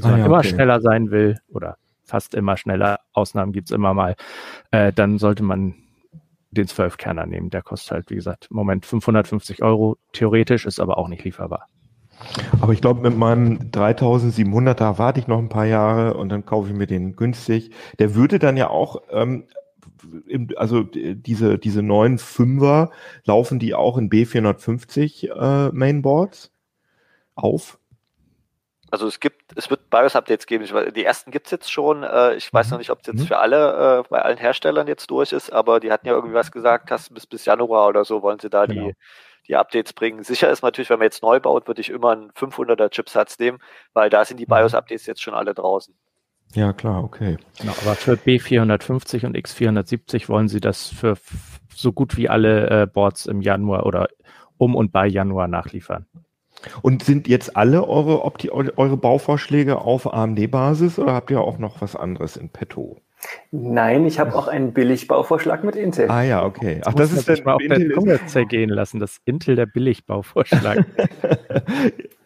ah, 0.00 0.04
wenn 0.04 0.10
man 0.10 0.20
ja, 0.20 0.26
immer 0.26 0.38
okay. 0.38 0.48
schneller 0.48 0.80
sein 0.80 1.10
will 1.10 1.38
oder 1.48 1.76
fast 2.04 2.34
immer 2.34 2.56
schneller, 2.56 3.00
Ausnahmen 3.12 3.52
gibt's 3.52 3.70
immer 3.70 3.94
mal, 3.94 4.16
äh, 4.70 4.92
dann 4.92 5.18
sollte 5.18 5.42
man 5.42 5.74
den 6.50 6.66
12-Kerner 6.66 7.26
nehmen. 7.26 7.50
Der 7.50 7.62
kostet 7.62 7.92
halt, 7.92 8.10
wie 8.10 8.16
gesagt, 8.16 8.48
im 8.50 8.56
Moment 8.56 8.84
550 8.84 9.62
Euro. 9.62 9.96
Theoretisch 10.12 10.66
ist 10.66 10.80
aber 10.80 10.98
auch 10.98 11.08
nicht 11.08 11.24
lieferbar. 11.24 11.66
Aber 12.60 12.72
ich 12.72 12.80
glaube, 12.80 13.00
mit 13.00 13.16
meinem 13.16 13.70
3700er 13.70 14.98
warte 14.98 15.18
ich 15.18 15.26
noch 15.26 15.38
ein 15.38 15.48
paar 15.48 15.64
Jahre 15.64 16.14
und 16.14 16.28
dann 16.28 16.44
kaufe 16.44 16.68
ich 16.68 16.74
mir 16.74 16.86
den 16.86 17.16
günstig. 17.16 17.70
Der 17.98 18.14
würde 18.14 18.38
dann 18.38 18.56
ja 18.56 18.68
auch 18.68 19.02
ähm, 19.10 19.44
also 20.56 20.82
diese, 20.82 21.58
diese 21.58 21.82
neuen 21.82 22.18
Fünfer, 22.18 22.90
laufen 23.24 23.58
die 23.58 23.74
auch 23.74 23.98
in 23.98 24.10
B450 24.10 25.28
äh, 25.28 25.72
Mainboards 25.72 26.52
auf? 27.34 27.78
Also 28.92 29.06
es 29.06 29.20
gibt, 29.20 29.56
es 29.56 29.70
wird 29.70 29.88
BIOS-Updates 29.88 30.46
geben. 30.46 30.66
Die 30.94 31.04
ersten 31.04 31.30
gibt 31.30 31.46
es 31.46 31.50
jetzt 31.50 31.72
schon. 31.72 32.02
Äh, 32.02 32.34
ich 32.34 32.52
weiß 32.52 32.66
mhm. 32.66 32.72
noch 32.72 32.78
nicht, 32.78 32.90
ob 32.90 33.00
es 33.00 33.06
jetzt 33.06 33.20
mhm. 33.20 33.26
für 33.26 33.38
alle, 33.38 34.00
äh, 34.00 34.08
bei 34.10 34.20
allen 34.20 34.36
Herstellern 34.36 34.86
jetzt 34.86 35.10
durch 35.10 35.32
ist, 35.32 35.50
aber 35.50 35.80
die 35.80 35.90
hatten 35.90 36.06
ja 36.06 36.12
irgendwie 36.12 36.34
was 36.34 36.52
gesagt, 36.52 36.90
dass 36.90 37.08
bis, 37.08 37.26
bis 37.26 37.46
Januar 37.46 37.88
oder 37.88 38.04
so 38.04 38.22
wollen 38.22 38.38
sie 38.38 38.50
da 38.50 38.66
genau. 38.66 38.88
die, 38.88 38.94
die 39.48 39.56
Updates 39.56 39.94
bringen. 39.94 40.22
Sicher 40.22 40.50
ist 40.50 40.62
natürlich, 40.62 40.90
wenn 40.90 40.98
man 40.98 41.06
jetzt 41.06 41.22
neu 41.22 41.40
baut, 41.40 41.68
würde 41.68 41.80
ich 41.80 41.88
immer 41.88 42.10
einen 42.10 42.32
500er 42.32 42.90
Chipsatz 42.90 43.38
nehmen, 43.38 43.60
weil 43.94 44.10
da 44.10 44.26
sind 44.26 44.38
die 44.38 44.44
mhm. 44.44 44.50
BIOS-Updates 44.50 45.06
jetzt 45.06 45.22
schon 45.22 45.32
alle 45.32 45.54
draußen. 45.54 45.94
Ja, 46.54 46.72
klar, 46.72 47.02
okay. 47.02 47.36
Genau, 47.58 47.72
aber 47.82 47.94
für 47.94 48.14
B450 48.14 49.26
und 49.26 49.36
X470 49.36 50.28
wollen 50.28 50.48
Sie 50.48 50.60
das 50.60 50.88
für 50.88 51.16
so 51.74 51.92
gut 51.92 52.16
wie 52.16 52.28
alle 52.28 52.82
äh, 52.82 52.86
Boards 52.86 53.26
im 53.26 53.40
Januar 53.40 53.86
oder 53.86 54.08
um 54.58 54.74
und 54.74 54.92
bei 54.92 55.06
Januar 55.06 55.48
nachliefern. 55.48 56.06
Und 56.82 57.02
sind 57.02 57.26
jetzt 57.26 57.56
alle 57.56 57.88
eure, 57.88 58.24
Opti 58.24 58.50
eure 58.50 58.96
Bauvorschläge 58.96 59.78
auf 59.78 60.12
AMD-Basis 60.12 60.98
oder 60.98 61.14
habt 61.14 61.30
ihr 61.30 61.40
auch 61.40 61.58
noch 61.58 61.80
was 61.80 61.96
anderes 61.96 62.36
in 62.36 62.50
petto? 62.50 62.98
Nein, 63.50 64.04
ich 64.06 64.18
habe 64.18 64.34
auch 64.34 64.48
einen 64.48 64.72
Billigbauvorschlag 64.72 65.64
mit 65.64 65.76
Intel. 65.76 66.10
Ah 66.10 66.22
ja, 66.22 66.44
okay. 66.44 66.80
Ach, 66.84 66.94
das, 66.94 67.14
das 67.14 67.28
ist 67.28 67.44
mal 67.44 67.54
auf 67.54 67.62
der 67.62 67.90
Zunge 67.92 68.24
zergehen 68.26 68.70
lassen, 68.70 69.00
das 69.00 69.20
Intel 69.24 69.56
der 69.56 69.66
Billigbauvorschlag. 69.66 70.84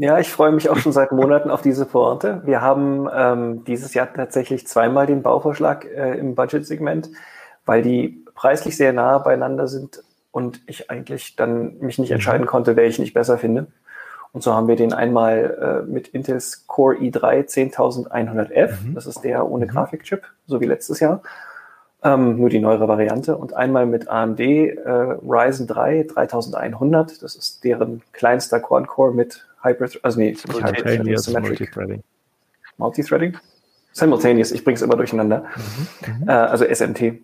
ja, 0.00 0.18
ich 0.18 0.30
freue 0.30 0.52
mich 0.52 0.70
auch 0.70 0.76
schon 0.76 0.92
seit 0.92 1.12
Monaten 1.12 1.50
auf 1.50 1.62
diese 1.62 1.84
Pointe. 1.84 2.42
Wir 2.44 2.60
haben 2.60 3.08
ähm, 3.12 3.64
dieses 3.64 3.94
Jahr 3.94 4.12
tatsächlich 4.12 4.66
zweimal 4.66 5.06
den 5.06 5.22
Bauvorschlag 5.22 5.84
äh, 5.84 6.16
im 6.18 6.34
Budget-Segment, 6.34 7.10
weil 7.66 7.82
die 7.82 8.24
preislich 8.34 8.76
sehr 8.76 8.92
nah 8.92 9.18
beieinander 9.18 9.66
sind 9.66 10.02
und 10.30 10.60
ich 10.66 10.90
eigentlich 10.90 11.34
dann 11.34 11.78
mich 11.80 11.98
nicht 11.98 12.10
mhm. 12.10 12.14
entscheiden 12.14 12.46
konnte, 12.46 12.76
welchen 12.76 13.02
ich 13.02 13.12
besser 13.12 13.38
finde. 13.38 13.66
Und 14.32 14.42
so 14.42 14.54
haben 14.54 14.68
wir 14.68 14.76
den 14.76 14.92
einmal 14.92 15.84
äh, 15.86 15.90
mit 15.90 16.08
Intels 16.08 16.66
Core 16.66 16.96
i3 16.96 17.48
10100F, 17.72 18.84
mhm. 18.84 18.94
das 18.94 19.06
ist 19.06 19.24
der 19.24 19.50
ohne 19.50 19.66
mhm. 19.66 19.70
Grafikchip, 19.70 20.22
so 20.46 20.60
wie 20.60 20.66
letztes 20.66 21.00
Jahr, 21.00 21.22
ähm, 22.04 22.38
nur 22.38 22.50
die 22.50 22.60
neuere 22.60 22.86
Variante. 22.86 23.36
Und 23.36 23.54
einmal 23.54 23.86
mit 23.86 24.08
AMD 24.08 24.38
äh, 24.38 24.90
Ryzen 25.26 25.66
3 25.66 26.04
3100, 26.04 27.22
das 27.22 27.34
ist 27.34 27.64
deren 27.64 28.02
kleinster 28.12 28.60
Quad-Core 28.60 29.12
mit 29.12 29.47
Hybrid, 29.62 30.00
also 30.02 30.18
nee, 30.18 30.34
Simultaneous 30.34 31.28
Multithreading. 31.28 32.02
Multithreading? 32.76 33.36
Simultaneous, 33.92 34.52
ich 34.52 34.64
bringe 34.64 34.76
es 34.76 34.82
immer 34.82 34.96
durcheinander. 34.96 35.44
Mhm. 36.06 36.22
Mhm. 36.22 36.28
Äh, 36.28 36.32
also 36.32 36.64
SMT. 36.64 37.20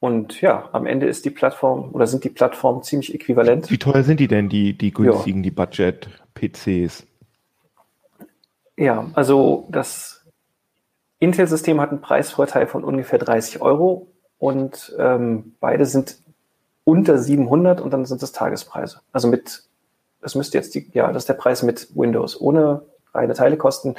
Und 0.00 0.40
ja, 0.40 0.68
am 0.72 0.86
Ende 0.86 1.06
ist 1.06 1.26
die 1.26 1.30
Plattform 1.30 1.90
oder 1.92 2.06
sind 2.06 2.24
die 2.24 2.30
Plattformen 2.30 2.82
ziemlich 2.82 3.14
äquivalent. 3.14 3.70
Wie 3.70 3.78
teuer 3.78 4.02
sind 4.02 4.18
die 4.18 4.28
denn, 4.28 4.48
die, 4.48 4.76
die 4.76 4.92
günstigen, 4.92 5.40
ja. 5.40 5.42
die 5.42 5.50
Budget-PCs? 5.50 7.06
Ja, 8.78 9.10
also 9.12 9.68
das 9.70 10.24
Intel-System 11.18 11.80
hat 11.82 11.90
einen 11.90 12.00
Preisvorteil 12.00 12.66
von 12.66 12.82
ungefähr 12.82 13.18
30 13.18 13.60
Euro 13.60 14.06
und 14.38 14.94
ähm, 14.98 15.54
beide 15.60 15.84
sind 15.84 16.16
unter 16.84 17.18
700 17.18 17.82
und 17.82 17.92
dann 17.92 18.06
sind 18.06 18.22
es 18.22 18.32
Tagespreise. 18.32 19.02
Also 19.12 19.28
mit, 19.28 19.64
das 20.20 20.34
müsste 20.34 20.58
jetzt 20.58 20.74
die, 20.74 20.90
ja, 20.92 21.08
das 21.08 21.24
ist 21.24 21.28
der 21.28 21.34
Preis 21.34 21.62
mit 21.62 21.88
Windows. 21.94 22.40
Ohne 22.40 22.82
reine 23.14 23.34
Teilekosten 23.34 23.96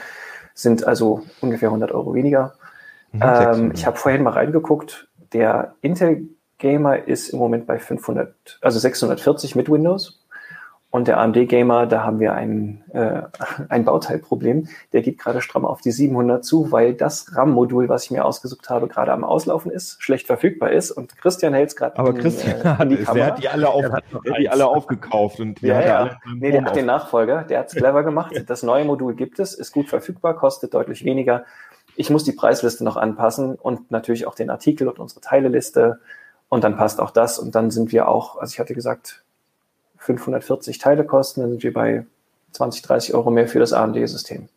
sind 0.54 0.86
also 0.86 1.24
ungefähr 1.42 1.70
100 1.70 1.92
Euro 1.92 2.14
weniger. 2.14 2.56
Mhm, 3.12 3.22
ähm, 3.24 3.72
ich 3.74 3.86
habe 3.86 3.98
vorhin 3.98 4.24
mal 4.24 4.32
reingeguckt 4.32 5.08
der 5.34 5.76
Intel 5.82 6.30
Gamer 6.58 7.08
ist 7.08 7.30
im 7.30 7.40
Moment 7.40 7.66
bei 7.66 7.80
500, 7.80 8.60
also 8.62 8.80
640 8.80 9.56
mit 9.56 9.70
Windows. 9.70 10.21
Und 10.92 11.08
der 11.08 11.20
AMD 11.20 11.48
Gamer, 11.48 11.88
da 11.88 12.04
haben 12.04 12.20
wir 12.20 12.34
ein, 12.34 12.84
äh, 12.94 13.22
ein 13.70 13.86
Bauteilproblem. 13.86 14.68
Der 14.94 15.02
geht 15.02 15.18
gerade 15.18 15.42
stramm 15.42 15.66
auf 15.66 15.82
die 15.82 15.92
700 15.92 16.44
zu, 16.44 16.72
weil 16.72 16.94
das 16.94 17.36
RAM-Modul, 17.36 17.90
was 17.90 18.04
ich 18.04 18.12
mir 18.12 18.26
ausgesucht 18.26 18.70
habe, 18.70 18.88
gerade 18.88 19.14
am 19.14 19.24
Auslaufen 19.24 19.72
ist, 19.72 20.04
schlecht 20.04 20.28
verfügbar 20.28 20.72
ist. 20.72 20.92
Und 20.92 21.18
Christian 21.18 21.54
hält 21.54 21.70
es 21.70 21.76
gerade 21.76 21.98
Aber 21.98 22.10
in, 22.10 22.18
Christian 22.18 22.62
äh, 22.62 22.64
hat, 22.66 22.92
die 22.92 22.98
Kamera. 22.98 23.14
Der 23.14 23.26
hat 23.28 23.40
die 23.42 23.50
alle, 23.50 23.70
auf, 23.70 23.86
hat 23.86 24.04
die 24.38 24.50
alle 24.50 24.68
aufgekauft. 24.68 25.40
Und 25.40 25.62
ja, 25.62 25.82
ja. 25.82 26.20
Nee, 26.36 26.52
der 26.52 26.66
hat 26.66 26.76
den 26.76 26.86
Nachfolger. 26.86 27.44
Der 27.44 27.60
hat 27.60 27.70
es 27.70 27.76
clever 27.76 28.04
gemacht. 28.04 28.34
Das 28.48 28.62
neue 28.62 28.84
Modul 28.84 29.16
gibt 29.16 29.40
es, 29.40 29.54
ist 29.54 29.72
gut 29.72 29.88
verfügbar, 29.88 30.36
kostet 30.36 30.74
deutlich 30.74 31.06
weniger 31.06 31.46
ich 31.96 32.10
muss 32.10 32.24
die 32.24 32.32
Preisliste 32.32 32.84
noch 32.84 32.98
anpassen 32.98 33.56
und 33.56 33.92
natürlich 33.92 34.26
auch 34.26 34.36
den 34.36 34.50
Artikel 34.50 34.88
und 34.88 35.00
unsere 35.00 35.22
Teileliste. 35.22 36.00
Und 36.50 36.64
dann 36.64 36.76
passt 36.76 37.00
auch 37.00 37.12
das. 37.12 37.40
Und 37.40 37.56
dann 37.56 37.72
sind 37.72 37.92
wir 37.92 38.08
auch, 38.08 38.38
also 38.38 38.52
ich 38.52 38.60
hatte 38.60 38.74
gesagt, 38.74 39.24
540 40.02 40.78
Teile 40.80 41.06
kosten, 41.06 41.42
dann 41.42 41.52
sind 41.52 41.64
wir 41.64 41.74
bei 41.74 42.06
20, 42.52 42.82
30 42.82 43.14
Euro 43.14 43.32
mehr 43.32 43.48
für 43.48 43.60
das 43.60 43.72
AMD-System. 43.72 44.50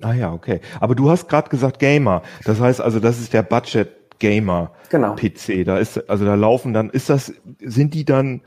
Ah 0.00 0.12
ja, 0.12 0.32
okay. 0.32 0.60
Aber 0.78 0.94
du 0.94 1.10
hast 1.10 1.28
gerade 1.28 1.48
gesagt 1.48 1.78
Gamer. 1.78 2.22
Das 2.44 2.60
heißt 2.60 2.80
also, 2.80 3.00
das 3.00 3.18
ist 3.18 3.32
der 3.32 3.42
Budget 3.42 3.88
Gamer 4.18 4.72
genau. 4.90 5.14
PC. 5.14 5.64
Da 5.64 5.78
ist, 5.78 6.08
also 6.08 6.24
da 6.24 6.34
laufen 6.34 6.72
dann, 6.72 6.90
ist 6.90 7.08
das, 7.08 7.32
sind 7.60 7.94
die 7.94 8.04
dann, 8.04 8.42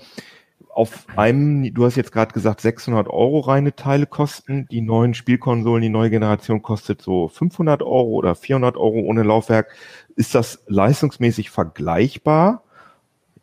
auf 0.74 1.06
einem, 1.18 1.74
du 1.74 1.86
hast 1.86 1.98
jetzt 1.98 2.12
gerade 2.12 2.34
gesagt, 2.34 2.62
600 2.62 3.08
Euro 3.10 3.40
reine 3.40 3.76
Teile 3.76 4.06
kosten. 4.06 4.68
Die 4.72 4.82
neuen 4.82 5.14
Spielkonsolen, 5.14 5.82
die 5.82 5.90
neue 5.90 6.10
Generation 6.10 6.62
kostet 6.62 7.02
so 7.02 7.28
500 7.28 7.82
Euro 7.82 8.12
oder 8.12 8.36
400 8.36 8.78
Euro 8.78 9.00
ohne 9.00 9.24
Laufwerk. 9.24 9.76
Ist 10.16 10.34
das 10.34 10.64
leistungsmäßig 10.68 11.50
vergleichbar? 11.50 12.64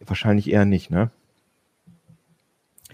Wahrscheinlich 0.00 0.50
eher 0.50 0.64
nicht, 0.64 0.90
ne? 0.90 1.10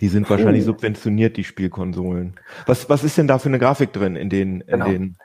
Die 0.01 0.09
sind 0.09 0.29
wahrscheinlich 0.29 0.65
subventioniert, 0.65 1.37
die 1.37 1.45
Spielkonsolen. 1.45 2.35
Was, 2.67 2.89
was 2.89 3.05
ist 3.05 3.17
denn 3.17 3.29
da 3.29 3.39
für 3.39 3.49
eine 3.49 3.59
Grafik 3.59 3.93
drin 3.93 4.17
in 4.17 4.29
den, 4.29 4.61
in 4.63 4.67
genau. 4.67 4.87
den? 4.87 5.17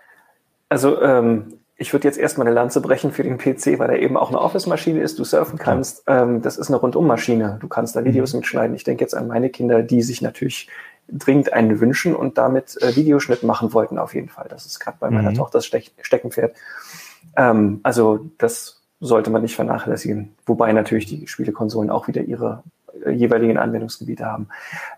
Also 0.69 1.01
ähm, 1.01 1.53
ich 1.77 1.93
würde 1.93 2.07
jetzt 2.07 2.19
erstmal 2.19 2.45
eine 2.45 2.53
Lanze 2.53 2.81
brechen 2.81 3.11
für 3.11 3.23
den 3.23 3.37
PC, 3.37 3.79
weil 3.79 3.89
er 3.89 3.99
eben 3.99 4.17
auch 4.17 4.29
eine 4.29 4.39
Office-Maschine 4.39 4.99
ist, 5.01 5.17
du 5.17 5.23
surfen 5.23 5.57
kannst. 5.57 6.03
Ja. 6.07 6.23
Ähm, 6.23 6.41
das 6.41 6.57
ist 6.57 6.67
eine 6.67 6.77
Rundum-Maschine. 6.77 7.57
Du 7.61 7.67
kannst 7.67 7.95
da 7.95 8.03
Videos 8.03 8.33
mhm. 8.33 8.39
mitschneiden. 8.39 8.75
Ich 8.75 8.83
denke 8.83 9.03
jetzt 9.03 9.15
an 9.15 9.27
meine 9.27 9.49
Kinder, 9.49 9.81
die 9.81 10.01
sich 10.01 10.21
natürlich 10.21 10.69
dringend 11.07 11.53
einen 11.53 11.79
wünschen 11.79 12.15
und 12.15 12.37
damit 12.37 12.79
äh, 12.81 12.95
Videoschnitt 12.95 13.43
machen 13.43 13.73
wollten 13.73 13.97
auf 13.97 14.13
jeden 14.13 14.29
Fall. 14.29 14.47
Das 14.49 14.65
ist 14.65 14.79
gerade 14.79 14.97
bei 14.99 15.09
meiner 15.09 15.31
mhm. 15.31 15.35
Tochter 15.35 15.59
das 15.59 15.65
Ste 15.65 15.81
Steckenpferd. 16.01 16.55
Ähm, 17.35 17.79
also 17.83 18.29
das 18.37 18.81
sollte 18.99 19.29
man 19.29 19.41
nicht 19.41 19.55
vernachlässigen. 19.55 20.35
Wobei 20.45 20.73
natürlich 20.73 21.05
die 21.05 21.27
Spielekonsolen 21.27 21.89
auch 21.89 22.07
wieder 22.07 22.21
ihre 22.21 22.63
jeweiligen 23.11 23.57
Anwendungsgebiete 23.57 24.25
haben. 24.25 24.47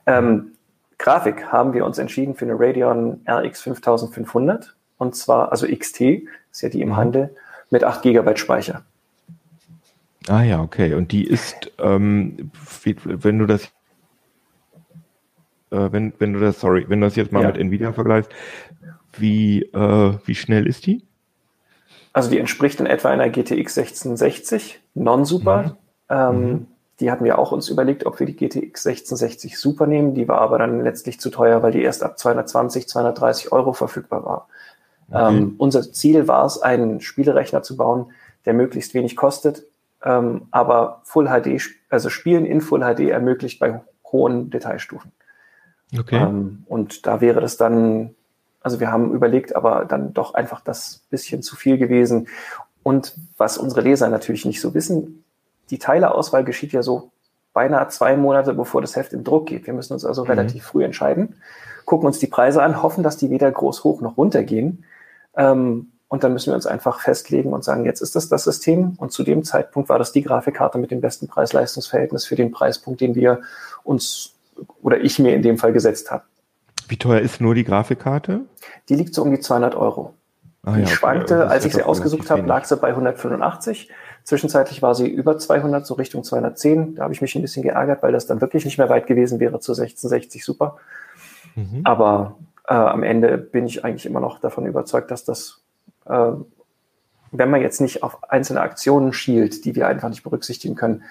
Ähm, 0.06 0.52
Grafik 0.98 1.52
haben 1.52 1.74
wir 1.74 1.86
uns 1.86 1.98
entschieden 1.98 2.36
für 2.36 2.46
eine 2.46 2.60
Radeon 2.60 3.22
RX 3.28 3.62
5500 3.62 4.76
und 4.98 5.16
zwar, 5.16 5.52
also 5.52 5.68
XT, 5.68 6.02
ist 6.52 6.62
ja 6.62 6.70
die 6.70 6.82
im 6.82 6.90
mhm. 6.90 6.98
Handel, 6.98 7.36
mit 7.72 7.84
8 7.84 8.04
GB 8.04 8.36
Speicher. 8.38 8.84
Ah 10.28 10.44
ja, 10.44 10.62
okay. 10.62 10.94
Und 10.94 11.12
die 11.12 11.26
ist, 11.26 11.72
ähm, 11.80 12.52
wenn 13.04 13.40
du 13.40 13.48
das, 13.48 13.64
äh, 15.72 15.92
wenn, 15.92 16.14
wenn 16.20 16.34
du 16.34 16.40
das, 16.40 16.60
sorry, 16.60 16.86
wenn 16.88 17.02
du 17.02 17.08
das 17.08 17.16
jetzt 17.16 17.32
mal 17.32 17.42
ja. 17.42 17.48
mit 17.48 17.58
Nvidia 17.58 17.94
vergleichst, 17.94 18.32
wie, 19.14 19.64
äh, 19.64 20.18
wie 20.26 20.36
schnell 20.36 20.68
ist 20.68 20.86
die? 20.86 21.04
Also 22.14 22.30
die 22.30 22.38
entspricht 22.38 22.80
in 22.80 22.86
etwa 22.86 23.10
einer 23.10 23.30
GTX 23.30 23.78
1660 23.78 24.82
Non-Super. 24.94 25.64
Mhm. 25.64 25.76
Ähm, 26.10 26.42
mhm. 26.42 26.68
Die 27.02 27.10
hatten 27.10 27.26
wir 27.26 27.40
auch 27.40 27.52
uns 27.52 27.68
überlegt, 27.68 28.06
ob 28.06 28.20
wir 28.20 28.28
die 28.28 28.36
GTX 28.36 28.86
1660 28.86 29.58
Super 29.58 29.88
nehmen. 29.88 30.14
Die 30.14 30.28
war 30.28 30.40
aber 30.40 30.60
dann 30.60 30.84
letztlich 30.84 31.20
zu 31.20 31.32
teuer, 31.32 31.64
weil 31.64 31.72
die 31.72 31.82
erst 31.82 32.04
ab 32.04 32.20
220, 32.20 32.88
230 32.88 33.52
Euro 33.52 33.74
verfügbar 33.74 34.24
war. 34.24 34.48
Okay. 35.10 35.38
Ähm, 35.38 35.56
unser 35.58 35.92
Ziel 35.92 36.28
war 36.28 36.46
es, 36.46 36.62
einen 36.62 37.02
Spielerechner 37.02 37.64
zu 37.64 37.76
bauen, 37.76 38.12
der 38.46 38.54
möglichst 38.54 38.94
wenig 38.94 39.16
kostet, 39.16 39.64
ähm, 40.04 40.44
aber 40.52 41.02
Full 41.04 41.28
HD, 41.28 41.60
also 41.90 42.10
Spielen 42.10 42.46
in 42.46 42.62
Full 42.62 42.82
HD 42.82 43.10
ermöglicht 43.10 43.60
bei 43.60 43.82
hohen 44.12 44.52
Detailstufen. 44.52 45.12
Okay. 45.98 46.18
Ähm, 46.18 46.64
und 46.68 47.08
da 47.08 47.20
wäre 47.20 47.42
das 47.42 47.58
dann, 47.58 48.14
also 48.62 48.80
wir 48.80 48.92
haben 48.92 49.12
überlegt, 49.12 49.56
aber 49.56 49.86
dann 49.86 50.14
doch 50.14 50.36
einfach 50.36 50.62
das 50.62 51.02
bisschen 51.10 51.42
zu 51.42 51.56
viel 51.56 51.80
gewesen. 51.80 52.28
Und 52.84 53.16
was 53.38 53.58
unsere 53.58 53.82
Leser 53.82 54.08
natürlich 54.08 54.46
nicht 54.46 54.62
so 54.62 54.76
wissen, 54.76 55.24
die 55.72 55.80
Teileauswahl 55.80 56.44
geschieht 56.44 56.74
ja 56.74 56.84
so 56.84 57.12
beinahe 57.54 57.88
zwei 57.88 58.16
Monate, 58.16 58.54
bevor 58.54 58.82
das 58.82 58.96
Heft 58.96 59.14
im 59.14 59.24
Druck 59.24 59.48
geht. 59.48 59.66
Wir 59.66 59.74
müssen 59.74 59.94
uns 59.94 60.06
also 60.06 60.24
mhm. 60.24 60.30
relativ 60.30 60.64
früh 60.64 60.84
entscheiden, 60.84 61.42
gucken 61.86 62.06
uns 62.06 62.20
die 62.20 62.28
Preise 62.28 62.62
an, 62.62 62.84
hoffen, 62.84 63.04
dass 63.04 63.18
die 63.18 63.30
weder 63.30 63.52
groß 63.52 63.84
hoch 63.84 64.02
noch 64.02 64.18
runter 64.18 64.44
gehen 64.44 64.86
ähm, 65.36 65.92
und 66.12 66.26
dann 66.26 66.34
müssen 66.34 66.48
wir 66.48 66.56
uns 66.56 66.66
einfach 66.66 67.00
festlegen 67.00 67.54
und 67.54 67.64
sagen, 67.64 67.86
jetzt 67.86 68.02
ist 68.02 68.18
das 68.18 68.28
das 68.28 68.44
System. 68.44 68.96
Und 68.98 69.14
zu 69.14 69.24
dem 69.24 69.46
Zeitpunkt 69.46 69.88
war 69.88 69.98
das 69.98 70.12
die 70.12 70.22
Grafikkarte 70.22 70.78
mit 70.78 70.92
dem 70.92 71.00
besten 71.00 71.30
Preis-Leistungs-Verhältnis 71.30 72.26
für 72.26 72.36
den 72.36 72.52
Preispunkt, 72.52 73.00
den 73.00 73.16
wir 73.16 73.40
uns 73.84 74.34
oder 74.82 75.00
ich 75.00 75.20
mir 75.20 75.34
in 75.34 75.42
dem 75.42 75.58
Fall 75.58 75.72
gesetzt 75.72 76.12
habe. 76.12 76.24
Wie 76.90 76.98
teuer 76.98 77.22
ist 77.22 77.40
nur 77.40 77.56
die 77.56 77.64
Grafikkarte? 77.64 78.42
Die 78.90 78.96
liegt 78.96 79.16
so 79.16 79.22
um 79.22 79.32
die 79.32 79.40
200 79.40 79.74
Euro. 79.76 80.14
Ah, 80.64 80.74
die 80.76 80.82
ja, 80.82 80.88
schwankte, 80.88 81.48
als 81.48 81.64
ich 81.64 81.74
sie 81.74 81.82
ausgesucht 81.82 82.30
habe, 82.30 82.42
lag 82.42 82.66
sie 82.66 82.76
bei 82.76 82.90
185. 82.90 83.90
Zwischenzeitlich 84.24 84.82
war 84.82 84.96
sie 84.96 85.08
über 85.08 85.38
200, 85.38 85.86
so 85.86 85.96
Richtung 85.96 86.24
210. 86.24 86.96
Da 86.96 87.04
habe 87.04 87.14
ich 87.14 87.22
mich 87.22 87.36
ein 87.36 87.42
bisschen 87.42 87.64
geärgert, 87.64 88.04
weil 88.04 88.12
das 88.12 88.28
dann 88.28 88.42
wirklich 88.42 88.66
nicht 88.66 88.78
mehr 88.78 88.90
weit 88.90 89.08
gewesen 89.08 89.40
wäre 89.40 89.60
zu 89.60 89.72
1660 89.72 90.46
super. 90.46 90.78
Mhm. 91.56 91.82
Aber 91.84 92.38
äh, 92.68 92.74
am 92.74 93.04
Ende 93.04 93.38
bin 93.38 93.66
ich 93.66 93.84
eigentlich 93.84 94.06
immer 94.06 94.20
noch 94.20 94.40
davon 94.40 94.66
überzeugt, 94.66 95.12
dass 95.12 95.26
das 95.26 95.62
äh, 96.06 96.32
wenn 97.32 97.50
man 97.50 97.62
jetzt 97.62 97.82
nicht 97.82 98.04
auf 98.04 98.30
einzelne 98.30 98.62
Aktionen 98.62 99.14
schielt, 99.14 99.66
die 99.66 99.76
wir 99.76 99.88
einfach 99.88 100.10
nicht 100.10 100.24
berücksichtigen 100.24 100.76
können, 100.76 101.04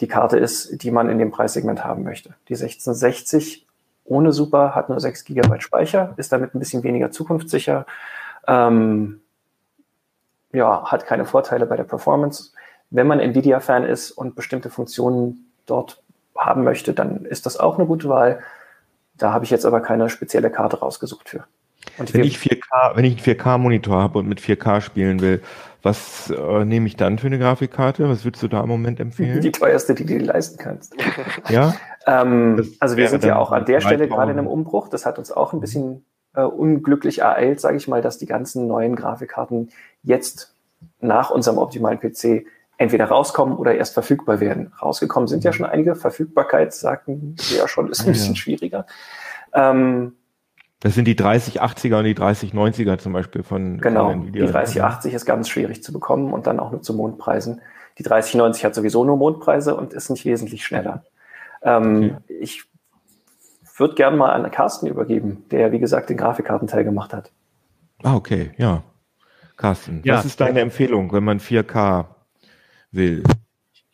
die 0.00 0.08
Karte 0.08 0.38
ist, 0.38 0.82
die 0.82 0.90
man 0.90 1.08
in 1.08 1.18
dem 1.18 1.30
Preissegment 1.30 1.84
haben 1.84 2.02
möchte. 2.02 2.30
Die 2.48 2.54
1660 2.54 3.66
ohne 4.04 4.32
Super 4.32 4.74
hat 4.74 4.88
nur 4.88 5.00
6 5.00 5.24
GB 5.24 5.60
Speicher, 5.60 6.14
ist 6.16 6.32
damit 6.32 6.54
ein 6.54 6.58
bisschen 6.58 6.82
weniger 6.82 7.10
zukunftssicher, 7.10 7.86
ähm, 8.46 9.20
ja, 10.52 10.84
hat 10.84 11.06
keine 11.06 11.24
Vorteile 11.24 11.66
bei 11.66 11.76
der 11.76 11.84
Performance. 11.84 12.52
Wenn 12.90 13.06
man 13.06 13.20
Nvidia-Fan 13.20 13.84
ist 13.84 14.10
und 14.10 14.34
bestimmte 14.34 14.70
Funktionen 14.70 15.52
dort 15.66 16.02
haben 16.36 16.64
möchte, 16.64 16.94
dann 16.94 17.24
ist 17.24 17.46
das 17.46 17.58
auch 17.58 17.78
eine 17.78 17.86
gute 17.86 18.08
Wahl. 18.08 18.40
Da 19.14 19.32
habe 19.32 19.44
ich 19.44 19.50
jetzt 19.50 19.66
aber 19.66 19.80
keine 19.80 20.08
spezielle 20.08 20.50
Karte 20.50 20.78
rausgesucht 20.78 21.28
für. 21.28 21.44
Und 21.98 22.12
wenn 22.14 22.24
ich 22.24 22.38
4K, 22.38 22.96
wenn 22.96 23.04
ich 23.04 23.26
einen 23.26 23.38
4K-Monitor 23.38 24.00
habe 24.00 24.18
und 24.18 24.28
mit 24.28 24.40
4K 24.40 24.80
spielen 24.80 25.20
will, 25.20 25.42
was 25.82 26.30
äh, 26.30 26.64
nehme 26.64 26.86
ich 26.86 26.96
dann 26.96 27.18
für 27.18 27.28
eine 27.28 27.38
Grafikkarte? 27.38 28.08
Was 28.08 28.24
würdest 28.24 28.42
du 28.42 28.48
da 28.48 28.62
im 28.62 28.68
Moment 28.68 29.00
empfehlen? 29.00 29.40
Die 29.40 29.52
teuerste, 29.52 29.94
die 29.94 30.04
du 30.04 30.18
dir 30.18 30.24
leisten 30.24 30.58
kannst. 30.58 30.94
ja. 31.48 31.74
Ähm, 32.06 32.74
also 32.80 32.96
wir 32.96 33.08
sind 33.08 33.24
ja 33.24 33.38
auch 33.38 33.52
an 33.52 33.64
der 33.64 33.80
Stelle 33.80 34.08
gerade 34.08 34.32
in 34.32 34.38
einem 34.38 34.48
Umbruch. 34.48 34.88
Das 34.88 35.06
hat 35.06 35.18
uns 35.18 35.30
auch 35.30 35.52
ein 35.52 35.60
bisschen 35.60 36.04
äh, 36.34 36.42
unglücklich 36.42 37.20
ereilt, 37.20 37.60
sage 37.60 37.76
ich 37.76 37.88
mal, 37.88 38.02
dass 38.02 38.18
die 38.18 38.26
ganzen 38.26 38.66
neuen 38.66 38.96
Grafikkarten 38.96 39.70
jetzt 40.02 40.54
nach 41.00 41.30
unserem 41.30 41.58
optimalen 41.58 41.98
PC 41.98 42.46
entweder 42.76 43.06
rauskommen 43.06 43.56
oder 43.56 43.74
erst 43.74 43.94
verfügbar 43.94 44.40
werden. 44.40 44.72
Rausgekommen 44.80 45.26
sind 45.26 45.44
ja 45.44 45.50
mhm. 45.50 45.54
schon 45.54 45.66
einige. 45.66 45.96
Verfügbarkeit, 45.96 46.72
sagten 46.72 47.36
wir 47.48 47.58
ja 47.58 47.68
schon, 47.68 47.90
ist 47.90 48.00
ein 48.00 48.12
bisschen 48.12 48.34
ja. 48.34 48.36
schwieriger. 48.36 48.86
Ähm, 49.52 50.12
das 50.80 50.94
sind 50.94 51.06
die 51.06 51.16
3080er 51.16 51.98
und 51.98 52.04
die 52.04 52.14
3090er 52.14 52.98
zum 52.98 53.12
Beispiel 53.12 53.42
von, 53.42 53.80
genau, 53.80 54.10
von 54.10 54.22
Nvidia. 54.22 54.46
Die 54.46 54.52
3080 54.52 55.12
ist 55.12 55.24
ganz 55.26 55.48
schwierig 55.48 55.82
zu 55.82 55.92
bekommen 55.92 56.32
und 56.32 56.46
dann 56.46 56.60
auch 56.60 56.70
nur 56.70 56.82
zu 56.82 56.94
Mondpreisen. 56.94 57.60
Die 57.98 58.04
3090 58.04 58.64
hat 58.64 58.76
sowieso 58.76 59.04
nur 59.04 59.16
Mondpreise 59.16 59.74
und 59.74 59.92
ist 59.92 60.08
nicht 60.08 60.24
wesentlich 60.24 60.64
schneller. 60.64 61.02
Ähm, 61.62 62.20
okay. 62.22 62.34
Ich 62.40 62.64
würde 63.78 63.94
gerne 63.94 64.16
mal 64.16 64.30
an 64.30 64.50
Carsten 64.50 64.86
übergeben, 64.86 65.44
der, 65.50 65.72
wie 65.72 65.78
gesagt, 65.78 66.10
den 66.10 66.16
Grafikkartenteil 66.16 66.84
gemacht 66.84 67.12
hat. 67.12 67.32
Ah, 68.02 68.14
okay, 68.14 68.52
ja. 68.56 68.82
Carsten, 69.56 70.02
ja. 70.04 70.14
was 70.14 70.24
ist 70.24 70.40
deine 70.40 70.60
Empfehlung, 70.60 71.12
wenn 71.12 71.24
man 71.24 71.40
4K 71.40 72.06
will? 72.92 73.24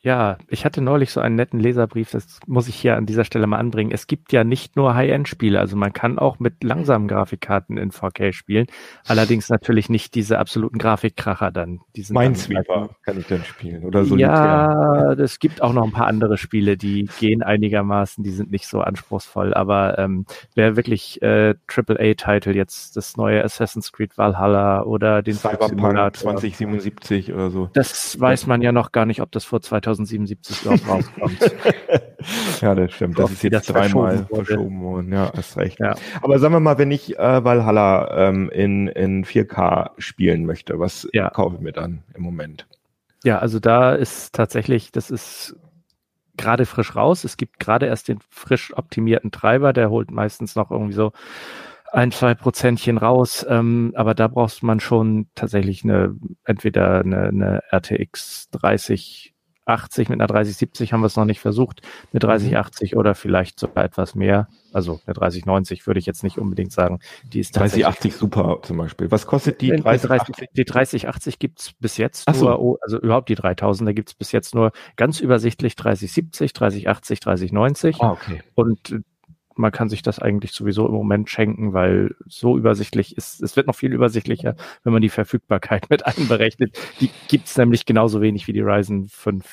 Ja, 0.05 0.37
ich 0.49 0.67
hatte 0.67 0.83
neulich 0.83 1.13
so 1.13 1.21
einen 1.21 1.35
netten 1.35 1.59
Leserbrief, 1.59 2.11
das 2.11 2.39
muss 2.47 2.69
ich 2.69 2.75
hier 2.75 2.99
an 2.99 3.07
dieser 3.07 3.25
Stelle 3.25 3.47
mal 3.47 3.57
anbringen. 3.57 3.91
Es 3.91 4.07
gibt 4.07 4.33
ja 4.33 4.45
nicht 4.45 4.77
nur 4.77 4.95
High-End-Spiele, 4.95 5.59
also 5.59 5.77
man 5.77 5.95
kann 5.95 6.19
auch 6.19 6.39
mit 6.39 6.63
langsamen 6.63 7.09
Grafikkarten 7.09 7.79
in 7.79 7.91
4K 7.91 8.35
spielen, 8.35 8.67
allerdings 9.07 9.49
natürlich 9.49 9.89
nicht 9.89 10.15
diese 10.15 10.39
absoluten 10.39 10.77
Grafikkracher 10.77 11.51
dann. 11.51 11.81
Minesweeper 11.97 12.91
kann 13.03 13.19
ich 13.19 13.27
dann 13.29 13.45
spielen 13.45 13.83
oder 13.83 14.05
so. 14.05 14.19
Ja, 14.19 15.13
es 15.13 15.39
gibt 15.39 15.63
auch 15.63 15.73
noch 15.73 15.85
ein 15.85 15.93
paar 15.93 16.07
andere 16.07 16.37
Spiele, 16.37 16.77
die 16.77 17.09
gehen 17.19 17.43
einigermaßen, 17.43 18.23
die 18.23 18.33
sind 18.33 18.51
nicht 18.51 18.67
so 18.67 18.83
anspruchsvoll, 18.83 19.55
aber 19.55 19.99
ähm, 19.99 20.27
wer 20.55 20.77
wirklich 20.77 21.23
äh, 21.23 21.55
AAA-Titel 21.67 22.55
jetzt 22.55 22.99
das 22.99 23.17
neue 23.17 23.43
Assassin's 23.43 23.91
Creed 23.91 24.19
Valhalla 24.19 24.83
oder 24.83 25.23
den 25.23 25.33
Cyberpunk 25.33 26.15
2077 26.15 27.33
oder 27.33 27.49
so. 27.49 27.71
Das 27.73 28.21
weiß 28.21 28.47
man 28.47 28.61
ja 28.61 28.71
noch 28.71 28.93
gar 28.93 29.07
nicht, 29.07 29.23
ob 29.23 29.33
das 29.33 29.47
vor 29.47 29.63
2000 29.63 29.94
2077 29.97 30.63
überhaupt 30.63 30.89
rauskommt. 30.89 31.39
ja, 32.61 32.75
das 32.75 32.93
stimmt. 32.93 33.19
Das 33.19 33.31
ist 33.31 33.43
jetzt 33.43 33.53
das 33.55 33.67
dreimal 33.67 34.27
verschoben 34.27 34.83
worden. 34.83 35.13
Ja, 35.13 35.33
hast 35.35 35.57
recht. 35.57 35.79
Ja. 35.81 35.95
Aber 36.23 36.39
sagen 36.39 36.55
wir 36.55 36.61
mal, 36.61 36.79
wenn 36.79 36.91
ich 36.91 37.19
äh, 37.19 37.45
Valhalla 37.45 38.29
ähm, 38.29 38.51
in, 38.51 38.89
in 38.89 39.25
4K 39.25 39.91
spielen 39.99 40.47
möchte, 40.47 40.79
was 40.79 41.09
ja. 41.13 41.31
kaufe 41.31 41.57
ich 41.57 41.61
mir 41.61 41.73
dann 41.73 42.03
im 42.15 42.23
Moment? 42.23 42.67
Ja, 43.25 43.39
also 43.39 43.59
da 43.59 43.95
ist 43.95 44.35
tatsächlich, 44.35 44.93
das 44.93 45.11
ist 45.11 45.57
gerade 46.37 46.67
frisch 46.67 46.95
raus. 46.97 47.25
Es 47.25 47.37
gibt 47.37 47.61
gerade 47.61 47.87
erst 47.87 48.09
den 48.09 48.19
frisch 48.29 48.77
optimierten 48.77 49.31
Treiber, 49.31 49.73
der 49.73 49.91
holt 49.91 50.11
meistens 50.11 50.57
noch 50.57 50.71
irgendwie 50.71 50.95
so 50.95 51.13
ein, 51.95 52.11
zwei 52.11 52.35
Prozentchen 52.35 52.99
raus, 52.99 53.47
ähm, 53.49 53.93
aber 53.95 54.15
da 54.15 54.27
brauchst 54.27 54.65
man 54.65 54.81
schon 54.81 55.29
tatsächlich 55.37 55.85
eine, 55.85 56.17
entweder 56.45 57.01
eine, 57.01 57.29
eine 57.29 57.63
RTX 57.71 58.51
30 58.51 59.34
80 59.67 60.09
mit 60.09 60.21
einer 60.21 60.27
3070 60.27 60.93
haben 60.93 61.01
wir 61.01 61.07
es 61.07 61.17
noch 61.17 61.25
nicht 61.25 61.41
versucht, 61.41 61.81
eine 62.13 62.21
3080 62.21 62.93
mhm. 62.93 62.99
oder 62.99 63.15
vielleicht 63.15 63.59
sogar 63.59 63.85
etwas 63.85 64.15
mehr. 64.15 64.49
Also 64.73 65.01
eine 65.07 65.15
3090 65.15 65.87
würde 65.87 66.01
ich 66.01 66.07
jetzt 66.07 66.23
nicht 66.23 66.39
unbedingt 66.39 66.73
sagen. 66.73 66.99
Die 67.33 67.41
ist 67.41 67.57
3080 67.57 68.15
super 68.15 68.59
zum 68.63 68.77
Beispiel. 68.77 69.11
Was 69.11 69.27
kostet 69.27 69.61
die 69.61 69.71
3080? 69.71 70.49
Die 70.55 70.65
3080 70.65 71.39
gibt's 71.39 71.73
bis 71.79 71.97
jetzt 71.97 72.25
Ach 72.27 72.35
nur, 72.35 72.57
so. 72.57 72.79
also 72.83 73.01
überhaupt 73.01 73.29
die 73.29 73.37
3000er 73.37 73.93
gibt's 73.93 74.15
bis 74.15 74.33
jetzt 74.33 74.55
nur 74.55 74.73
ganz 74.97 75.21
übersichtlich 75.21 75.77
3070, 75.77 76.53
3080, 76.53 77.21
3090. 77.21 77.97
Ah, 78.01 78.13
okay. 78.13 78.43
Und 78.55 79.05
man 79.57 79.73
kann 79.73 79.89
sich 79.89 80.03
das 80.03 80.19
eigentlich 80.19 80.53
sowieso 80.53 80.87
im 80.87 80.95
Moment 80.95 81.31
schenken, 81.31 81.73
weil 81.73 82.15
so 82.27 82.57
übersichtlich 82.57 83.17
ist, 83.17 83.43
es 83.43 83.57
wird 83.57 83.67
noch 83.67 83.77
viel 83.77 83.93
übersichtlicher, 83.93 84.57
wenn 84.83 84.93
man 84.93 85.03
die 85.03 85.09
Verfügbarkeit 85.09 85.89
mit 85.91 86.07
einberechnet. 86.07 86.79
Die 87.01 87.11
gibt's 87.29 87.57
nämlich 87.57 87.87
genauso 87.87 88.21
wenig 88.21 88.47
wie 88.47 88.53
die 88.53 88.61
Ryzen 88.61 89.09
5, 89.09 89.45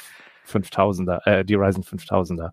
5000er, 0.48 1.26
äh, 1.26 1.46
die 1.46 1.56
Ryzen 1.56 1.84
5000er. 1.84 2.52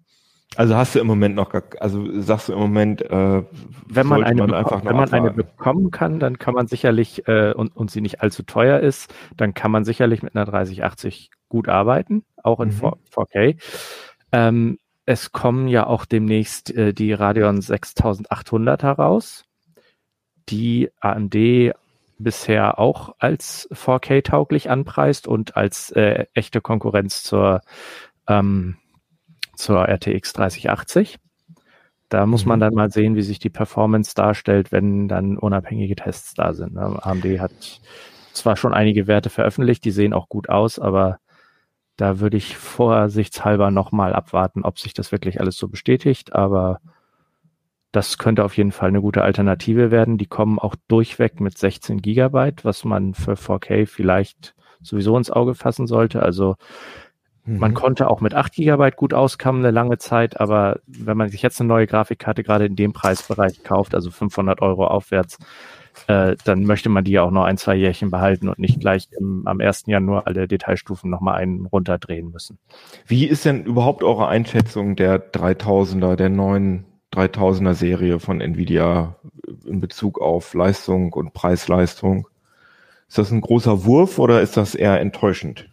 Also 0.56 0.76
hast 0.76 0.94
du 0.94 0.98
im 0.98 1.06
Moment 1.06 1.34
noch, 1.34 1.50
gar, 1.50 1.62
also 1.78 2.20
sagst 2.20 2.48
du 2.48 2.54
im 2.54 2.58
Moment, 2.58 3.02
äh, 3.02 3.42
wenn 3.86 4.06
man 4.06 4.24
eine, 4.24 4.40
man 4.40 4.54
einfach 4.54 4.82
wenn 4.84 4.96
man 4.96 5.12
eine 5.12 5.30
bekommen 5.30 5.90
kann, 5.90 6.20
dann 6.20 6.38
kann 6.38 6.54
man 6.54 6.66
sicherlich 6.66 7.28
äh, 7.28 7.52
und, 7.52 7.76
und 7.76 7.90
sie 7.90 8.00
nicht 8.00 8.22
allzu 8.22 8.42
teuer 8.44 8.80
ist, 8.80 9.12
dann 9.36 9.52
kann 9.52 9.70
man 9.70 9.84
sicherlich 9.84 10.22
mit 10.22 10.34
einer 10.34 10.46
3080 10.46 11.30
gut 11.50 11.68
arbeiten, 11.68 12.24
auch 12.42 12.60
in 12.60 12.70
mhm. 12.70 12.94
4K. 13.14 13.62
Ähm, 14.32 14.78
es 15.08 15.32
kommen 15.32 15.68
ja 15.68 15.86
auch 15.86 16.04
demnächst 16.04 16.70
äh, 16.76 16.92
die 16.92 17.14
Radeon 17.14 17.62
6800 17.62 18.82
heraus, 18.82 19.46
die 20.50 20.90
AMD 21.00 21.72
bisher 22.18 22.78
auch 22.78 23.14
als 23.18 23.70
4K-tauglich 23.72 24.68
anpreist 24.68 25.26
und 25.26 25.56
als 25.56 25.90
äh, 25.92 26.26
echte 26.34 26.60
Konkurrenz 26.60 27.22
zur, 27.22 27.62
ähm, 28.26 28.76
zur 29.56 29.88
RTX 29.88 30.34
3080. 30.34 31.16
Da 32.10 32.26
muss 32.26 32.44
man 32.44 32.58
mhm. 32.58 32.60
dann 32.60 32.74
mal 32.74 32.90
sehen, 32.90 33.16
wie 33.16 33.22
sich 33.22 33.38
die 33.38 33.48
Performance 33.48 34.14
darstellt, 34.14 34.72
wenn 34.72 35.08
dann 35.08 35.38
unabhängige 35.38 35.96
Tests 35.96 36.34
da 36.34 36.52
sind. 36.52 36.74
Ne? 36.74 36.98
AMD 37.02 37.24
hat 37.40 37.80
zwar 38.34 38.58
schon 38.58 38.74
einige 38.74 39.06
Werte 39.06 39.30
veröffentlicht, 39.30 39.86
die 39.86 39.90
sehen 39.90 40.12
auch 40.12 40.28
gut 40.28 40.50
aus, 40.50 40.78
aber 40.78 41.18
da 41.98 42.20
würde 42.20 42.36
ich 42.36 42.56
vorsichtshalber 42.56 43.72
nochmal 43.72 44.14
abwarten, 44.14 44.62
ob 44.62 44.78
sich 44.78 44.94
das 44.94 45.10
wirklich 45.10 45.40
alles 45.40 45.56
so 45.56 45.66
bestätigt. 45.66 46.32
Aber 46.32 46.78
das 47.90 48.18
könnte 48.18 48.44
auf 48.44 48.56
jeden 48.56 48.70
Fall 48.70 48.88
eine 48.88 49.00
gute 49.00 49.22
Alternative 49.22 49.90
werden. 49.90 50.16
Die 50.16 50.26
kommen 50.26 50.60
auch 50.60 50.76
durchweg 50.86 51.40
mit 51.40 51.58
16 51.58 52.00
Gigabyte, 52.00 52.64
was 52.64 52.84
man 52.84 53.14
für 53.14 53.32
4K 53.32 53.86
vielleicht 53.86 54.54
sowieso 54.80 55.18
ins 55.18 55.32
Auge 55.32 55.56
fassen 55.56 55.88
sollte. 55.88 56.22
Also 56.22 56.54
mhm. 57.44 57.58
man 57.58 57.74
konnte 57.74 58.08
auch 58.08 58.20
mit 58.20 58.32
8 58.32 58.52
Gigabyte 58.52 58.94
gut 58.94 59.12
auskommen 59.12 59.64
eine 59.64 59.72
lange 59.72 59.98
Zeit, 59.98 60.40
aber 60.40 60.78
wenn 60.86 61.16
man 61.16 61.30
sich 61.30 61.42
jetzt 61.42 61.60
eine 61.60 61.66
neue 61.66 61.88
Grafikkarte 61.88 62.44
gerade 62.44 62.66
in 62.66 62.76
dem 62.76 62.92
Preisbereich 62.92 63.64
kauft, 63.64 63.96
also 63.96 64.12
500 64.12 64.62
Euro 64.62 64.86
aufwärts, 64.86 65.36
äh, 66.06 66.36
dann 66.44 66.64
möchte 66.64 66.88
man 66.88 67.04
die 67.04 67.12
ja 67.12 67.22
auch 67.22 67.30
noch 67.30 67.44
ein, 67.44 67.58
zwei 67.58 67.74
Jährchen 67.74 68.10
behalten 68.10 68.48
und 68.48 68.58
nicht 68.58 68.80
gleich 68.80 69.08
im, 69.18 69.46
am 69.46 69.60
1. 69.60 69.84
Januar 69.86 70.26
alle 70.26 70.46
Detailstufen 70.46 71.10
nochmal 71.10 71.36
einen 71.36 71.66
runterdrehen 71.66 72.30
müssen. 72.30 72.58
Wie 73.06 73.26
ist 73.26 73.44
denn 73.44 73.64
überhaupt 73.64 74.02
eure 74.02 74.28
Einschätzung 74.28 74.96
der 74.96 75.32
3000er, 75.32 76.16
der 76.16 76.28
neuen 76.28 76.84
3000er 77.12 77.74
Serie 77.74 78.20
von 78.20 78.40
Nvidia 78.40 79.16
in 79.64 79.80
Bezug 79.80 80.20
auf 80.20 80.54
Leistung 80.54 81.12
und 81.12 81.32
Preis-Leistung? 81.32 82.28
Ist 83.08 83.18
das 83.18 83.30
ein 83.30 83.40
großer 83.40 83.84
Wurf 83.84 84.18
oder 84.18 84.42
ist 84.42 84.56
das 84.56 84.74
eher 84.74 85.00
enttäuschend? 85.00 85.68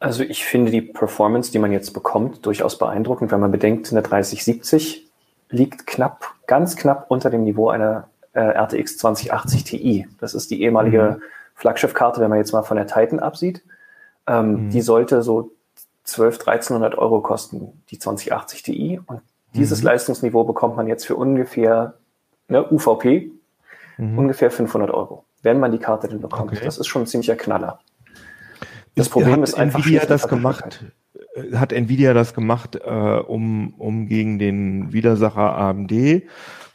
Also 0.00 0.22
ich 0.22 0.44
finde 0.44 0.70
die 0.70 0.80
Performance, 0.80 1.50
die 1.50 1.58
man 1.58 1.72
jetzt 1.72 1.92
bekommt, 1.92 2.46
durchaus 2.46 2.78
beeindruckend, 2.78 3.32
wenn 3.32 3.40
man 3.40 3.50
bedenkt, 3.50 3.90
eine 3.90 4.02
3070 4.02 5.08
liegt 5.50 5.86
knapp, 5.86 6.34
ganz 6.48 6.74
knapp 6.74 7.06
unter 7.08 7.30
dem 7.30 7.44
Niveau 7.44 7.68
einer 7.68 8.08
äh, 8.32 8.40
RTX 8.40 8.98
2080 8.98 9.64
Ti. 9.64 10.08
Das 10.18 10.34
ist 10.34 10.50
die 10.50 10.62
ehemalige 10.62 11.18
mhm. 11.18 11.22
Flaggschiffkarte, 11.54 12.20
wenn 12.20 12.30
man 12.30 12.38
jetzt 12.38 12.52
mal 12.52 12.64
von 12.64 12.76
der 12.76 12.88
Titan 12.88 13.20
absieht. 13.20 13.62
Ähm, 14.26 14.66
mhm. 14.66 14.70
Die 14.70 14.80
sollte 14.80 15.22
so 15.22 15.52
12, 16.04 16.40
1300 16.40 16.98
Euro 16.98 17.20
kosten, 17.20 17.82
die 17.90 17.98
2080 17.98 18.62
Ti. 18.62 19.00
Und 19.06 19.20
dieses 19.54 19.80
mhm. 19.80 19.86
Leistungsniveau 19.86 20.42
bekommt 20.44 20.76
man 20.76 20.88
jetzt 20.88 21.06
für 21.06 21.14
ungefähr 21.14 21.94
ne, 22.48 22.66
UVP, 22.68 23.30
mhm. 23.98 24.18
ungefähr 24.18 24.50
500 24.50 24.90
Euro, 24.90 25.24
wenn 25.42 25.60
man 25.60 25.70
die 25.70 25.78
Karte 25.78 26.08
denn 26.08 26.20
bekommt. 26.20 26.52
Okay. 26.52 26.64
Das 26.64 26.78
ist 26.78 26.86
schon 26.86 27.02
ein 27.02 27.06
ziemlicher 27.06 27.36
Knaller. 27.36 27.78
Das 28.96 29.08
Problem 29.08 29.44
ist 29.44 29.54
einfach, 29.54 29.80
Nvidia 29.80 30.06
das 30.06 30.26
gemacht 30.26 30.84
hat 31.54 31.72
Nvidia 31.72 32.14
das 32.14 32.34
gemacht, 32.34 32.76
äh, 32.76 32.88
um, 32.88 33.74
um 33.78 34.06
gegen 34.06 34.38
den 34.38 34.92
Widersacher 34.92 35.56
AMD 35.56 36.22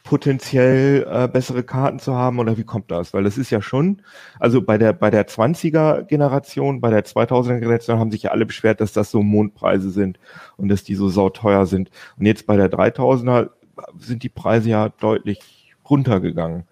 potenziell 0.04 1.06
äh, 1.10 1.28
bessere 1.28 1.62
Karten 1.62 1.98
zu 1.98 2.14
haben 2.14 2.38
oder 2.38 2.58
wie 2.58 2.64
kommt 2.64 2.90
das? 2.90 3.14
Weil 3.14 3.24
das 3.24 3.38
ist 3.38 3.50
ja 3.50 3.62
schon, 3.62 4.02
also 4.38 4.60
bei 4.60 4.76
der 4.76 4.92
bei 4.92 5.10
der 5.10 5.26
20er 5.26 6.02
Generation, 6.02 6.80
bei 6.80 6.90
der 6.90 7.04
2000er 7.04 7.60
Generation 7.60 7.98
haben 7.98 8.10
sich 8.10 8.24
ja 8.24 8.30
alle 8.30 8.44
beschwert, 8.44 8.80
dass 8.80 8.92
das 8.92 9.10
so 9.10 9.22
Mondpreise 9.22 9.90
sind 9.90 10.18
und 10.58 10.68
dass 10.68 10.84
die 10.84 10.94
so 10.94 11.08
sauteuer 11.08 11.64
sind. 11.64 11.90
Und 12.18 12.26
jetzt 12.26 12.46
bei 12.46 12.56
der 12.56 12.70
3000er 12.70 13.50
sind 13.98 14.22
die 14.22 14.28
Preise 14.28 14.68
ja 14.68 14.90
deutlich 14.90 15.74
runtergegangen. 15.88 16.64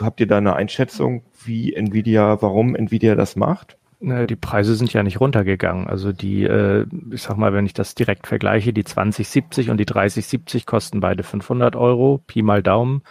Habt 0.00 0.20
ihr 0.20 0.26
da 0.26 0.38
eine 0.38 0.54
Einschätzung, 0.54 1.22
wie 1.44 1.74
Nvidia, 1.74 2.40
warum 2.40 2.76
Nvidia 2.76 3.16
das 3.16 3.36
macht? 3.36 3.76
Die 4.06 4.36
Preise 4.36 4.74
sind 4.74 4.92
ja 4.92 5.02
nicht 5.02 5.20
runtergegangen. 5.20 5.86
Also 5.86 6.12
die, 6.12 6.44
äh, 6.44 6.84
ich 7.10 7.22
sag 7.22 7.38
mal, 7.38 7.54
wenn 7.54 7.64
ich 7.64 7.72
das 7.72 7.94
direkt 7.94 8.26
vergleiche, 8.26 8.74
die 8.74 8.84
2070 8.84 9.70
und 9.70 9.78
die 9.78 9.86
3070 9.86 10.66
kosten 10.66 11.00
beide 11.00 11.22
500 11.22 11.74
Euro, 11.74 12.20
Pi 12.26 12.42
mal 12.42 12.62
Daumen. 12.62 13.02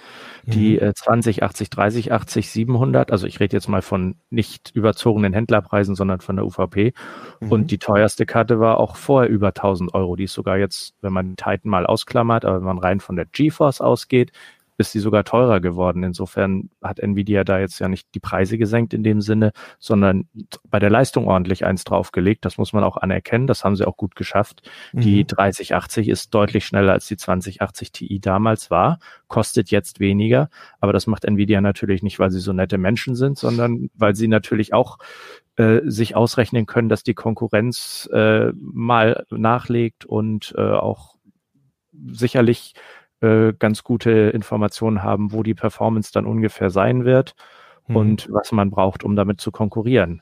Die 0.46 0.74
mhm. 0.74 0.90
äh, 0.90 0.94
2080, 0.94 1.72
3080, 1.72 2.52
700, 2.52 3.12
also 3.12 3.26
ich 3.26 3.40
rede 3.40 3.56
jetzt 3.56 3.68
mal 3.68 3.82
von 3.82 4.16
nicht 4.30 4.72
überzogenen 4.76 5.34
Händlerpreisen, 5.34 5.96
sondern 5.96 6.22
von 6.22 6.36
der 6.36 6.46
UVP. 6.46 6.94
Mhm. 7.40 7.52
Und 7.52 7.72
die 7.72 7.80
teuerste 7.80 8.28
Karte 8.28 8.60
war 8.60 8.80
auch 8.80 8.96
vorher 8.96 9.32
über 9.32 9.48
1000 9.48 9.96
Euro. 9.96 10.16
Die 10.16 10.26
ist 10.26 10.34
sogar 10.34 10.58
jetzt, 10.58 10.94
wenn 11.02 11.14
man 11.14 11.36
Titan 11.38 11.72
mal 11.72 11.88
ausklammert, 11.88 12.46
aber 12.46 12.58
wenn 12.58 12.68
man 12.68 12.78
rein 12.78 13.00
von 13.00 13.16
der 13.16 13.26
GeForce 13.26 13.82
ausgeht, 13.82 14.32
ist 14.78 14.92
sie 14.92 15.00
sogar 15.00 15.24
teurer 15.24 15.60
geworden. 15.60 16.04
Insofern 16.04 16.70
hat 16.82 17.00
Nvidia 17.00 17.44
da 17.44 17.60
jetzt 17.60 17.80
ja 17.80 17.88
nicht 17.88 18.08
die 18.16 18.20
Preise 18.20 18.58
gesenkt 18.58 18.94
in 18.94 19.04
dem 19.04 19.22
Sinne, 19.22 19.52
sondern 19.80 20.28
bei 20.70 20.80
der 20.80 20.90
Leistung 20.90 21.28
ordentlich 21.28 21.66
eins 21.66 21.84
draufgelegt. 21.84 22.46
Das 22.46 22.58
muss 22.58 22.74
man 22.74 22.84
auch 22.84 22.98
anerkennen. 22.98 23.48
Das 23.48 23.64
haben 23.64 23.76
sie 23.76 23.88
auch 23.88 23.98
gut 23.98 24.16
geschafft. 24.16 24.70
Mhm. 24.94 25.02
Die 25.02 25.26
3080 25.26 26.10
ist 26.10 26.34
deutlich 26.34 26.66
schneller 26.66 26.94
als 26.94 27.08
die 27.08 27.18
2080 27.18 27.92
Ti 27.92 28.20
damals 28.20 28.72
war, 28.72 29.00
kostet 29.28 29.72
jetzt 29.72 30.00
weniger. 30.00 30.50
Aber 30.80 30.94
das 30.94 31.08
macht 31.08 31.26
Nvidia 31.26 31.62
natürlich 31.62 32.04
nicht, 32.04 32.20
weil 32.20 32.32
sie 32.32 32.40
so 32.40 32.54
nette 32.54 32.78
Menschen 32.78 33.16
sind, 33.16 33.38
sondern 33.38 33.90
weil 33.94 34.16
sie 34.16 34.28
natürlich 34.28 34.74
auch 34.74 34.98
äh, 35.56 35.82
sich 35.86 36.16
ausrechnen 36.16 36.66
können, 36.66 36.90
dass 36.90 37.04
die 37.04 37.14
Konkurrenz 37.14 38.10
äh, 38.12 38.52
mal 38.56 39.26
nachlegt 39.30 40.06
und 40.06 40.54
äh, 40.58 40.62
auch 40.62 41.16
sicherlich 42.12 42.74
äh, 43.24 43.54
ganz 43.58 43.84
gute 43.84 44.12
Informationen 44.12 45.02
haben, 45.02 45.32
wo 45.32 45.44
die 45.44 45.54
Performance 45.54 46.12
dann 46.14 46.26
ungefähr 46.26 46.70
sein 46.70 47.06
wird 47.06 47.36
mhm. 47.88 47.96
und 47.96 48.28
was 48.32 48.52
man 48.52 48.70
braucht, 48.70 49.04
um 49.04 49.16
damit 49.16 49.42
zu 49.42 49.52
konkurrieren. 49.52 50.22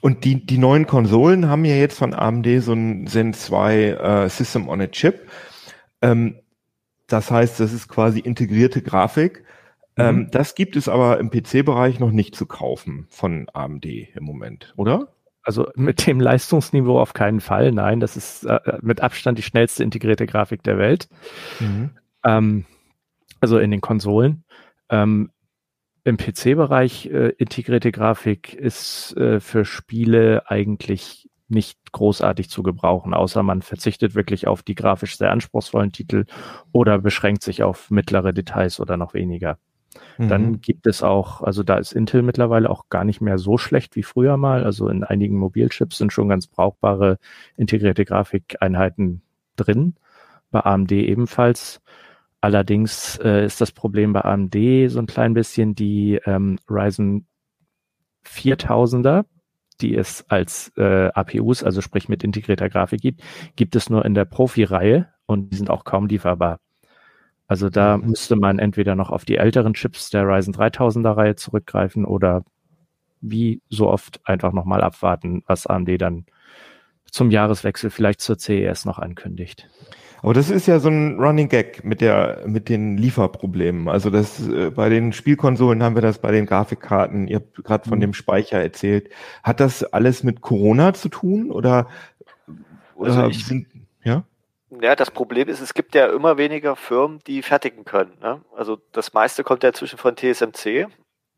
Und 0.00 0.24
die, 0.24 0.46
die 0.46 0.58
neuen 0.58 0.86
Konsolen 0.86 1.48
haben 1.48 1.64
ja 1.64 1.74
jetzt 1.74 1.98
von 1.98 2.14
AMD 2.14 2.46
so 2.60 2.72
ein 2.72 3.06
Zen 3.06 3.34
2 3.34 3.74
äh, 3.74 4.28
System 4.28 4.68
on 4.68 4.80
a 4.80 4.86
Chip. 4.86 5.28
Ähm, 6.00 6.36
das 7.08 7.30
heißt, 7.30 7.58
das 7.58 7.72
ist 7.72 7.88
quasi 7.88 8.20
integrierte 8.20 8.82
Grafik. 8.82 9.44
Mhm. 9.96 10.04
Ähm, 10.04 10.28
das 10.30 10.54
gibt 10.54 10.76
es 10.76 10.88
aber 10.88 11.18
im 11.18 11.30
PC-Bereich 11.30 11.98
noch 11.98 12.12
nicht 12.12 12.36
zu 12.36 12.46
kaufen 12.46 13.06
von 13.08 13.48
AMD 13.52 13.84
im 13.84 14.22
Moment, 14.22 14.72
oder? 14.76 15.08
Also 15.42 15.66
mit 15.74 16.06
dem 16.06 16.20
Leistungsniveau 16.20 17.00
auf 17.00 17.14
keinen 17.14 17.40
Fall. 17.40 17.72
Nein, 17.72 18.00
das 18.00 18.16
ist 18.16 18.44
äh, 18.44 18.60
mit 18.82 19.00
Abstand 19.00 19.38
die 19.38 19.42
schnellste 19.42 19.82
integrierte 19.82 20.26
Grafik 20.26 20.62
der 20.62 20.78
Welt. 20.78 21.08
Mhm. 21.58 21.90
Ähm, 22.24 22.64
also 23.40 23.58
in 23.58 23.70
den 23.70 23.80
Konsolen. 23.80 24.44
Ähm, 24.90 25.30
Im 26.04 26.16
PC-Bereich 26.16 27.06
äh, 27.06 27.28
integrierte 27.30 27.92
Grafik 27.92 28.54
ist 28.54 29.16
äh, 29.16 29.40
für 29.40 29.64
Spiele 29.64 30.50
eigentlich 30.50 31.28
nicht 31.48 31.92
großartig 31.92 32.50
zu 32.50 32.62
gebrauchen, 32.62 33.14
außer 33.14 33.42
man 33.42 33.62
verzichtet 33.62 34.14
wirklich 34.14 34.46
auf 34.46 34.62
die 34.62 34.74
grafisch 34.74 35.16
sehr 35.16 35.32
anspruchsvollen 35.32 35.92
Titel 35.92 36.26
oder 36.72 36.98
beschränkt 36.98 37.42
sich 37.42 37.62
auf 37.62 37.90
mittlere 37.90 38.32
Details 38.32 38.80
oder 38.80 38.96
noch 38.96 39.14
weniger. 39.14 39.58
Mhm. 40.18 40.28
Dann 40.28 40.60
gibt 40.60 40.86
es 40.86 41.02
auch, 41.02 41.42
also 41.42 41.62
da 41.62 41.78
ist 41.78 41.92
Intel 41.92 42.22
mittlerweile 42.22 42.68
auch 42.68 42.88
gar 42.90 43.04
nicht 43.04 43.20
mehr 43.20 43.38
so 43.38 43.56
schlecht 43.56 43.96
wie 43.96 44.02
früher 44.02 44.36
mal. 44.36 44.64
Also 44.64 44.88
in 44.88 45.04
einigen 45.04 45.38
Mobilchips 45.38 45.98
sind 45.98 46.12
schon 46.12 46.28
ganz 46.28 46.46
brauchbare 46.46 47.18
integrierte 47.56 48.04
Grafikeinheiten 48.04 49.22
drin. 49.56 49.94
Bei 50.50 50.60
AMD 50.60 50.92
ebenfalls. 50.92 51.80
Allerdings 52.40 53.18
äh, 53.22 53.44
ist 53.44 53.60
das 53.60 53.72
Problem 53.72 54.12
bei 54.12 54.24
AMD 54.24 54.54
so 54.88 55.00
ein 55.00 55.06
klein 55.06 55.34
bisschen 55.34 55.74
die 55.74 56.20
ähm, 56.24 56.58
Ryzen 56.70 57.26
4000er, 58.24 59.24
die 59.80 59.96
es 59.96 60.24
als 60.28 60.72
äh, 60.76 61.08
APUs, 61.08 61.64
also 61.64 61.80
sprich 61.80 62.08
mit 62.08 62.22
integrierter 62.22 62.68
Grafik 62.68 63.00
gibt, 63.00 63.22
gibt 63.56 63.74
es 63.74 63.90
nur 63.90 64.04
in 64.04 64.14
der 64.14 64.24
Profi-Reihe 64.24 65.08
und 65.26 65.52
die 65.52 65.56
sind 65.56 65.70
auch 65.70 65.84
kaum 65.84 66.06
lieferbar. 66.06 66.60
Also 67.48 67.70
da 67.70 67.96
mhm. 67.96 68.10
müsste 68.10 68.36
man 68.36 68.58
entweder 68.58 68.94
noch 68.94 69.10
auf 69.10 69.24
die 69.24 69.36
älteren 69.36 69.74
Chips 69.74 70.10
der 70.10 70.24
Ryzen 70.24 70.54
3000er 70.54 71.16
Reihe 71.16 71.34
zurückgreifen 71.34 72.04
oder 72.04 72.44
wie 73.20 73.62
so 73.68 73.88
oft 73.88 74.20
einfach 74.24 74.52
nochmal 74.52 74.82
abwarten, 74.82 75.42
was 75.46 75.66
AMD 75.66 76.00
dann 76.00 76.26
zum 77.10 77.30
Jahreswechsel 77.30 77.90
vielleicht 77.90 78.20
zur 78.20 78.38
CES 78.38 78.84
noch 78.84 78.98
ankündigt. 78.98 79.68
Aber 80.22 80.34
das 80.34 80.50
ist 80.50 80.66
ja 80.66 80.80
so 80.80 80.88
ein 80.88 81.18
Running 81.18 81.48
Gag 81.48 81.84
mit 81.84 82.00
der 82.00 82.42
mit 82.46 82.68
den 82.68 82.96
Lieferproblemen. 82.96 83.88
Also 83.88 84.10
das 84.10 84.46
äh, 84.48 84.70
bei 84.70 84.88
den 84.88 85.12
Spielkonsolen 85.12 85.82
haben 85.82 85.94
wir 85.94 86.02
das 86.02 86.18
bei 86.18 86.32
den 86.32 86.46
Grafikkarten. 86.46 87.28
Ihr 87.28 87.36
habt 87.36 87.64
gerade 87.64 87.88
von 87.88 87.98
mhm. 87.98 88.02
dem 88.02 88.14
Speicher 88.14 88.60
erzählt. 88.60 89.10
Hat 89.42 89.60
das 89.60 89.84
alles 89.84 90.24
mit 90.24 90.40
Corona 90.40 90.94
zu 90.94 91.08
tun 91.08 91.50
oder, 91.50 91.88
oder 92.94 93.10
also 93.10 93.28
ich, 93.28 93.46
sind, 93.46 93.68
ja? 94.02 94.24
Ja, 94.80 94.96
das 94.96 95.10
Problem 95.10 95.48
ist, 95.48 95.60
es 95.60 95.72
gibt 95.72 95.94
ja 95.94 96.06
immer 96.06 96.36
weniger 96.36 96.76
Firmen, 96.76 97.20
die 97.26 97.42
fertigen 97.42 97.84
können. 97.84 98.18
Ne? 98.20 98.42
Also 98.54 98.78
das 98.92 99.14
meiste 99.14 99.44
kommt 99.44 99.62
ja 99.62 99.72
zwischen 99.72 99.98
von 99.98 100.16
TSMC 100.16 100.88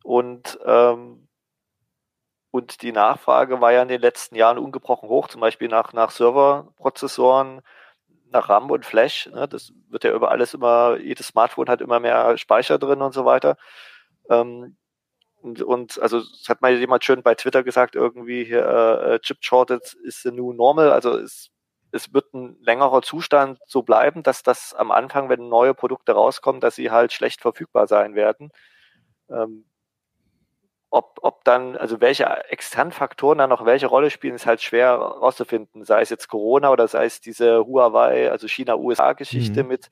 und 0.02 0.58
ähm, 0.66 1.28
und 2.52 2.82
die 2.82 2.90
Nachfrage 2.90 3.60
war 3.60 3.72
ja 3.72 3.82
in 3.82 3.88
den 3.88 4.00
letzten 4.00 4.34
Jahren 4.34 4.58
ungebrochen 4.58 5.08
hoch, 5.08 5.28
zum 5.28 5.40
Beispiel 5.40 5.68
nach, 5.68 5.92
nach 5.92 6.10
Serverprozessoren, 6.10 7.60
nach 8.30 8.48
RAM 8.48 8.70
und 8.70 8.86
Flash. 8.86 9.26
Ne? 9.26 9.48
Das 9.48 9.72
wird 9.88 10.04
ja 10.04 10.12
über 10.12 10.30
alles 10.30 10.54
immer, 10.54 10.98
jedes 10.98 11.28
Smartphone 11.28 11.68
hat 11.68 11.80
immer 11.80 12.00
mehr 12.00 12.36
Speicher 12.38 12.78
drin 12.78 13.02
und 13.02 13.12
so 13.12 13.24
weiter. 13.24 13.56
Ähm, 14.28 14.76
und, 15.42 15.62
und 15.62 15.98
also 16.00 16.18
es 16.18 16.48
hat 16.48 16.60
mal 16.62 16.74
jemand 16.74 17.04
schön 17.04 17.22
bei 17.22 17.34
Twitter 17.34 17.62
gesagt, 17.62 17.94
irgendwie 17.94 18.44
hier 18.44 18.66
äh, 18.66 19.20
Chip 19.20 19.38
Shortage 19.40 19.96
is 20.04 20.22
the 20.22 20.30
new 20.30 20.52
normal. 20.52 20.92
Also 20.92 21.16
es, 21.16 21.50
es 21.92 22.12
wird 22.12 22.32
ein 22.34 22.56
längerer 22.60 23.02
Zustand 23.02 23.58
so 23.66 23.82
bleiben, 23.82 24.22
dass 24.22 24.42
das 24.42 24.74
am 24.74 24.90
Anfang, 24.90 25.28
wenn 25.28 25.48
neue 25.48 25.74
Produkte 25.74 26.12
rauskommen, 26.12 26.60
dass 26.60 26.76
sie 26.76 26.90
halt 26.90 27.12
schlecht 27.12 27.40
verfügbar 27.40 27.86
sein 27.86 28.14
werden. 28.14 28.50
Ähm, 29.30 29.64
ob, 30.90 31.18
ob 31.22 31.44
dann, 31.44 31.76
also 31.76 32.00
welche 32.00 32.24
externen 32.50 32.92
Faktoren 32.92 33.38
dann 33.38 33.50
noch 33.50 33.64
welche 33.64 33.86
Rolle 33.86 34.10
spielen, 34.10 34.34
ist 34.34 34.46
halt 34.46 34.60
schwer 34.60 34.92
rauszufinden. 34.94 35.84
Sei 35.84 36.02
es 36.02 36.10
jetzt 36.10 36.28
Corona 36.28 36.70
oder 36.70 36.88
sei 36.88 37.04
es 37.04 37.20
diese 37.20 37.64
Huawei, 37.64 38.30
also 38.30 38.48
China-USA-Geschichte 38.48 39.62
mhm. 39.62 39.68
mit, 39.68 39.90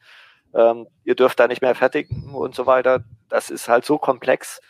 ähm, 0.54 0.88
ihr 1.04 1.14
dürft 1.14 1.38
da 1.38 1.46
nicht 1.46 1.62
mehr 1.62 1.74
fertigen 1.76 2.34
und 2.34 2.54
so 2.54 2.66
weiter. 2.66 3.04
Das 3.28 3.50
ist 3.50 3.68
halt 3.68 3.84
so 3.84 3.98
komplex. 3.98 4.60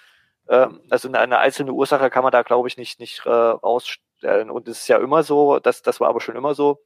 Ähm, 0.49 0.83
also 0.91 1.11
eine 1.11 1.39
einzelne 1.39 1.73
Ursache 1.73 2.11
kann 2.11 2.23
man 2.23 2.33
da, 2.33 2.43
glaube 2.43 2.69
ich, 2.69 2.77
nicht, 2.77 3.01
nicht 3.01 3.25
äh, 3.25 3.31
rausstellen. 3.31 4.51
Und 4.51 4.69
es 4.69 4.81
ist 4.81 4.89
ja 4.89 4.99
immer 4.99 5.23
so, 5.23 5.59
das, 5.61 5.83
das 5.83 5.99
war 6.01 6.09
aber 6.09 6.21
schon 6.21 6.37
immer 6.37 6.55
so, 6.55 6.85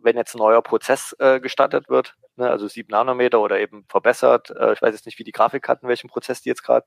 wenn 0.00 0.16
jetzt 0.16 0.34
ein 0.34 0.38
neuer 0.38 0.62
Prozess 0.62 1.14
äh, 1.20 1.40
gestartet 1.40 1.88
wird, 1.88 2.16
ne, 2.36 2.50
also 2.50 2.68
sieben 2.68 2.90
Nanometer 2.90 3.40
oder 3.40 3.58
eben 3.60 3.84
verbessert, 3.88 4.50
äh, 4.50 4.72
ich 4.72 4.82
weiß 4.82 4.94
jetzt 4.94 5.06
nicht, 5.06 5.18
wie 5.18 5.24
die 5.24 5.32
Grafikkarten, 5.32 5.88
welchen 5.88 6.08
Prozess 6.08 6.42
die 6.42 6.48
jetzt 6.48 6.62
gerade 6.62 6.86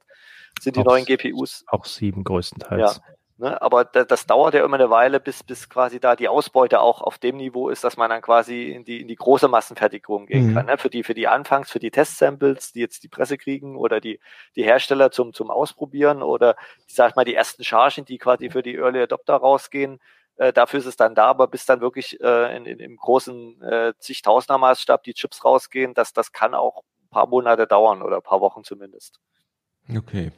sind, 0.60 0.76
die 0.76 0.82
auch, 0.82 0.86
neuen 0.86 1.06
GPUs. 1.06 1.64
Auch 1.68 1.86
sieben 1.86 2.24
größtenteils. 2.24 2.98
Ja. 2.98 3.14
Ne, 3.42 3.62
aber 3.62 3.86
da, 3.86 4.04
das 4.04 4.26
dauert 4.26 4.54
ja 4.54 4.66
immer 4.66 4.76
eine 4.76 4.90
Weile, 4.90 5.22
bis, 5.22 5.44
bis 5.44 5.70
quasi 5.70 6.02
da 6.02 6.18
die 6.18 6.28
Ausbeute 6.28 6.82
auch 6.82 7.00
auf 7.00 7.20
dem 7.20 7.38
Niveau 7.38 7.70
ist, 7.70 7.86
dass 7.86 7.96
man 7.96 8.10
dann 8.10 8.22
quasi 8.22 8.70
in 8.72 8.84
die, 8.84 9.00
in 9.00 9.08
die 9.08 9.16
große 9.16 9.48
Massenfertigung 9.48 10.26
gehen 10.26 10.50
mhm. 10.50 10.56
kann. 10.56 10.66
Ne? 10.66 10.78
Für 10.78 10.90
die, 10.90 11.04
für 11.04 11.14
die 11.14 11.30
Anfangs, 11.30 11.72
für 11.72 11.80
die 11.80 11.90
Testsamples, 11.90 12.74
die 12.74 12.82
jetzt 12.82 13.02
die 13.02 13.08
Presse 13.08 13.38
kriegen 13.38 13.78
oder 13.78 14.02
die, 14.02 14.20
die 14.58 14.64
Hersteller 14.64 15.12
zum, 15.12 15.32
zum 15.32 15.52
Ausprobieren 15.52 16.22
oder, 16.22 16.58
ich 16.86 16.96
sag 16.96 17.16
mal, 17.16 17.24
die 17.24 17.34
ersten 17.34 17.64
Chargen, 17.64 18.04
die 18.04 18.18
quasi 18.18 18.50
für 18.50 18.62
die 18.62 18.76
Early 18.76 19.04
Adopter 19.04 19.38
rausgehen, 19.38 20.02
äh, 20.40 20.54
dafür 20.54 20.80
ist 20.80 20.86
es 20.86 20.96
dann 20.96 21.16
da, 21.16 21.26
aber 21.26 21.48
bis 21.48 21.66
dann 21.66 21.82
wirklich 21.82 22.20
äh, 22.22 22.56
in, 22.56 22.66
in, 22.66 22.80
im 22.80 22.96
großen 22.96 23.62
äh, 23.62 23.94
zigtausender 24.00 24.58
Maßstab 24.58 25.04
die 25.04 25.14
Chips 25.14 25.44
rausgehen, 25.44 25.94
das, 25.94 26.14
das 26.14 26.32
kann 26.32 26.54
auch 26.54 26.84
ein 27.04 27.10
paar 27.10 27.28
Monate 27.28 27.68
dauern 27.68 28.02
oder 28.02 28.18
ein 28.18 28.24
paar 28.24 28.40
Wochen 28.40 28.64
zumindest. 28.64 29.20
Okay. 29.94 30.32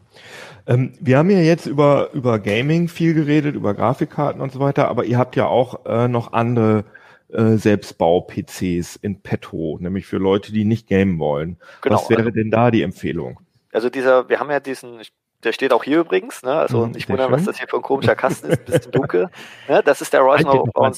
Ähm, 0.66 0.94
wir 1.00 1.20
haben 1.20 1.30
ja 1.30 1.40
jetzt 1.40 1.68
über, 1.68 2.12
über 2.14 2.40
Gaming 2.40 2.88
viel 2.88 3.14
geredet, 3.14 3.54
über 3.56 3.76
Grafikkarten 3.76 4.42
und 4.42 4.52
so 4.52 4.60
weiter, 4.60 4.88
aber 4.88 5.06
ihr 5.06 5.20
habt 5.20 5.36
ja 5.36 5.46
auch 5.46 5.86
äh, 5.86 6.08
noch 6.08 6.34
andere 6.34 6.86
äh, 7.30 7.58
Selbstbau-PCs 7.58 8.96
in 8.96 9.22
petto, 9.22 9.78
nämlich 9.80 10.08
für 10.08 10.18
Leute, 10.18 10.52
die 10.52 10.66
nicht 10.66 10.88
gamen 10.88 11.20
wollen. 11.20 11.58
Genau, 11.82 11.96
Was 11.96 12.10
wäre 12.10 12.22
also, 12.22 12.32
denn 12.32 12.50
da 12.50 12.72
die 12.72 12.82
Empfehlung? 12.82 13.40
Also 13.72 13.90
dieser, 13.90 14.30
wir 14.30 14.40
haben 14.40 14.50
ja 14.50 14.60
diesen, 14.60 15.00
ich 15.00 15.14
der 15.44 15.54
steht 15.54 15.74
auch 15.74 15.84
hier 15.84 16.00
übrigens, 16.00 16.44
ne? 16.44 16.54
Also 16.54 16.86
mhm, 16.86 16.92
nicht 16.92 17.10
wundern, 17.10 17.32
was 17.32 17.46
das 17.46 17.58
hier 17.58 17.68
für 17.68 17.78
ein 17.78 17.82
komischer 17.82 18.16
Kasten 18.16 18.50
ist, 18.50 18.60
ein 18.60 18.66
bisschen 18.66 18.92
dunkel. 18.92 19.30
Ne? 19.68 19.82
Das 19.84 20.02
ist 20.02 20.14
der 20.14 20.22
Ryzen 20.22 20.48
Allrounder. 20.48 20.92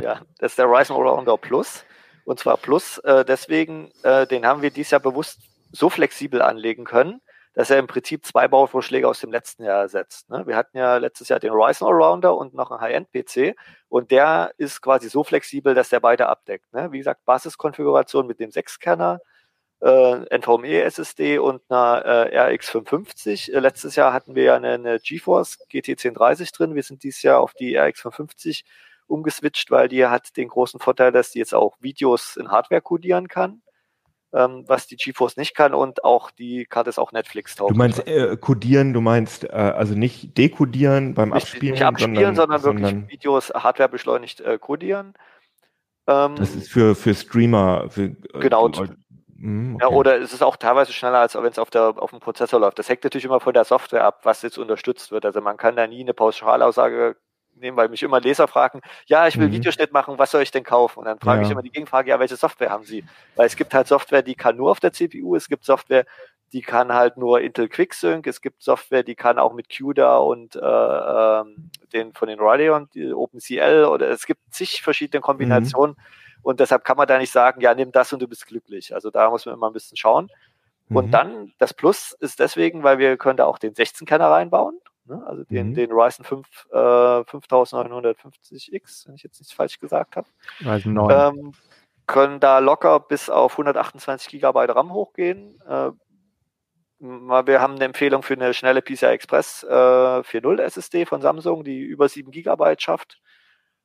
Ja, 0.00 0.20
das 0.38 0.52
ist 0.52 0.58
der 0.58 0.66
Ryzen 0.66 0.96
Allrounder 0.96 1.36
Plus. 1.38 1.84
Und 2.24 2.38
zwar 2.38 2.56
Plus, 2.56 2.98
äh, 2.98 3.24
deswegen, 3.24 3.90
äh, 4.02 4.26
den 4.26 4.46
haben 4.46 4.62
wir 4.62 4.70
dieses 4.70 4.92
Jahr 4.92 5.00
bewusst 5.00 5.40
so 5.72 5.90
flexibel 5.90 6.40
anlegen 6.40 6.84
können, 6.84 7.20
dass 7.54 7.70
er 7.70 7.78
im 7.78 7.86
Prinzip 7.86 8.24
zwei 8.24 8.48
Bauvorschläge 8.48 9.08
aus 9.08 9.20
dem 9.20 9.32
letzten 9.32 9.64
Jahr 9.64 9.80
ersetzt. 9.80 10.30
Ne? 10.30 10.46
Wir 10.46 10.56
hatten 10.56 10.76
ja 10.78 10.96
letztes 10.98 11.28
Jahr 11.28 11.40
den 11.40 11.52
Ryzen 11.52 11.86
Allrounder 11.86 12.36
und 12.36 12.54
noch 12.54 12.70
einen 12.70 12.80
High-End-PC 12.80 13.56
und 13.88 14.10
der 14.10 14.52
ist 14.56 14.80
quasi 14.80 15.08
so 15.08 15.24
flexibel, 15.24 15.74
dass 15.74 15.88
der 15.88 16.00
beide 16.00 16.28
abdeckt. 16.28 16.72
Ne? 16.72 16.92
Wie 16.92 16.98
gesagt, 16.98 17.24
Basiskonfiguration 17.24 18.26
mit 18.26 18.40
dem 18.40 18.50
6-Kerner, 18.50 19.20
äh, 19.82 20.38
NVMe 20.38 20.82
SSD 20.82 21.38
und 21.38 21.62
einer 21.68 22.04
äh, 22.04 22.54
RX 22.54 22.70
550. 22.70 23.52
Äh, 23.52 23.58
letztes 23.58 23.96
Jahr 23.96 24.12
hatten 24.12 24.34
wir 24.34 24.44
ja 24.44 24.56
eine, 24.56 24.72
eine 24.72 25.00
GeForce 25.00 25.58
GT 25.68 25.90
1030 25.90 26.52
drin. 26.52 26.74
Wir 26.74 26.82
sind 26.82 27.02
dieses 27.02 27.22
Jahr 27.22 27.40
auf 27.40 27.52
die 27.54 27.76
RX 27.76 28.00
550 28.00 28.64
umgeswitcht, 29.06 29.70
weil 29.70 29.88
die 29.88 30.06
hat 30.06 30.36
den 30.36 30.48
großen 30.48 30.80
Vorteil, 30.80 31.12
dass 31.12 31.32
die 31.32 31.38
jetzt 31.38 31.54
auch 31.54 31.76
Videos 31.80 32.36
in 32.36 32.50
Hardware 32.50 32.80
codieren 32.80 33.28
kann 33.28 33.62
ähm, 34.32 34.64
was 34.66 34.86
die 34.86 34.96
GeForce 34.96 35.36
nicht 35.36 35.54
kann 35.54 35.74
und 35.74 36.04
auch 36.04 36.30
die 36.30 36.64
Karte 36.64 36.90
ist 36.90 36.98
auch 36.98 37.12
Netflix 37.12 37.54
tauglich. 37.54 37.74
Du 37.74 37.78
meinst 37.78 38.06
äh, 38.06 38.36
codieren, 38.36 38.92
du 38.92 39.00
meinst 39.00 39.44
äh, 39.44 39.48
also 39.48 39.94
nicht 39.94 40.36
dekodieren 40.38 41.14
beim 41.14 41.30
nicht, 41.30 41.42
Abspielen, 41.42 41.72
nicht 41.74 41.84
abspielen, 41.84 42.34
sondern, 42.34 42.60
sondern 42.60 42.62
wirklich 42.62 42.90
sondern 42.90 43.10
Videos 43.10 43.50
Hardware 43.50 43.88
beschleunigt 43.88 44.40
äh, 44.40 44.58
codieren. 44.58 45.14
Ähm, 46.06 46.36
das 46.36 46.54
ist 46.54 46.70
für 46.70 46.94
für 46.94 47.14
Streamer. 47.14 47.90
Für, 47.90 48.04
äh, 48.04 48.16
genau. 48.40 48.70
Mh, 49.42 49.74
okay. 49.74 49.84
ja, 49.84 49.90
oder 49.90 50.20
es 50.20 50.32
ist 50.32 50.42
auch 50.42 50.56
teilweise 50.56 50.92
schneller, 50.92 51.18
als 51.18 51.34
wenn 51.34 51.44
es 51.44 51.58
auf, 51.58 51.68
der, 51.68 51.94
auf 51.96 52.10
dem 52.10 52.20
Prozessor 52.20 52.60
läuft. 52.60 52.78
Das 52.78 52.88
hängt 52.88 53.02
natürlich 53.02 53.24
immer 53.24 53.40
von 53.40 53.52
der 53.52 53.64
Software 53.64 54.04
ab, 54.04 54.20
was 54.22 54.42
jetzt 54.42 54.56
unterstützt 54.56 55.10
wird. 55.10 55.24
Also 55.26 55.40
man 55.40 55.56
kann 55.56 55.74
da 55.74 55.84
nie 55.88 56.00
eine 56.00 56.14
Pauschalaussage 56.14 57.16
nehmen, 57.56 57.76
weil 57.76 57.88
mich 57.88 58.04
immer 58.04 58.20
Leser 58.20 58.46
fragen, 58.46 58.80
ja, 59.06 59.26
ich 59.26 59.36
will 59.36 59.48
mhm. 59.48 59.52
Videoschnitt 59.52 59.92
machen, 59.92 60.16
was 60.16 60.30
soll 60.30 60.42
ich 60.42 60.52
denn 60.52 60.62
kaufen? 60.62 61.00
Und 61.00 61.06
dann 61.06 61.18
frage 61.18 61.40
ja. 61.40 61.46
ich 61.46 61.52
immer 61.52 61.62
die 61.62 61.72
Gegenfrage, 61.72 62.10
ja, 62.10 62.20
welche 62.20 62.36
Software 62.36 62.70
haben 62.70 62.84
Sie? 62.84 63.04
Weil 63.34 63.46
es 63.46 63.56
gibt 63.56 63.74
halt 63.74 63.88
Software, 63.88 64.22
die 64.22 64.36
kann 64.36 64.56
nur 64.56 64.70
auf 64.70 64.78
der 64.78 64.92
CPU, 64.92 65.34
es 65.34 65.48
gibt 65.48 65.64
Software, 65.64 66.06
die 66.52 66.62
kann 66.62 66.92
halt 66.92 67.16
nur 67.16 67.40
Intel 67.40 67.68
QuickSync, 67.68 68.26
es 68.28 68.42
gibt 68.42 68.62
Software, 68.62 69.02
die 69.02 69.16
kann 69.16 69.40
auch 69.40 69.54
mit 69.54 69.76
CUDA 69.76 70.18
und 70.18 70.54
äh, 70.54 70.60
ähm, 70.60 71.70
den 71.92 72.12
von 72.12 72.28
den 72.28 72.38
Radeon, 72.38 72.88
OpenCL 73.14 73.86
oder 73.90 74.08
es 74.08 74.24
gibt 74.24 74.40
zig 74.50 74.82
verschiedene 74.82 75.20
Kombinationen 75.20 75.96
mhm. 75.96 76.21
Und 76.42 76.60
deshalb 76.60 76.84
kann 76.84 76.96
man 76.96 77.06
da 77.06 77.18
nicht 77.18 77.32
sagen, 77.32 77.60
ja, 77.60 77.74
nimm 77.74 77.92
das 77.92 78.12
und 78.12 78.20
du 78.20 78.28
bist 78.28 78.46
glücklich. 78.46 78.94
Also 78.94 79.10
da 79.10 79.30
muss 79.30 79.46
man 79.46 79.54
immer 79.54 79.68
ein 79.68 79.72
bisschen 79.72 79.96
schauen. 79.96 80.30
Und 80.88 81.06
mhm. 81.06 81.10
dann, 81.10 81.52
das 81.58 81.74
Plus 81.74 82.12
ist 82.12 82.40
deswegen, 82.40 82.82
weil 82.82 82.98
wir 82.98 83.16
können 83.16 83.36
da 83.36 83.46
auch 83.46 83.58
den 83.58 83.74
16-Kerner 83.74 84.30
reinbauen. 84.30 84.78
Ne? 85.06 85.22
Also 85.26 85.44
den, 85.44 85.70
mhm. 85.70 85.74
den 85.74 85.92
Ryzen 85.92 86.24
5 86.24 86.46
äh, 86.70 86.76
5950X, 86.76 89.08
wenn 89.08 89.14
ich 89.14 89.22
jetzt 89.22 89.40
nichts 89.40 89.52
falsch 89.52 89.78
gesagt 89.78 90.16
habe. 90.16 90.26
Ryzen 90.64 90.94
9. 90.94 91.38
Ähm, 91.38 91.52
können 92.06 92.40
da 92.40 92.58
locker 92.58 93.00
bis 93.00 93.30
auf 93.30 93.52
128 93.52 94.40
GB 94.40 94.44
RAM 94.44 94.92
hochgehen. 94.92 95.60
Äh, 95.66 95.90
wir 96.98 97.60
haben 97.60 97.74
eine 97.74 97.84
Empfehlung 97.84 98.22
für 98.22 98.34
eine 98.34 98.54
schnelle 98.54 98.80
PCI 98.80 99.06
Express 99.06 99.64
äh, 99.64 99.72
4.0 99.72 100.60
SSD 100.60 101.04
von 101.04 101.20
Samsung, 101.20 101.64
die 101.64 101.80
über 101.80 102.08
7 102.08 102.30
GB 102.30 102.76
schafft. 102.78 103.20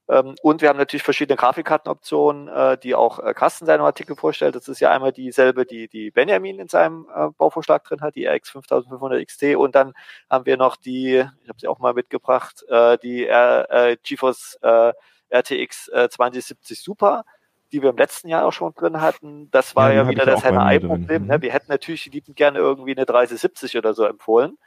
Ähm, 0.10 0.36
und 0.42 0.62
wir 0.62 0.70
haben 0.70 0.78
natürlich 0.78 1.04
verschiedene 1.04 1.36
Grafikkartenoptionen, 1.36 2.48
äh, 2.48 2.78
die 2.78 2.96
auch 2.96 3.20
äh, 3.20 3.34
Carsten 3.34 3.66
seinem 3.66 3.84
Artikel 3.84 4.16
vorstellt. 4.16 4.56
Das 4.56 4.68
ist 4.68 4.80
ja 4.80 4.92
einmal 4.92 5.12
dieselbe, 5.12 5.66
die, 5.66 5.88
die 5.88 6.12
Benjamin 6.12 6.60
in 6.60 6.68
seinem 6.68 7.08
äh, 7.14 7.30
Bauvorschlag 7.38 7.84
drin 7.84 8.02
hat, 8.02 8.16
die 8.16 8.26
RX 8.26 8.50
5500 8.52 9.26
XT. 9.26 9.44
Und 9.56 9.76
dann 9.76 9.94
haben 10.30 10.46
wir 10.46 10.58
noch 10.58 10.76
die, 10.76 11.26
ich 11.44 11.50
habe 11.50 11.60
sie 11.60 11.68
auch 11.68 11.80
mal 11.80 11.94
mitgebracht, 11.94 12.64
äh, 12.70 12.98
die 12.98 13.26
äh, 13.26 13.98
GeForce 14.04 14.60
äh, 14.62 14.94
RTX 15.30 15.90
äh, 15.90 16.10
2070 16.10 16.82
Super 16.82 17.24
die 17.72 17.82
wir 17.82 17.90
im 17.90 17.98
letzten 17.98 18.30
Jahr 18.30 18.46
auch 18.46 18.54
schon 18.54 18.74
drin 18.74 19.02
hatten. 19.02 19.52
Das 19.52 19.76
war 19.76 19.92
ja, 19.92 20.04
ja 20.04 20.10
wieder 20.10 20.26
das 20.26 20.44
Henne-Ei-Problem. 20.44 21.26
Ne? 21.26 21.38
Mhm. 21.38 21.42
Wir 21.42 21.52
hätten 21.52 21.70
natürlich 21.70 22.06
liebend 22.06 22.38
gerne 22.38 22.60
irgendwie 22.60 22.96
eine 22.96 23.06
3070 23.06 23.78
oder 23.78 23.94
so 23.94 24.06
empfohlen. 24.06 24.58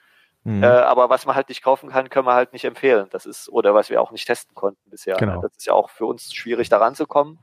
Mhm. 0.44 0.62
Äh, 0.62 0.66
aber 0.66 1.11
was 1.11 1.26
man 1.26 1.37
halt 1.37 1.48
nicht 1.48 1.62
kaufen 1.62 1.90
kann, 1.90 2.09
können 2.09 2.26
wir 2.26 2.35
halt 2.35 2.53
nicht 2.53 2.64
empfehlen. 2.64 3.09
Das 3.11 3.26
ist, 3.26 3.48
oder 3.50 3.74
was 3.74 3.90
wir 3.90 4.00
auch 4.00 4.11
nicht 4.11 4.26
testen 4.26 4.55
konnten 4.55 4.90
bisher. 4.90 5.16
Genau. 5.16 5.42
Das 5.42 5.53
ist 5.57 5.66
ja 5.66 5.74
auch 5.74 5.90
für 5.90 6.07
uns 6.07 6.33
schwierig, 6.33 6.68
da 6.68 6.79
ranzukommen. 6.79 7.38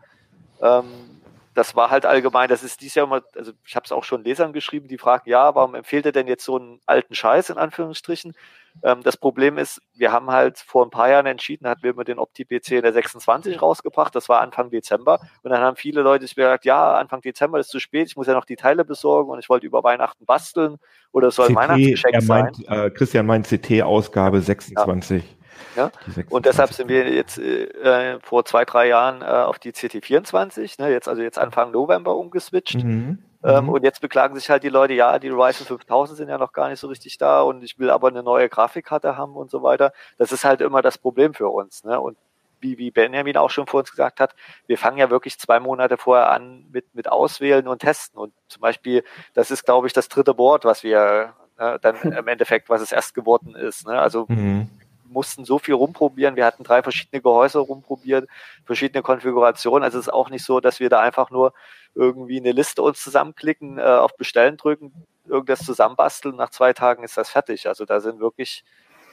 Ähm, 0.61 1.21
das 1.53 1.75
war 1.75 1.89
halt 1.89 2.05
allgemein, 2.05 2.49
das 2.49 2.63
ist 2.63 2.81
dies 2.81 2.93
Jahr 2.95 3.07
immer, 3.07 3.23
also 3.35 3.51
ich 3.65 3.75
habe 3.75 3.83
es 3.83 3.91
auch 3.91 4.03
schon 4.03 4.23
Lesern 4.23 4.53
geschrieben, 4.53 4.87
die 4.87 4.99
fragen, 4.99 5.27
ja, 5.27 5.55
warum 5.55 5.73
empfiehlt 5.73 6.05
er 6.05 6.11
denn 6.11 6.27
jetzt 6.27 6.45
so 6.45 6.57
einen 6.57 6.79
alten 6.85 7.15
Scheiß 7.15 7.49
in 7.49 7.57
Anführungsstrichen? 7.57 8.35
Ähm, 8.83 9.01
das 9.03 9.17
Problem 9.17 9.57
ist, 9.57 9.81
wir 9.95 10.11
haben 10.11 10.31
halt 10.31 10.59
vor 10.59 10.85
ein 10.85 10.89
paar 10.89 11.09
Jahren 11.09 11.25
entschieden, 11.25 11.67
hatten 11.67 11.83
wir 11.83 11.91
immer 11.91 12.03
den 12.03 12.19
Opti-PC 12.19 12.71
in 12.71 12.81
der 12.81 12.93
26 12.93 13.61
rausgebracht, 13.61 14.15
das 14.15 14.29
war 14.29 14.41
Anfang 14.41 14.69
Dezember 14.69 15.19
und 15.43 15.51
dann 15.51 15.61
haben 15.61 15.75
viele 15.75 16.01
Leute 16.01 16.25
sich 16.25 16.35
gesagt, 16.35 16.65
ja, 16.65 16.95
Anfang 16.95 17.21
Dezember 17.21 17.59
ist 17.59 17.69
zu 17.69 17.79
spät, 17.79 18.07
ich 18.07 18.15
muss 18.15 18.27
ja 18.27 18.33
noch 18.33 18.45
die 18.45 18.55
Teile 18.55 18.85
besorgen 18.85 19.31
und 19.31 19.39
ich 19.39 19.49
wollte 19.49 19.65
über 19.65 19.83
Weihnachten 19.83 20.25
basteln 20.25 20.77
oder 21.11 21.27
es 21.27 21.35
soll 21.35 21.47
CT, 21.47 21.51
ein 21.51 21.55
Weihnachtsgeschenk 21.55 22.13
er 22.13 22.23
meint, 22.23 22.55
sein. 22.55 22.85
Äh, 22.85 22.89
Christian 22.91 23.25
meint 23.25 23.47
CT-Ausgabe 23.47 24.41
26. 24.41 25.23
Ja. 25.23 25.29
Ja? 25.75 25.91
Und 26.29 26.45
deshalb 26.45 26.73
sind 26.73 26.89
wir 26.89 27.09
jetzt 27.13 27.37
äh, 27.37 28.19
vor 28.21 28.45
zwei, 28.45 28.65
drei 28.65 28.87
Jahren 28.87 29.21
äh, 29.21 29.25
auf 29.25 29.59
die 29.59 29.71
CT24, 29.71 30.81
ne, 30.81 30.91
jetzt 30.91 31.07
also 31.07 31.21
jetzt 31.21 31.39
Anfang 31.39 31.71
November 31.71 32.15
umgeswitcht. 32.15 32.83
Mhm. 32.83 33.19
Ähm, 33.47 33.63
mhm. 33.63 33.69
Und 33.69 33.83
jetzt 33.83 34.01
beklagen 34.01 34.35
sich 34.35 34.49
halt 34.49 34.63
die 34.63 34.69
Leute, 34.69 34.93
ja, 34.93 35.19
die 35.19 35.29
Ryzen 35.29 35.65
5000 35.65 36.17
sind 36.17 36.29
ja 36.29 36.37
noch 36.37 36.51
gar 36.51 36.67
nicht 36.67 36.81
so 36.81 36.87
richtig 36.87 37.17
da 37.17 37.41
und 37.41 37.63
ich 37.63 37.79
will 37.79 37.89
aber 37.89 38.09
eine 38.09 38.21
neue 38.21 38.49
Grafikkarte 38.49 39.15
haben 39.15 39.35
und 39.35 39.49
so 39.49 39.63
weiter. 39.63 39.93
Das 40.17 40.33
ist 40.33 40.43
halt 40.43 40.59
immer 40.59 40.81
das 40.81 40.97
Problem 40.97 41.33
für 41.33 41.47
uns. 41.47 41.85
Ne? 41.85 41.97
Und 41.97 42.17
wie, 42.59 42.77
wie 42.77 42.91
Benjamin 42.91 43.37
auch 43.37 43.49
schon 43.49 43.65
vor 43.65 43.79
uns 43.79 43.91
gesagt 43.91 44.19
hat, 44.19 44.35
wir 44.65 44.77
fangen 44.77 44.97
ja 44.97 45.09
wirklich 45.09 45.39
zwei 45.39 45.61
Monate 45.61 45.95
vorher 45.95 46.29
an 46.29 46.65
mit, 46.71 46.93
mit 46.93 47.09
Auswählen 47.09 47.69
und 47.69 47.79
Testen. 47.79 48.19
Und 48.19 48.33
zum 48.49 48.61
Beispiel, 48.61 49.05
das 49.33 49.49
ist, 49.49 49.63
glaube 49.63 49.87
ich, 49.87 49.93
das 49.93 50.09
dritte 50.09 50.33
Board, 50.33 50.65
was 50.65 50.83
wir 50.83 51.33
ne, 51.57 51.79
dann 51.81 51.95
im 52.01 52.27
Endeffekt, 52.27 52.67
was 52.67 52.81
es 52.81 52.91
erst 52.91 53.13
geworden 53.13 53.55
ist. 53.55 53.87
Ne? 53.87 53.97
Also 53.97 54.25
mhm 54.27 54.69
mussten 55.09 55.45
so 55.45 55.59
viel 55.59 55.73
rumprobieren. 55.73 56.35
Wir 56.35 56.45
hatten 56.45 56.63
drei 56.63 56.83
verschiedene 56.83 57.21
Gehäuse 57.21 57.59
rumprobiert, 57.59 58.29
verschiedene 58.65 59.01
Konfigurationen. 59.01 59.83
Also 59.83 59.99
es 59.99 60.07
ist 60.07 60.13
auch 60.13 60.29
nicht 60.29 60.43
so, 60.43 60.59
dass 60.59 60.79
wir 60.79 60.89
da 60.89 60.99
einfach 60.99 61.31
nur 61.31 61.53
irgendwie 61.95 62.39
eine 62.39 62.51
Liste 62.51 62.81
uns 62.81 63.01
zusammenklicken, 63.01 63.79
äh, 63.79 63.81
auf 63.81 64.15
Bestellen 64.17 64.57
drücken, 64.57 64.93
irgendwas 65.27 65.65
zusammenbasteln. 65.65 66.35
Nach 66.35 66.49
zwei 66.49 66.73
Tagen 66.73 67.03
ist 67.03 67.17
das 67.17 67.29
fertig. 67.29 67.67
Also 67.67 67.85
da 67.85 67.99
sind 67.99 68.19
wirklich 68.19 68.63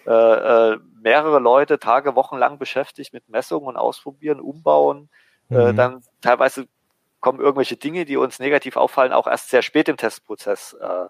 äh, 0.07 0.11
äh, 0.73 0.79
mehrere 1.01 1.39
Leute 1.39 1.79
Tage, 1.79 2.15
Wochen 2.15 2.37
lang 2.37 2.59
beschäftigt 2.59 3.13
mit 3.13 3.29
Messungen 3.29 3.69
und 3.69 3.77
Ausprobieren, 3.77 4.41
Umbauen. 4.41 5.09
Äh, 5.51 5.73
mhm. 5.73 5.77
dann 5.77 6.03
teilweise 6.21 6.67
kommen 7.21 7.41
irgendwelche 7.41 7.77
Dinge, 7.77 8.05
die 8.05 8.19
uns 8.19 8.39
negativ 8.39 8.77
auffallen, 8.77 9.15
auch 9.15 9.27
erst 9.27 9.49
sehr 9.49 9.63
spät 9.63 9.89
im 9.89 9.97
Testprozess 9.97 10.75
äh, 10.75 11.07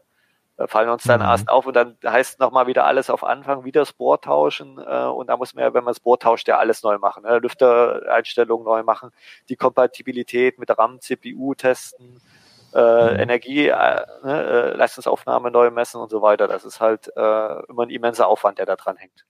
da 0.56 0.68
fallen 0.68 0.88
uns 0.88 1.02
dann 1.02 1.20
mhm. 1.20 1.26
erst 1.26 1.48
auf 1.48 1.66
und 1.66 1.74
dann 1.74 1.96
heißt 2.04 2.38
nochmal 2.38 2.66
wieder 2.66 2.86
alles 2.86 3.10
auf 3.10 3.24
Anfang, 3.24 3.64
wieder 3.64 3.80
das 3.80 3.92
Board 3.92 4.24
tauschen 4.24 4.78
äh, 4.78 5.04
und 5.06 5.28
da 5.28 5.36
muss 5.36 5.54
man 5.54 5.64
ja, 5.64 5.74
wenn 5.74 5.82
man 5.82 5.92
das 5.92 6.00
Board 6.00 6.22
tauscht, 6.22 6.46
ja 6.46 6.58
alles 6.58 6.82
neu 6.82 6.98
machen. 6.98 7.24
Ne? 7.24 7.38
Lüftereinstellungen 7.38 8.64
neu 8.64 8.84
machen, 8.84 9.10
die 9.48 9.56
Kompatibilität 9.56 10.58
mit 10.58 10.76
RAM, 10.78 11.00
CPU 11.00 11.54
testen, 11.54 12.20
äh, 12.72 13.14
mhm. 13.14 13.20
Energie, 13.20 13.68
äh, 13.68 14.06
ne, 14.22 14.44
äh, 14.44 14.76
Leistungsaufnahme 14.76 15.50
neu 15.50 15.70
messen 15.70 16.00
und 16.00 16.10
so 16.10 16.22
weiter. 16.22 16.46
Das 16.46 16.64
ist 16.64 16.80
halt 16.80 17.08
äh, 17.16 17.62
immer 17.68 17.82
ein 17.84 17.90
immenser 17.90 18.28
Aufwand, 18.28 18.58
der 18.58 18.66
da 18.66 18.76
dran 18.76 18.96
hängt. 18.96 19.24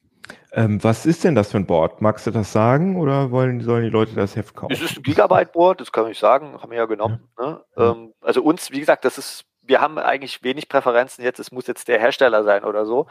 Ähm, 0.53 0.83
was 0.83 1.05
ist 1.05 1.25
denn 1.25 1.35
das 1.35 1.51
für 1.51 1.59
ein 1.59 1.67
Board? 1.67 2.01
Magst 2.01 2.27
du 2.27 2.31
das 2.31 2.53
sagen 2.53 2.97
oder 2.97 3.31
wollen, 3.31 3.61
sollen 3.61 3.85
die 3.85 3.91
Leute 3.91 4.15
das 4.15 4.37
Heft 4.37 4.55
kaufen? 4.55 4.73
Es 4.73 4.81
ist 4.81 4.97
ein 4.97 5.03
Gigabyte-Board, 5.03 5.81
das 5.81 5.93
kann 5.93 6.11
ich 6.11 6.19
sagen, 6.19 6.61
haben 6.61 6.71
wir 6.71 6.79
ja 6.79 6.87
genommen. 6.87 7.29
Ja. 7.39 7.47
Ne? 7.47 7.61
Ähm, 7.77 8.15
also 8.21 8.43
uns, 8.43 8.71
wie 8.71 8.81
gesagt, 8.81 9.05
das 9.05 9.19
ist 9.19 9.45
wir 9.67 9.81
haben 9.81 9.99
eigentlich 9.99 10.43
wenig 10.43 10.69
Präferenzen 10.69 11.25
jetzt, 11.25 11.39
es 11.39 11.53
muss 11.53 11.67
jetzt 11.67 11.89
der 11.89 11.99
Hersteller 11.99 12.45
sein 12.45 12.65
oder 12.65 12.85
so. 12.87 13.07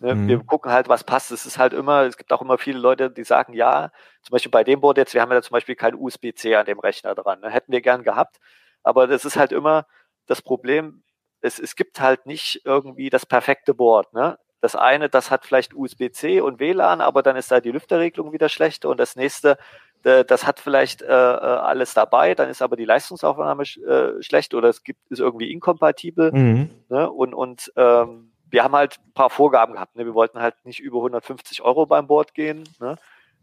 Ne? 0.00 0.14
Mhm. 0.14 0.28
Wir 0.28 0.38
gucken 0.44 0.72
halt, 0.72 0.88
was 0.88 1.04
passt. 1.04 1.30
Es 1.30 1.46
ist 1.46 1.58
halt 1.58 1.72
immer, 1.72 2.02
es 2.02 2.16
gibt 2.16 2.32
auch 2.32 2.42
immer 2.42 2.58
viele 2.58 2.78
Leute, 2.78 3.10
die 3.10 3.24
sagen, 3.24 3.52
ja, 3.54 3.90
zum 4.22 4.32
Beispiel 4.32 4.50
bei 4.50 4.64
dem 4.64 4.80
Board 4.80 4.98
jetzt, 4.98 5.14
wir 5.14 5.22
haben 5.22 5.32
ja 5.32 5.42
zum 5.42 5.54
Beispiel 5.54 5.74
kein 5.74 5.94
USB-C 5.94 6.54
an 6.56 6.66
dem 6.66 6.78
Rechner 6.78 7.14
dran. 7.14 7.40
Ne? 7.40 7.50
Hätten 7.50 7.72
wir 7.72 7.80
gern 7.80 8.02
gehabt. 8.02 8.38
Aber 8.82 9.06
das 9.06 9.24
ist 9.24 9.36
halt 9.36 9.52
immer 9.52 9.86
das 10.26 10.42
Problem, 10.42 11.02
es, 11.40 11.58
es 11.58 11.76
gibt 11.76 12.00
halt 12.00 12.26
nicht 12.26 12.62
irgendwie 12.64 13.10
das 13.10 13.26
perfekte 13.26 13.74
Board. 13.74 14.12
Ne? 14.12 14.38
Das 14.60 14.76
eine, 14.76 15.08
das 15.08 15.30
hat 15.30 15.44
vielleicht 15.44 15.74
USB-C 15.74 16.40
und 16.40 16.60
WLAN, 16.60 17.00
aber 17.00 17.22
dann 17.22 17.36
ist 17.36 17.50
da 17.50 17.60
die 17.60 17.72
Lüfterregelung 17.72 18.32
wieder 18.32 18.48
schlecht 18.48 18.84
und 18.84 18.98
das 18.98 19.16
nächste, 19.16 19.58
das 20.06 20.46
hat 20.46 20.60
vielleicht 20.60 21.02
äh, 21.02 21.06
äh, 21.06 21.10
alles 21.10 21.92
dabei, 21.92 22.34
dann 22.36 22.48
ist 22.48 22.62
aber 22.62 22.76
die 22.76 22.84
Leistungsaufnahme 22.84 23.64
äh, 23.64 24.22
schlecht 24.22 24.54
oder 24.54 24.68
es 24.68 24.84
gibt 24.84 25.00
ist 25.10 25.18
irgendwie 25.18 25.50
inkompatibel. 25.50 26.30
Mhm. 26.32 26.70
Ne? 26.88 27.10
Und, 27.10 27.34
und 27.34 27.72
ähm, 27.76 28.30
wir 28.48 28.62
haben 28.62 28.76
halt 28.76 28.98
ein 29.04 29.12
paar 29.14 29.30
Vorgaben 29.30 29.72
gehabt. 29.72 29.96
Ne? 29.96 30.04
Wir 30.04 30.14
wollten 30.14 30.40
halt 30.40 30.54
nicht 30.64 30.78
über 30.78 30.98
150 30.98 31.62
Euro 31.62 31.86
beim 31.86 32.06
Board 32.06 32.34
gehen. 32.34 32.64
Ne? 32.78 32.96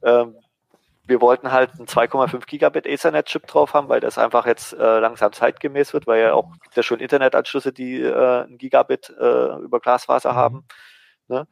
Ähm, 0.03 0.35
wir 1.05 1.19
wollten 1.19 1.51
halt 1.51 1.71
einen 1.73 1.87
2,5 1.87 2.45
Gigabit 2.45 2.85
Ethernet-Chip 2.85 3.45
drauf 3.45 3.73
haben, 3.73 3.89
weil 3.89 3.99
das 3.99 4.17
einfach 4.17 4.45
jetzt 4.45 4.71
äh, 4.71 4.99
langsam 4.99 5.33
zeitgemäß 5.33 5.93
wird, 5.93 6.07
weil 6.07 6.21
ja 6.21 6.33
auch 6.33 6.49
gibt 6.61 6.77
ja 6.77 6.83
schon 6.83 7.01
Internetanschlüsse, 7.01 7.73
die 7.73 7.99
äh, 7.99 8.43
ein 8.45 8.57
Gigabit 8.57 9.09
äh, 9.09 9.57
über 9.57 9.81
Glasfaser 9.81 10.31
mhm. 10.31 10.37
haben. 10.37 10.65
Ne? 11.27 11.47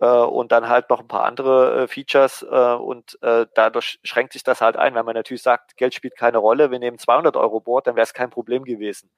Äh, 0.00 0.06
und 0.06 0.52
dann 0.52 0.68
halt 0.68 0.90
noch 0.90 1.00
ein 1.00 1.08
paar 1.08 1.24
andere 1.24 1.82
äh, 1.82 1.88
Features 1.88 2.44
äh, 2.48 2.74
und 2.74 3.18
dadurch 3.22 3.98
schränkt 4.02 4.32
sich 4.32 4.42
das 4.42 4.60
halt 4.60 4.76
ein. 4.76 4.94
Wenn 4.94 5.04
man 5.04 5.14
natürlich 5.14 5.42
sagt, 5.42 5.76
Geld 5.76 5.94
spielt 5.94 6.16
keine 6.16 6.38
Rolle, 6.38 6.70
wir 6.70 6.78
nehmen 6.78 6.98
200 6.98 7.36
Euro 7.36 7.60
Board, 7.60 7.86
dann 7.86 7.96
wäre 7.96 8.04
es 8.04 8.14
kein 8.14 8.30
Problem 8.30 8.64
gewesen. 8.64 9.10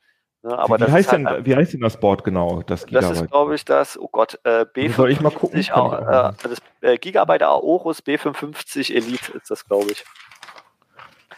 Ne, 0.42 0.56
aber 0.56 0.78
wie, 0.78 0.84
heißt 0.84 1.10
halt, 1.10 1.26
denn, 1.26 1.46
wie 1.46 1.56
heißt 1.56 1.72
denn 1.72 1.80
das 1.80 1.98
Board 1.98 2.22
genau? 2.22 2.62
Das, 2.62 2.86
das 2.86 3.10
ist, 3.10 3.30
glaube 3.30 3.56
ich, 3.56 3.64
das, 3.64 3.98
oh 3.98 4.08
Gott, 4.10 4.38
äh, 4.44 4.64
B55. 4.64 4.92
Soll 4.92 5.10
ich 5.10 5.20
mal 5.20 5.32
gucken? 5.32 5.64
Auch, 5.72 5.92
äh, 5.92 6.32
das 6.42 6.58
äh, 6.82 6.98
Gigabyte 6.98 7.42
Aorus 7.42 8.00
B550 8.00 8.94
Elite 8.94 9.32
ist 9.32 9.50
das, 9.50 9.64
glaube 9.64 9.90
ich. 9.90 10.04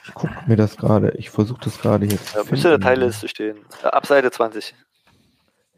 Ich 0.04 0.14
gucke 0.14 0.34
mir 0.46 0.56
das 0.56 0.76
gerade. 0.76 1.12
Ich 1.12 1.30
versuche 1.30 1.60
das 1.64 1.80
gerade 1.80 2.06
jetzt. 2.06 2.34
Ja, 2.34 2.42
müsste 2.50 2.68
der 2.70 2.80
Teilliste 2.80 3.28
stehen. 3.28 3.64
Ab 3.82 4.06
Seite 4.06 4.30
20. 4.30 4.74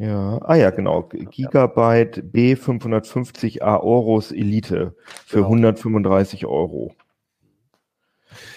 Ja, 0.01 0.41
ah 0.45 0.55
ja, 0.55 0.71
genau. 0.71 1.03
Gigabyte 1.03 2.23
B550 2.33 3.61
Aorus 3.61 4.33
Elite 4.33 4.95
für 5.27 5.43
genau. 5.43 5.49
135 5.49 6.47
Euro. 6.47 6.95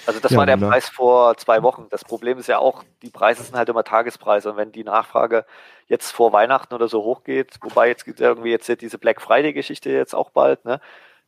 Also 0.06 0.22
das 0.22 0.32
ja, 0.32 0.38
war 0.38 0.46
der 0.46 0.56
genau. 0.56 0.70
Preis 0.70 0.88
vor 0.88 1.36
zwei 1.36 1.62
Wochen. 1.62 1.88
Das 1.90 2.06
Problem 2.06 2.38
ist 2.38 2.48
ja 2.48 2.60
auch, 2.60 2.86
die 3.02 3.10
Preise 3.10 3.44
sind 3.44 3.58
halt 3.58 3.68
immer 3.68 3.84
Tagespreise 3.84 4.52
und 4.52 4.56
wenn 4.56 4.72
die 4.72 4.86
Nachfrage 4.86 5.46
jetzt 5.88 6.12
vor 6.12 6.32
Weihnachten 6.32 6.74
oder 6.74 6.88
so 6.88 7.04
hochgeht, 7.04 7.58
wobei 7.60 7.90
jetzt 7.90 8.06
gibt 8.06 8.22
irgendwie 8.22 8.52
jetzt 8.52 8.70
diese 8.80 8.98
Black 8.98 9.20
Friday 9.20 9.52
Geschichte 9.52 9.90
jetzt 9.90 10.16
auch 10.16 10.30
bald, 10.30 10.64
ne? 10.64 10.80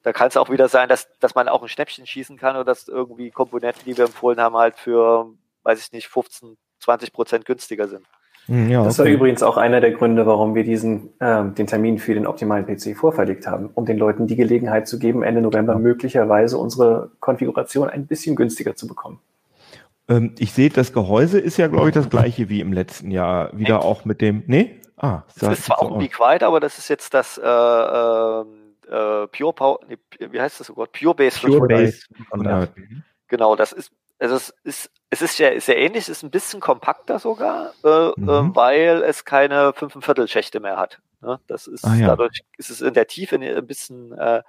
Da 0.04 0.14
kann 0.14 0.30
es 0.30 0.38
auch 0.38 0.50
wieder 0.50 0.70
sein, 0.70 0.88
dass, 0.88 1.10
dass 1.20 1.36
man 1.36 1.50
auch 1.50 1.62
ein 1.62 1.68
Schnäppchen 1.68 2.08
schießen 2.08 2.38
kann 2.38 2.56
oder 2.56 2.64
dass 2.64 2.88
irgendwie 2.88 3.32
Komponenten, 3.32 3.84
die 3.84 3.98
wir 3.98 4.06
empfohlen 4.06 4.40
haben, 4.40 4.56
halt 4.56 4.78
für, 4.78 5.34
weiß 5.64 5.82
ich 5.82 5.92
nicht, 5.92 6.08
15, 6.08 6.56
20 6.80 7.12
Prozent 7.12 7.46
günstiger 7.46 7.90
sind. 7.90 8.06
Hm, 8.48 8.70
ja, 8.70 8.84
das 8.84 9.00
war 9.00 9.06
übrigens 9.06 9.42
auch 9.42 9.58
einer 9.58 9.82
der 9.82 9.92
Gründe, 9.92 10.26
warum 10.26 10.54
wir 10.54 10.64
diesen, 10.64 11.10
äh, 11.20 11.44
den 11.46 11.68
Termin 11.68 11.98
für 11.98 12.14
den 12.14 12.28
optimalen 12.28 12.66
PC 12.66 12.96
vorverlegt 12.96 13.48
haben, 13.48 13.70
um 13.74 13.86
den 13.86 13.98
Leuten 13.98 14.28
die 14.28 14.36
Gelegenheit 14.36 14.88
zu 14.88 15.00
geben, 15.00 15.24
Ende 15.24 15.42
November 15.42 15.78
möglicherweise 15.80 16.58
unsere 16.58 17.12
Konfiguration 17.20 17.90
ein 17.90 18.06
bisschen 18.06 18.36
günstiger 18.36 18.76
zu 18.76 18.88
bekommen. 18.88 19.20
Ähm, 20.08 20.36
ich 20.38 20.54
sehe, 20.54 20.70
das 20.70 20.94
Gehäuse 20.94 21.40
ist 21.40 21.58
ja, 21.58 21.68
glaube 21.68 21.90
ich, 21.90 21.96
das 21.96 22.10
gleiche 22.10 22.50
wie 22.50 22.62
im 22.62 22.72
letzten 22.72 23.10
Jahr. 23.10 23.50
Wieder 23.58 23.80
nee. 23.80 23.86
auch 23.86 24.06
mit 24.06 24.22
dem. 24.22 24.44
Nee? 24.46 24.80
Ah, 24.98 25.24
das 25.40 25.60
ist 25.60 25.66
zwar 25.66 25.82
auch 25.82 26.00
ein 26.00 26.08
Be 26.08 26.46
aber 26.46 26.60
das 26.60 26.78
ist 26.78 26.88
jetzt 26.88 27.14
das 27.14 27.38
äh, 27.38 27.42
äh, 27.44 28.42
äh 28.92 29.28
Pure 29.28 29.54
Power, 29.54 29.80
nee, 29.90 29.98
wie 30.32 30.40
heißt 30.40 30.60
das 30.60 30.68
so 30.68 30.74
Gott? 30.74 30.92
Pure 30.92 31.16
Base. 31.16 31.40
Pure 31.40 31.68
Base. 31.68 32.02
Genau, 33.28 33.56
das 33.56 33.74
ist 33.74 33.92
also 34.20 34.36
es 34.36 34.54
ist, 34.64 34.92
es 35.16 35.22
ist 35.22 35.40
ja 35.40 35.58
sehr 35.60 35.78
ähnlich, 35.78 36.04
es 36.04 36.10
ist 36.10 36.24
ein 36.24 36.30
bisschen 36.30 36.60
kompakter 36.60 37.20
sogar, 37.20 37.74
äh, 37.84 38.12
mhm. 38.18 38.30
äh, 38.30 38.56
weil 38.56 39.04
es 39.04 39.24
keine 39.24 39.72
fünfeinviertel 39.74 40.28
Schächte 40.28 40.60
mehr 40.60 40.78
hat. 40.78 41.00
Ne? 41.22 41.40
Das 41.48 41.68
ist 41.68 41.86
ah, 41.86 41.96
ja. 41.96 42.08
dadurch 42.08 42.42
ist 42.58 42.70
es 42.70 42.82
in 42.82 42.94
der 42.94 43.08
Tiefe 43.08 43.38
ein 43.38 43.68
bisschen 43.68 44.12
äh, 44.18 44.42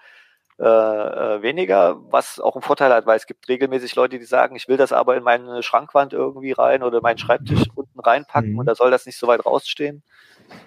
äh, 0.58 0.64
äh, 0.64 1.42
weniger, 1.42 1.98
was 2.10 2.40
auch 2.40 2.56
einen 2.56 2.62
Vorteil 2.62 2.92
hat, 2.92 3.06
weil 3.06 3.16
es 3.16 3.26
gibt 3.26 3.48
regelmäßig 3.48 3.94
Leute, 3.94 4.18
die 4.18 4.24
sagen, 4.24 4.56
ich 4.56 4.66
will 4.66 4.76
das 4.76 4.90
aber 4.90 5.16
in 5.16 5.22
meine 5.22 5.62
Schrankwand 5.62 6.12
irgendwie 6.12 6.52
rein 6.52 6.82
oder 6.82 7.00
meinen 7.00 7.18
Schreibtisch 7.18 7.62
unten 7.74 8.00
reinpacken 8.00 8.52
mhm. 8.52 8.58
und 8.58 8.66
da 8.66 8.74
soll 8.74 8.90
das 8.90 9.06
nicht 9.06 9.18
so 9.18 9.28
weit 9.28 9.46
rausstehen. 9.46 10.02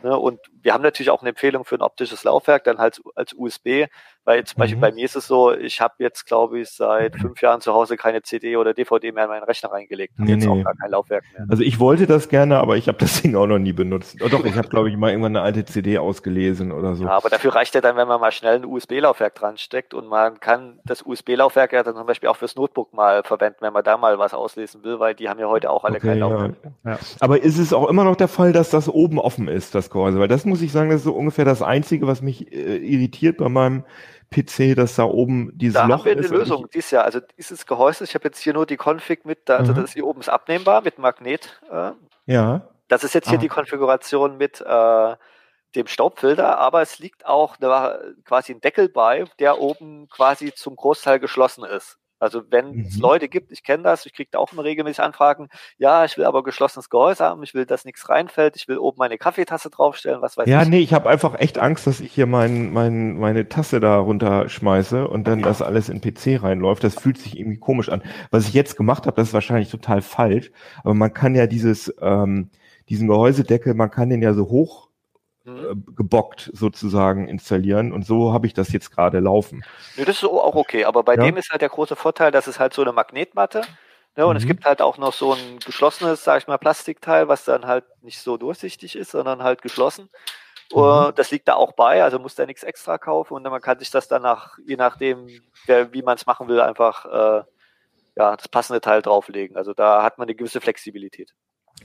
Ne? 0.03 0.17
Und 0.17 0.39
wir 0.61 0.73
haben 0.73 0.83
natürlich 0.83 1.09
auch 1.09 1.21
eine 1.21 1.29
Empfehlung 1.29 1.65
für 1.65 1.75
ein 1.75 1.81
optisches 1.81 2.23
Laufwerk, 2.23 2.63
dann 2.63 2.77
halt 2.77 3.01
als 3.15 3.33
USB, 3.33 3.87
weil 4.25 4.43
zum 4.43 4.59
Beispiel 4.59 4.77
mhm. 4.77 4.81
bei 4.81 4.91
mir 4.91 5.05
ist 5.05 5.15
es 5.15 5.25
so, 5.25 5.53
ich 5.53 5.81
habe 5.81 5.95
jetzt, 5.99 6.25
glaube 6.25 6.59
ich, 6.59 6.69
seit 6.69 7.15
fünf 7.15 7.41
Jahren 7.41 7.61
zu 7.61 7.73
Hause 7.73 7.97
keine 7.97 8.21
CD 8.21 8.57
oder 8.57 8.73
DVD 8.73 9.11
mehr 9.11 9.23
in 9.23 9.29
meinen 9.29 9.43
Rechner 9.43 9.71
reingelegt. 9.71 10.13
Nee, 10.17 10.33
jetzt 10.33 10.45
nee. 10.45 10.51
auch 10.51 10.63
gar 10.63 10.75
kein 10.75 10.91
Laufwerk 10.91 11.23
mehr. 11.33 11.47
Also 11.49 11.63
ich 11.63 11.79
wollte 11.79 12.05
das 12.05 12.29
gerne, 12.29 12.59
aber 12.59 12.77
ich 12.77 12.87
habe 12.87 12.97
das 12.97 13.21
Ding 13.21 13.35
auch 13.35 13.47
noch 13.47 13.57
nie 13.57 13.73
benutzt. 13.73 14.17
Oh, 14.23 14.27
doch, 14.27 14.45
ich 14.45 14.55
habe, 14.55 14.67
glaube 14.67 14.89
ich, 14.89 14.97
mal 14.97 15.09
irgendwann 15.09 15.35
eine 15.35 15.43
alte 15.43 15.65
CD 15.65 15.97
ausgelesen 15.97 16.71
oder 16.71 16.95
so. 16.95 17.05
Ja, 17.05 17.11
aber 17.17 17.29
dafür 17.29 17.55
reicht 17.55 17.73
ja 17.73 17.81
dann, 17.81 17.95
wenn 17.95 18.07
man 18.07 18.21
mal 18.21 18.31
schnell 18.31 18.57
ein 18.57 18.65
USB-Laufwerk 18.65 19.33
dran 19.35 19.57
steckt 19.57 19.93
und 19.93 20.07
man 20.07 20.39
kann 20.39 20.79
das 20.85 21.01
USB-Laufwerk 21.01 21.73
ja 21.73 21.83
dann 21.83 21.95
zum 21.95 22.05
Beispiel 22.05 22.29
auch 22.29 22.37
fürs 22.37 22.55
Notebook 22.55 22.93
mal 22.93 23.23
verwenden, 23.23 23.57
wenn 23.61 23.73
man 23.73 23.83
da 23.83 23.97
mal 23.97 24.19
was 24.19 24.33
auslesen 24.33 24.83
will, 24.83 24.99
weil 24.99 25.15
die 25.15 25.29
haben 25.29 25.39
ja 25.39 25.47
heute 25.47 25.71
auch 25.71 25.83
alle 25.85 25.95
okay, 25.95 26.07
kein 26.07 26.19
Laufwerk. 26.19 26.55
Ja. 26.63 26.91
Ja. 26.91 26.99
Aber 27.19 27.41
ist 27.41 27.57
es 27.57 27.73
auch 27.73 27.89
immer 27.89 28.03
noch 28.03 28.15
der 28.15 28.27
Fall, 28.27 28.53
dass 28.53 28.69
das 28.69 28.89
oben 28.89 29.17
offen 29.19 29.47
ist, 29.47 29.68
das 29.75 29.89
Gehäuse? 29.89 30.19
Weil 30.19 30.27
das 30.27 30.45
muss 30.45 30.61
ich 30.61 30.71
sagen, 30.71 30.89
das 30.89 30.99
ist 30.99 31.05
so 31.05 31.13
ungefähr 31.13 31.45
das 31.45 31.61
Einzige, 31.61 32.07
was 32.07 32.21
mich 32.21 32.51
äh, 32.51 32.77
irritiert 32.77 33.37
bei 33.37 33.49
meinem 33.49 33.83
PC, 34.31 34.75
dass 34.75 34.95
da 34.95 35.03
oben 35.03 35.51
dieses 35.55 35.75
da 35.75 35.85
Loch 35.85 36.05
ist. 36.05 36.05
Da 36.05 36.11
haben 36.11 36.21
wir 36.21 36.29
eine 36.29 36.37
Lösung 36.37 36.65
ich, 36.65 36.71
dieses 36.71 36.91
Jahr. 36.91 37.05
Also 37.05 37.19
dieses 37.37 37.65
Gehäuse, 37.65 38.03
ich 38.03 38.13
habe 38.15 38.25
jetzt 38.25 38.39
hier 38.39 38.53
nur 38.53 38.65
die 38.65 38.77
Config 38.77 39.25
mit, 39.25 39.49
also 39.49 39.73
mhm. 39.73 39.77
das 39.77 39.93
hier 39.93 40.05
oben 40.05 40.21
ist 40.21 40.29
abnehmbar 40.29 40.81
mit 40.81 40.99
Magnet. 40.99 41.61
Äh, 41.71 41.91
ja. 42.25 42.67
Das 42.87 43.03
ist 43.03 43.13
jetzt 43.13 43.29
hier 43.29 43.37
ah. 43.37 43.41
die 43.41 43.47
Konfiguration 43.47 44.37
mit 44.37 44.61
äh, 44.61 45.15
dem 45.75 45.87
Staubfilter, 45.87 46.57
aber 46.57 46.81
es 46.81 46.99
liegt 46.99 47.25
auch 47.25 47.57
eine, 47.59 48.15
quasi 48.25 48.53
ein 48.53 48.61
Deckel 48.61 48.89
bei, 48.89 49.25
der 49.39 49.59
oben 49.59 50.07
quasi 50.09 50.53
zum 50.53 50.75
Großteil 50.75 51.19
geschlossen 51.19 51.63
ist. 51.63 51.99
Also 52.19 52.43
wenn 52.49 52.81
es 52.81 52.95
mhm. 52.95 53.01
Leute 53.01 53.29
gibt, 53.29 53.51
ich 53.51 53.63
kenne 53.63 53.83
das, 53.83 54.05
ich 54.05 54.13
kriege 54.13 54.29
da 54.31 54.39
auch 54.39 54.51
immer 54.51 54.63
regelmäßig 54.63 55.01
Anfragen, 55.01 55.49
ja, 55.77 56.05
ich 56.05 56.17
will 56.17 56.25
aber 56.25 56.43
geschlossenes 56.43 56.89
Gehäuse 56.89 57.23
haben, 57.23 57.41
ich 57.43 57.53
will, 57.53 57.65
dass 57.65 57.85
nichts 57.85 58.09
reinfällt, 58.09 58.55
ich 58.55 58.67
will 58.67 58.77
oben 58.77 58.97
meine 58.99 59.17
Kaffeetasse 59.17 59.69
draufstellen, 59.69 60.21
was 60.21 60.37
weiß 60.37 60.47
ja, 60.47 60.59
ich. 60.59 60.65
Ja, 60.65 60.69
nee, 60.69 60.79
ich 60.79 60.93
habe 60.93 61.09
einfach 61.09 61.39
echt 61.39 61.57
Angst, 61.57 61.87
dass 61.87 61.99
ich 61.99 62.11
hier 62.11 62.27
mein, 62.27 62.71
mein, 62.71 63.17
meine 63.17 63.47
Tasse 63.47 63.79
da 63.79 63.97
runterschmeiße 63.97 65.07
und 65.07 65.27
dann 65.27 65.41
das 65.41 65.61
alles 65.61 65.89
in 65.89 66.01
PC 66.01 66.43
reinläuft. 66.43 66.83
Das 66.83 66.99
fühlt 66.99 67.17
sich 67.17 67.39
irgendwie 67.39 67.59
komisch 67.59 67.89
an. 67.89 68.03
Was 68.31 68.47
ich 68.47 68.53
jetzt 68.53 68.75
gemacht 68.75 69.05
habe, 69.05 69.15
das 69.15 69.29
ist 69.29 69.33
wahrscheinlich 69.33 69.69
total 69.69 70.01
falsch, 70.01 70.51
aber 70.83 70.93
man 70.93 71.13
kann 71.13 71.35
ja 71.35 71.47
dieses, 71.47 71.93
ähm, 72.01 72.49
diesen 72.89 73.07
Gehäusedeckel, 73.07 73.73
man 73.73 73.91
kann 73.91 74.09
den 74.09 74.21
ja 74.21 74.33
so 74.33 74.49
hoch 74.49 74.88
gebockt 75.95 76.49
sozusagen 76.53 77.27
installieren 77.27 77.91
und 77.93 78.05
so 78.05 78.33
habe 78.33 78.47
ich 78.47 78.53
das 78.53 78.71
jetzt 78.71 78.91
gerade 78.91 79.19
laufen. 79.19 79.63
Nee, 79.97 80.05
das 80.05 80.17
ist 80.17 80.23
auch 80.25 80.55
okay, 80.55 80.85
aber 80.85 81.03
bei 81.03 81.15
ja. 81.15 81.23
dem 81.23 81.37
ist 81.37 81.49
halt 81.51 81.61
der 81.61 81.69
große 81.69 81.95
Vorteil, 81.95 82.31
dass 82.31 82.47
es 82.47 82.59
halt 82.59 82.73
so 82.73 82.81
eine 82.81 82.91
Magnetmatte 82.91 83.61
ne, 84.15 84.25
und 84.25 84.33
mhm. 84.33 84.37
es 84.37 84.45
gibt 84.45 84.65
halt 84.65 84.81
auch 84.81 84.97
noch 84.97 85.13
so 85.13 85.33
ein 85.33 85.59
geschlossenes, 85.65 86.23
sag 86.23 86.41
ich 86.41 86.47
mal, 86.47 86.57
Plastikteil, 86.57 87.27
was 87.27 87.45
dann 87.45 87.65
halt 87.65 87.85
nicht 88.01 88.19
so 88.19 88.37
durchsichtig 88.37 88.95
ist, 88.95 89.11
sondern 89.11 89.43
halt 89.43 89.61
geschlossen. 89.61 90.09
Mhm. 90.73 91.13
Das 91.15 91.31
liegt 91.31 91.47
da 91.47 91.55
auch 91.55 91.73
bei, 91.73 92.03
also 92.03 92.19
muss 92.19 92.35
da 92.35 92.45
nichts 92.45 92.63
extra 92.63 92.97
kaufen 92.97 93.33
und 93.33 93.43
man 93.43 93.61
kann 93.61 93.79
sich 93.79 93.89
das 93.89 94.07
dann 94.07 94.21
nach, 94.21 94.57
je 94.65 94.75
nachdem, 94.75 95.27
wer, 95.65 95.93
wie 95.93 96.03
man 96.03 96.15
es 96.15 96.25
machen 96.25 96.47
will, 96.47 96.61
einfach 96.61 97.05
äh, 97.05 97.43
ja, 98.15 98.35
das 98.35 98.47
passende 98.49 98.81
Teil 98.81 99.01
drauflegen. 99.01 99.55
Also 99.55 99.73
da 99.73 100.03
hat 100.03 100.17
man 100.17 100.27
eine 100.27 100.35
gewisse 100.35 100.61
Flexibilität. 100.61 101.33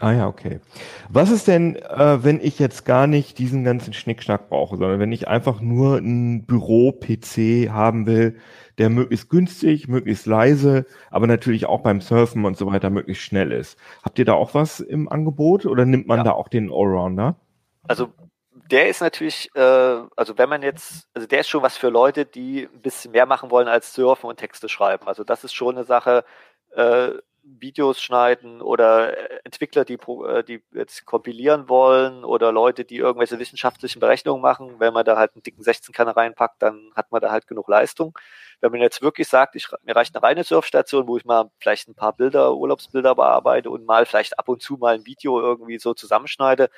Ah 0.01 0.13
ja, 0.13 0.27
okay. 0.27 0.61
Was 1.09 1.31
ist 1.31 1.47
denn, 1.47 1.77
äh, 1.77 2.25
wenn 2.25 2.41
ich 2.41 2.59
jetzt 2.59 2.85
gar 2.85 3.07
nicht 3.07 3.39
diesen 3.39 3.63
ganzen 3.63 3.93
Schnickschnack 3.93 4.49
brauche, 4.49 4.77
sondern 4.77 4.99
wenn 4.99 5.13
ich 5.13 5.29
einfach 5.29 5.61
nur 5.61 5.99
ein 5.99 6.47
Büro-PC 6.47 7.71
haben 7.71 8.07
will, 8.07 8.37
der 8.79 8.91
möglichst 8.91 9.31
günstig, 9.31 9.87
möglichst 9.87 10.27
leise, 10.27 10.85
aber 11.11 11.29
natürlich 11.29 11.67
auch 11.67 11.81
beim 11.81 12.01
Surfen 12.01 12.45
und 12.45 12.57
so 12.57 12.67
weiter 12.67 12.91
möglichst 12.91 13.23
schnell 13.23 13.53
ist. 13.53 13.79
Habt 14.03 14.19
ihr 14.19 14.25
da 14.25 14.35
auch 14.35 14.55
was 14.55 14.81
im 14.81 15.09
Angebot 15.09 15.65
oder 15.65 15.85
nimmt 15.85 16.09
man 16.09 16.19
ja. 16.19 16.25
da 16.25 16.33
auch 16.33 16.49
den 16.49 16.73
Allrounder? 16.73 17.37
Also 17.87 18.13
der 18.71 18.89
ist 18.89 19.01
natürlich, 19.01 19.51
äh, 19.55 19.61
also 20.17 20.37
wenn 20.39 20.49
man 20.49 20.63
jetzt, 20.63 21.07
also 21.15 21.29
der 21.29 21.41
ist 21.41 21.49
schon 21.49 21.63
was 21.63 21.77
für 21.77 21.89
Leute, 21.89 22.25
die 22.25 22.69
ein 22.73 22.81
bisschen 22.81 23.13
mehr 23.13 23.27
machen 23.27 23.51
wollen 23.51 23.69
als 23.69 23.95
surfen 23.95 24.29
und 24.29 24.39
Texte 24.39 24.69
schreiben. 24.69 25.07
Also 25.07 25.23
das 25.23 25.45
ist 25.45 25.55
schon 25.55 25.77
eine 25.77 25.85
Sache, 25.85 26.25
äh, 26.75 27.11
Videos 27.45 28.01
schneiden 28.01 28.61
oder 28.63 29.17
äh, 29.17 29.41
Entwickler, 29.45 29.85
die, 29.85 29.95
äh, 29.95 30.43
die 30.43 30.63
jetzt 30.73 31.05
kompilieren 31.05 31.69
wollen 31.69 32.25
oder 32.25 32.53
Leute, 32.53 32.85
die 32.85 32.97
irgendwelche 32.97 33.39
wissenschaftlichen 33.39 34.01
Berechnungen 34.01 34.43
machen. 34.43 34.81
Wenn 34.81 34.95
man 34.95 35.05
da 35.05 35.17
halt 35.17 35.35
einen 35.35 35.43
dicken 35.43 35.63
16-Kanner 35.63 36.17
reinpackt, 36.17 36.63
dann 36.63 36.91
hat 36.97 37.13
man 37.13 37.21
da 37.21 37.31
halt 37.31 37.47
genug 37.47 37.69
Leistung. 37.69 38.19
Wenn 38.61 38.73
man 38.73 38.81
jetzt 38.81 39.03
wirklich 39.03 39.29
sagt, 39.29 39.57
ich, 39.57 39.69
mir 39.83 39.95
reicht 39.95 40.15
eine 40.17 40.23
reine 40.23 40.45
Surfstation, 40.45 41.07
wo 41.07 41.17
ich 41.17 41.25
mal 41.25 41.51
vielleicht 41.59 41.89
ein 41.89 41.95
paar 41.95 42.15
Bilder, 42.17 42.55
Urlaubsbilder 42.55 43.15
bearbeite 43.15 43.71
und 43.71 43.85
mal 43.85 44.07
vielleicht 44.07 44.39
ab 44.39 44.49
und 44.49 44.63
zu 44.63 44.77
mal 44.77 44.95
ein 44.95 45.07
Video 45.07 45.41
irgendwie 45.41 45.79
so 45.79 45.95
zusammenschneide, 45.95 46.71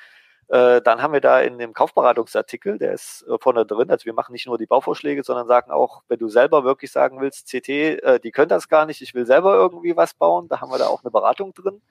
äh, 0.49 0.81
dann 0.81 1.01
haben 1.01 1.13
wir 1.13 1.21
da 1.21 1.41
in 1.41 1.57
dem 1.57 1.73
Kaufberatungsartikel, 1.73 2.77
der 2.77 2.93
ist 2.93 3.25
äh, 3.27 3.37
vorne 3.39 3.65
drin, 3.65 3.91
also 3.91 4.05
wir 4.05 4.13
machen 4.13 4.31
nicht 4.31 4.47
nur 4.47 4.57
die 4.57 4.65
Bauvorschläge, 4.65 5.23
sondern 5.23 5.47
sagen 5.47 5.71
auch, 5.71 6.03
wenn 6.07 6.19
du 6.19 6.29
selber 6.29 6.63
wirklich 6.63 6.91
sagen 6.91 7.19
willst, 7.19 7.47
CT, 7.47 7.69
äh, 7.69 8.19
die 8.19 8.31
können 8.31 8.49
das 8.49 8.69
gar 8.69 8.85
nicht, 8.85 9.01
ich 9.01 9.13
will 9.13 9.25
selber 9.25 9.55
irgendwie 9.55 9.97
was 9.97 10.13
bauen, 10.13 10.47
da 10.47 10.61
haben 10.61 10.71
wir 10.71 10.77
da 10.77 10.87
auch 10.87 11.03
eine 11.03 11.11
Beratung 11.11 11.53
drin. 11.53 11.81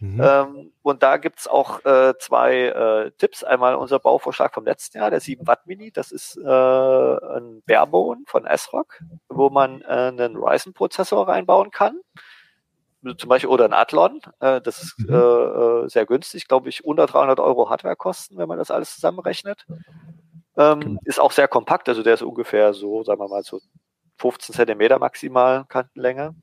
Mhm. 0.00 0.20
Ähm, 0.20 0.72
und 0.82 1.04
da 1.04 1.16
gibt's 1.16 1.46
auch 1.46 1.84
äh, 1.84 2.14
zwei 2.18 2.56
äh, 2.56 3.12
Tipps. 3.18 3.44
Einmal 3.44 3.76
unser 3.76 4.00
Bauvorschlag 4.00 4.52
vom 4.52 4.64
letzten 4.64 4.98
Jahr, 4.98 5.10
der 5.10 5.20
7 5.20 5.46
Watt 5.46 5.64
Mini. 5.68 5.92
Das 5.92 6.10
ist 6.10 6.36
äh, 6.36 6.40
ein 6.42 7.62
Barebone 7.66 8.22
von 8.26 8.44
ASRock, 8.44 9.00
wo 9.28 9.48
man 9.48 9.80
äh, 9.82 9.84
einen 9.84 10.34
Ryzen-Prozessor 10.34 11.28
reinbauen 11.28 11.70
kann 11.70 12.00
zum 13.16 13.28
Beispiel 13.28 13.50
oder 13.50 13.64
ein 13.64 13.72
Athlon. 13.72 14.20
Äh, 14.40 14.60
das 14.60 14.82
ist 14.82 14.98
mhm. 14.98 15.14
äh, 15.14 15.16
äh 15.16 15.88
sehr 15.88 16.06
günstig, 16.06 16.48
glaube 16.48 16.68
ich, 16.68 16.84
unter 16.84 17.06
300 17.06 17.40
Euro 17.40 17.68
Hardwarekosten, 17.70 18.38
wenn 18.38 18.48
man 18.48 18.58
das 18.58 18.70
alles 18.70 18.94
zusammenrechnet. 18.94 19.66
Ähm, 20.56 20.80
genau. 20.80 21.00
ist 21.04 21.20
auch 21.20 21.32
sehr 21.32 21.48
kompakt, 21.48 21.88
also 21.88 22.02
der 22.02 22.14
ist 22.14 22.22
ungefähr 22.22 22.74
so, 22.74 23.02
sagen 23.04 23.20
wir 23.20 23.28
mal, 23.28 23.42
so 23.42 23.60
15 24.18 24.54
Zentimeter 24.54 24.98
maximal 24.98 25.64
Kantenlänge. 25.66 26.34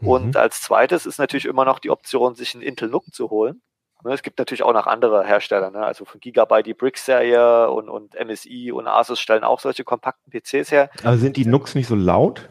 Mhm. 0.00 0.08
Und 0.08 0.36
als 0.36 0.62
zweites 0.62 1.06
ist 1.06 1.18
natürlich 1.18 1.46
immer 1.46 1.64
noch 1.64 1.78
die 1.78 1.90
Option, 1.90 2.34
sich 2.34 2.54
einen 2.54 2.62
Intel 2.62 2.88
NUC 2.88 3.12
zu 3.12 3.30
holen. 3.30 3.60
Ne, 4.04 4.12
es 4.12 4.22
gibt 4.22 4.38
natürlich 4.38 4.62
auch 4.62 4.72
noch 4.72 4.86
andere 4.86 5.24
Hersteller, 5.26 5.72
ne? 5.72 5.84
also 5.84 6.04
von 6.04 6.20
Gigabyte 6.20 6.66
die 6.66 6.74
Brick-Serie 6.74 7.68
und, 7.68 7.88
und 7.88 8.14
MSI 8.14 8.70
und 8.70 8.86
Asus 8.86 9.18
stellen 9.18 9.42
auch 9.42 9.58
solche 9.58 9.82
kompakten 9.82 10.30
PCs 10.30 10.70
her. 10.70 10.90
Aber 11.02 11.18
sind 11.18 11.36
die 11.36 11.44
NUCs 11.44 11.74
nicht 11.74 11.88
so 11.88 11.96
laut? 11.96 12.48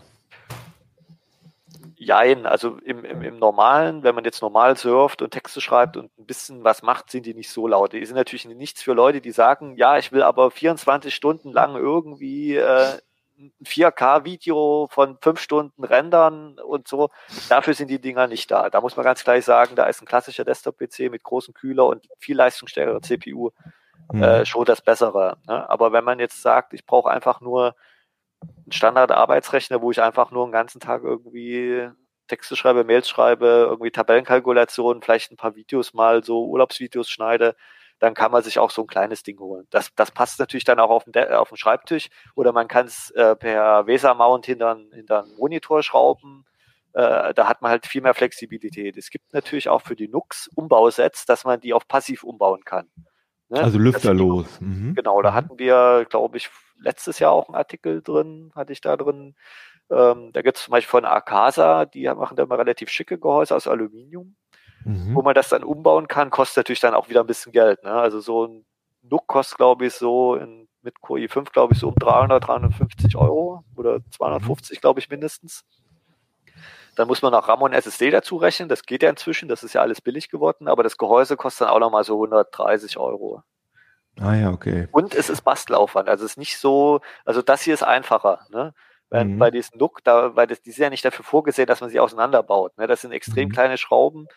Jein. 1.97 2.45
Also 2.45 2.77
im, 2.83 3.03
im, 3.03 3.21
im 3.21 3.39
Normalen, 3.39 4.03
wenn 4.03 4.15
man 4.15 4.23
jetzt 4.23 4.41
normal 4.41 4.77
surft 4.77 5.21
und 5.21 5.31
Texte 5.31 5.61
schreibt 5.61 5.97
und 5.97 6.17
ein 6.17 6.25
bisschen 6.25 6.63
was 6.63 6.83
macht, 6.83 7.09
sind 7.09 7.25
die 7.25 7.33
nicht 7.33 7.49
so 7.49 7.67
laut. 7.67 7.93
Die 7.93 8.05
sind 8.05 8.15
natürlich 8.15 8.45
nichts 8.45 8.81
für 8.81 8.93
Leute, 8.93 9.19
die 9.19 9.31
sagen, 9.31 9.75
ja, 9.75 9.97
ich 9.97 10.11
will 10.11 10.23
aber 10.23 10.51
24 10.51 11.13
Stunden 11.13 11.51
lang 11.51 11.75
irgendwie 11.75 12.55
äh, 12.55 12.99
ein 13.39 13.51
4K-Video 13.63 14.87
von 14.91 15.17
fünf 15.21 15.39
Stunden 15.39 15.83
rendern 15.83 16.59
und 16.59 16.87
so. 16.87 17.09
Dafür 17.49 17.73
sind 17.73 17.89
die 17.89 18.01
Dinger 18.01 18.27
nicht 18.27 18.49
da. 18.49 18.69
Da 18.69 18.81
muss 18.81 18.95
man 18.95 19.03
ganz 19.03 19.23
gleich 19.23 19.45
sagen, 19.45 19.75
da 19.75 19.85
ist 19.85 20.01
ein 20.01 20.07
klassischer 20.07 20.45
Desktop-PC 20.45 21.11
mit 21.11 21.23
großem 21.23 21.53
Kühler 21.53 21.85
und 21.85 22.07
viel 22.19 22.35
leistungsstärkerer 22.35 23.01
CPU 23.01 23.51
mhm. 24.11 24.23
äh, 24.23 24.45
schon 24.45 24.65
das 24.65 24.81
Bessere. 24.81 25.37
Ne? 25.47 25.69
Aber 25.69 25.91
wenn 25.91 26.03
man 26.03 26.19
jetzt 26.19 26.41
sagt, 26.41 26.73
ich 26.73 26.85
brauche 26.85 27.09
einfach 27.09 27.41
nur 27.41 27.75
einen 28.41 28.71
Standard-Arbeitsrechner, 28.71 29.81
wo 29.81 29.91
ich 29.91 30.01
einfach 30.01 30.31
nur 30.31 30.43
einen 30.43 30.51
ganzen 30.51 30.79
Tag 30.79 31.03
irgendwie 31.03 31.89
Texte 32.27 32.55
schreibe, 32.55 32.83
Mails 32.83 33.09
schreibe, 33.09 33.67
irgendwie 33.69 33.91
Tabellenkalkulationen, 33.91 35.01
vielleicht 35.01 35.31
ein 35.31 35.37
paar 35.37 35.55
Videos 35.55 35.93
mal, 35.93 36.23
so 36.23 36.45
Urlaubsvideos 36.45 37.09
schneide, 37.09 37.55
dann 37.99 38.13
kann 38.13 38.31
man 38.31 38.43
sich 38.43 38.59
auch 38.59 38.69
so 38.69 38.83
ein 38.83 38.87
kleines 38.87 39.23
Ding 39.23 39.39
holen. 39.39 39.65
Das, 39.69 39.93
das 39.95 40.11
passt 40.11 40.39
natürlich 40.39 40.65
dann 40.65 40.79
auch 40.79 40.89
auf 40.89 41.05
den, 41.05 41.31
auf 41.33 41.49
den 41.49 41.57
Schreibtisch 41.57 42.09
oder 42.35 42.51
man 42.51 42.67
kann 42.67 42.85
es 42.85 43.09
äh, 43.11 43.35
per 43.35 43.87
VESA-Mount 43.87 44.45
hinter, 44.45 44.77
hinter 44.93 45.23
einen 45.23 45.35
Monitor 45.37 45.81
schrauben. 45.81 46.45
Äh, 46.93 47.33
da 47.33 47.47
hat 47.47 47.61
man 47.61 47.71
halt 47.71 47.87
viel 47.87 48.01
mehr 48.01 48.13
Flexibilität. 48.13 48.97
Es 48.97 49.09
gibt 49.09 49.33
natürlich 49.33 49.69
auch 49.69 49.81
für 49.81 49.95
die 49.95 50.07
Nux 50.07 50.49
Umbausets, 50.55 51.25
dass 51.25 51.43
man 51.43 51.59
die 51.59 51.73
auf 51.73 51.87
passiv 51.87 52.23
umbauen 52.23 52.63
kann. 52.65 52.87
Ne? 53.49 53.61
Also 53.61 53.79
lüfterlos. 53.79 54.59
Mhm. 54.61 54.93
Genau, 54.95 55.21
da 55.21 55.33
hatten 55.33 55.57
wir, 55.57 56.05
glaube 56.09 56.37
ich, 56.37 56.49
letztes 56.79 57.19
Jahr 57.19 57.31
auch 57.31 57.47
einen 57.47 57.55
Artikel 57.55 58.01
drin, 58.01 58.51
hatte 58.55 58.73
ich 58.73 58.81
da 58.81 58.97
drin. 58.97 59.35
Ähm, 59.89 60.31
da 60.33 60.41
gibt 60.41 60.57
es 60.57 60.65
zum 60.65 60.71
Beispiel 60.71 60.89
von 60.89 61.05
Akasa, 61.05 61.85
die 61.85 62.07
machen 62.07 62.35
da 62.35 62.43
immer 62.43 62.57
relativ 62.57 62.89
schicke 62.89 63.17
Gehäuse 63.17 63.55
aus 63.55 63.67
Aluminium, 63.67 64.35
mhm. 64.83 65.15
wo 65.15 65.21
man 65.21 65.35
das 65.35 65.49
dann 65.49 65.63
umbauen 65.63 66.07
kann, 66.07 66.29
kostet 66.29 66.57
natürlich 66.57 66.81
dann 66.81 66.93
auch 66.93 67.09
wieder 67.09 67.21
ein 67.21 67.27
bisschen 67.27 67.51
Geld. 67.51 67.83
Ne? 67.83 67.91
Also 67.91 68.19
so 68.19 68.45
ein 68.45 68.65
NUC 69.03 69.27
kostet, 69.27 69.57
glaube 69.57 69.85
ich, 69.85 69.93
so 69.93 70.35
in, 70.35 70.67
mit 70.81 71.01
Core 71.01 71.21
i5, 71.21 71.51
glaube 71.51 71.73
ich, 71.73 71.79
so 71.79 71.89
um 71.89 71.95
300, 71.95 72.45
350 72.45 73.15
Euro 73.15 73.63
oder 73.75 73.99
250, 74.11 74.77
mhm. 74.77 74.81
glaube 74.81 74.99
ich, 74.99 75.09
mindestens. 75.09 75.63
Dann 76.95 77.07
muss 77.07 77.21
man 77.21 77.31
noch 77.31 77.47
RAM 77.47 77.61
und 77.61 77.73
SSD 77.73 78.09
dazu 78.09 78.37
rechnen. 78.37 78.69
Das 78.69 78.83
geht 78.83 79.03
ja 79.03 79.09
inzwischen. 79.11 79.47
Das 79.47 79.63
ist 79.63 79.73
ja 79.73 79.81
alles 79.81 80.01
billig 80.01 80.29
geworden. 80.29 80.67
Aber 80.67 80.81
das 80.81 80.97
Gehäuse 80.97 81.37
kostet 81.37 81.67
dann 81.67 81.75
auch 81.75 81.79
nochmal 81.79 82.03
so 82.03 82.15
130 82.15 82.97
Euro. 82.97 83.43
Ah 84.19 84.35
ja, 84.35 84.51
okay. 84.51 84.87
Und 84.91 85.13
es 85.13 85.29
ist 85.29 85.41
Bastelaufwand. 85.41 86.09
Also 86.09 86.25
es 86.25 86.31
ist 86.31 86.37
nicht 86.37 86.57
so, 86.57 87.01
also 87.25 87.41
das 87.41 87.61
hier 87.61 87.73
ist 87.73 87.83
einfacher. 87.83 88.41
Ne? 88.49 88.73
Wenn, 89.09 89.35
mhm. 89.35 89.39
Bei 89.39 89.51
diesem 89.51 89.79
Look, 89.79 90.03
da, 90.03 90.35
weil 90.35 90.47
das, 90.47 90.61
die 90.61 90.71
sind 90.71 90.83
ja 90.83 90.89
nicht 90.89 91.05
dafür 91.05 91.23
vorgesehen, 91.23 91.67
dass 91.67 91.81
man 91.81 91.89
sie 91.89 91.99
auseinanderbaut. 91.99 92.77
Ne? 92.77 92.87
Das 92.87 93.01
sind 93.01 93.11
extrem 93.11 93.49
mhm. 93.49 93.53
kleine 93.53 93.77
Schrauben. 93.77 94.27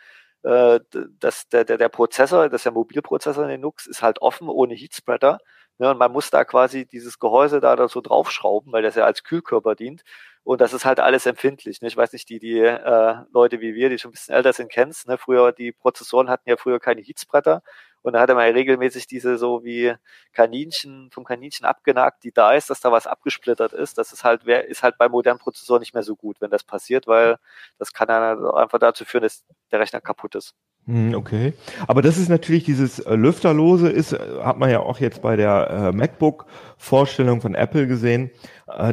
Äh, 0.42 0.80
das, 1.18 1.48
der, 1.48 1.64
der, 1.64 1.78
der 1.78 1.88
Prozessor, 1.88 2.48
das 2.48 2.60
ist 2.60 2.64
der 2.64 2.72
Mobilprozessor 2.72 3.44
in 3.44 3.50
den 3.50 3.60
Nux, 3.60 3.86
ist 3.86 4.02
halt 4.02 4.22
offen 4.22 4.48
ohne 4.48 4.74
Heatspreader. 4.74 5.38
Ne? 5.78 5.90
Und 5.90 5.98
man 5.98 6.12
muss 6.12 6.30
da 6.30 6.44
quasi 6.44 6.86
dieses 6.86 7.18
Gehäuse 7.18 7.60
da, 7.60 7.74
da 7.74 7.88
so 7.88 8.00
draufschrauben, 8.00 8.72
weil 8.72 8.82
das 8.82 8.94
ja 8.96 9.04
als 9.04 9.24
Kühlkörper 9.24 9.74
dient. 9.74 10.02
Und 10.42 10.60
das 10.60 10.72
ist 10.72 10.84
halt 10.84 11.00
alles 11.00 11.26
empfindlich. 11.26 11.80
Ne? 11.80 11.88
Ich 11.88 11.96
weiß 11.96 12.12
nicht, 12.12 12.28
die, 12.28 12.38
die 12.38 12.58
äh, 12.58 13.16
Leute 13.32 13.60
wie 13.60 13.74
wir, 13.74 13.88
die 13.88 13.98
schon 13.98 14.10
ein 14.10 14.12
bisschen 14.12 14.34
älter 14.34 14.52
sind, 14.52 14.70
kennst. 14.70 15.08
Ne? 15.08 15.18
Früher, 15.18 15.52
die 15.52 15.72
Prozessoren 15.72 16.30
hatten 16.30 16.48
ja 16.48 16.56
früher 16.56 16.80
keine 16.80 17.02
Heatspreader. 17.02 17.62
Und 18.02 18.14
da 18.14 18.20
hat 18.20 18.28
er 18.28 18.34
mal 18.34 18.50
regelmäßig 18.50 19.06
diese 19.06 19.36
so 19.36 19.64
wie 19.64 19.94
Kaninchen, 20.32 21.10
vom 21.12 21.24
Kaninchen 21.24 21.66
abgenagt, 21.66 22.24
die 22.24 22.32
da 22.32 22.54
ist, 22.54 22.70
dass 22.70 22.80
da 22.80 22.90
was 22.92 23.06
abgesplittert 23.06 23.72
ist. 23.72 23.98
Das 23.98 24.12
ist 24.12 24.24
halt, 24.24 24.44
ist 24.44 24.82
halt 24.82 24.98
bei 24.98 25.08
modernen 25.08 25.38
Prozessoren 25.38 25.80
nicht 25.80 25.94
mehr 25.94 26.02
so 26.02 26.16
gut, 26.16 26.40
wenn 26.40 26.50
das 26.50 26.64
passiert, 26.64 27.06
weil 27.06 27.38
das 27.78 27.92
kann 27.92 28.08
dann 28.08 28.44
einfach 28.54 28.78
dazu 28.78 29.04
führen, 29.04 29.22
dass 29.22 29.44
der 29.70 29.80
Rechner 29.80 30.00
kaputt 30.00 30.34
ist. 30.34 30.54
Hm, 30.86 31.14
okay, 31.14 31.52
aber 31.86 32.00
das 32.00 32.16
ist 32.16 32.28
natürlich 32.28 32.64
dieses 32.64 33.00
äh, 33.00 33.14
Lüfterlose 33.14 33.90
ist, 33.90 34.12
äh, 34.12 34.18
hat 34.42 34.58
man 34.58 34.70
ja 34.70 34.80
auch 34.80 34.98
jetzt 34.98 35.20
bei 35.20 35.36
der 35.36 35.70
äh, 35.70 35.92
MacBook-Vorstellung 35.92 37.40
von 37.40 37.54
Apple 37.54 37.86
gesehen. 37.86 38.30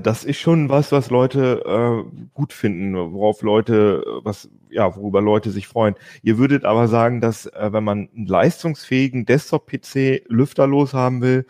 Das 0.02 0.24
ist 0.24 0.40
schon 0.40 0.70
was, 0.70 0.92
was 0.92 1.12
Leute 1.12 2.04
gut 2.34 2.52
finden, 2.52 2.96
worauf 3.14 3.44
Leute, 3.44 4.04
was 4.24 4.50
ja, 4.70 4.96
worüber 4.96 5.22
Leute 5.22 5.52
sich 5.52 5.68
freuen. 5.68 5.96
Ihr 6.22 6.38
würdet 6.38 6.66
aber 6.66 6.88
sagen, 6.88 7.22
dass 7.22 7.46
äh, 7.48 7.70
wenn 7.72 7.84
man 7.84 8.10
einen 8.16 8.28
leistungsfähigen 8.28 9.26
Desktop-PC 9.26 10.26
lüfterlos 10.28 10.94
haben 10.94 11.22
will, 11.22 11.46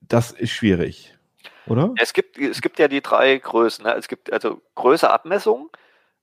das 0.00 0.32
ist 0.32 0.50
schwierig, 0.50 1.16
oder? 1.66 1.92
Es 1.98 2.12
gibt 2.12 2.38
es 2.38 2.60
gibt 2.62 2.78
ja 2.78 2.88
die 2.88 3.00
drei 3.00 3.36
Größen. 3.38 3.84
Ne? 3.84 3.94
Es 3.94 4.08
gibt 4.08 4.32
also 4.32 4.60
Größe, 4.74 5.10
Abmessung, 5.10 5.70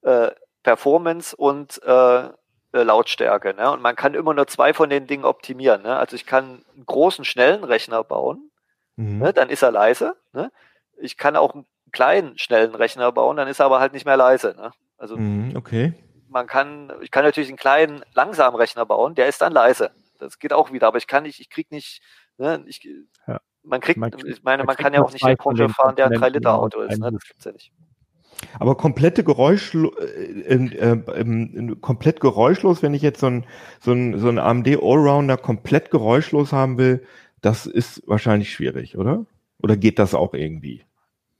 äh, 0.01 0.31
Performance 0.63 1.35
und 1.35 1.81
äh, 1.83 2.29
äh, 2.73 2.83
Lautstärke. 2.83 3.53
Ne? 3.53 3.71
Und 3.71 3.81
man 3.81 3.95
kann 3.95 4.15
immer 4.15 4.33
nur 4.33 4.47
zwei 4.47 4.73
von 4.73 4.89
den 4.89 5.05
Dingen 5.05 5.25
optimieren. 5.25 5.83
Ne? 5.83 5.95
Also 5.95 6.15
ich 6.15 6.25
kann 6.25 6.63
einen 6.73 6.85
großen, 6.85 7.23
schnellen 7.23 7.63
Rechner 7.63 8.03
bauen, 8.03 8.49
mhm. 8.95 9.19
ne? 9.19 9.33
dann 9.33 9.49
ist 9.49 9.61
er 9.61 9.71
leise. 9.71 10.15
Ne? 10.33 10.51
Ich 10.97 11.17
kann 11.17 11.35
auch 11.35 11.53
einen 11.53 11.65
kleinen, 11.91 12.37
schnellen 12.39 12.73
Rechner 12.73 13.11
bauen, 13.11 13.37
dann 13.37 13.47
ist 13.47 13.59
er 13.59 13.67
aber 13.67 13.79
halt 13.79 13.93
nicht 13.93 14.05
mehr 14.05 14.17
leise. 14.17 14.55
Ne? 14.57 14.71
Also 14.97 15.17
mhm, 15.17 15.55
okay. 15.55 15.93
Man 16.33 16.47
kann, 16.47 16.91
ich 17.01 17.11
kann 17.11 17.23
natürlich 17.23 17.49
einen 17.49 17.57
kleinen, 17.57 18.03
langsamen 18.13 18.59
Rechner 18.59 18.85
bauen, 18.85 19.15
der 19.15 19.27
ist 19.27 19.41
dann 19.41 19.53
leise. 19.53 19.91
Das 20.19 20.39
geht 20.39 20.51
auch 20.51 20.71
wieder, 20.71 20.87
aber 20.87 20.97
ich 20.97 21.07
kann 21.07 21.23
nicht, 21.23 21.39
ich 21.39 21.49
krieg 21.49 21.71
nicht, 21.71 22.01
ne, 22.37 22.63
ich, 22.67 22.87
ja. 23.27 23.39
man 23.63 23.79
kriegt, 23.79 23.97
man, 23.97 24.11
ich 24.25 24.43
meine, 24.43 24.63
man, 24.63 24.67
man 24.67 24.75
kann 24.75 24.93
ja 24.93 25.01
auch 25.01 25.11
nicht 25.11 25.25
den 25.25 25.37
Porsche 25.37 25.69
fahren, 25.69 25.95
der 25.95 26.07
ein 26.07 26.13
3-Liter-Auto 26.13 26.81
ist, 26.81 26.99
ne? 26.99 27.11
Das 27.11 27.23
gibt's 27.23 27.45
ja 27.45 27.51
nicht. 27.51 27.71
Aber 28.59 28.75
komplette 28.75 29.23
Geräuschlo 29.23 29.93
äh, 29.99 30.55
äh, 30.55 30.91
äh, 30.91 31.75
komplett 31.79 32.19
geräuschlos, 32.19 32.81
wenn 32.81 32.93
ich 32.93 33.01
jetzt 33.01 33.19
so 33.19 33.27
ein, 33.27 33.45
so 33.79 33.93
ein, 33.93 34.17
so 34.19 34.27
ein 34.27 34.39
AMD 34.39 34.67
Allrounder 34.81 35.37
komplett 35.37 35.91
geräuschlos 35.91 36.51
haben 36.51 36.77
will, 36.77 37.05
das 37.41 37.65
ist 37.65 38.01
wahrscheinlich 38.07 38.51
schwierig, 38.51 38.97
oder? 38.97 39.25
Oder 39.61 39.77
geht 39.77 39.99
das 39.99 40.13
auch 40.13 40.33
irgendwie? 40.33 40.83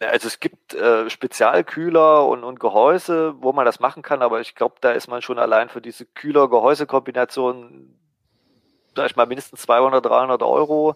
Also 0.10 0.28
es 0.28 0.40
gibt 0.40 0.74
äh, 0.74 1.10
Spezialkühler 1.10 2.28
und, 2.28 2.44
und 2.44 2.60
Gehäuse, 2.60 3.36
wo 3.40 3.54
man 3.54 3.66
das 3.66 3.80
machen 3.80 4.04
kann, 4.04 4.22
aber 4.22 4.42
ich 4.42 4.56
glaube, 4.56 4.76
da 4.82 4.92
ist 4.92 5.08
man 5.08 5.22
schon 5.22 5.40
allein 5.40 5.70
für 5.70 5.82
diese 5.82 6.06
Kühler-Gehäuse-Kombination, 6.06 7.96
sag 8.96 9.06
ich 9.08 9.16
mal, 9.16 9.26
mindestens 9.26 9.62
200, 9.62 10.06
300 10.06 10.42
Euro. 10.44 10.96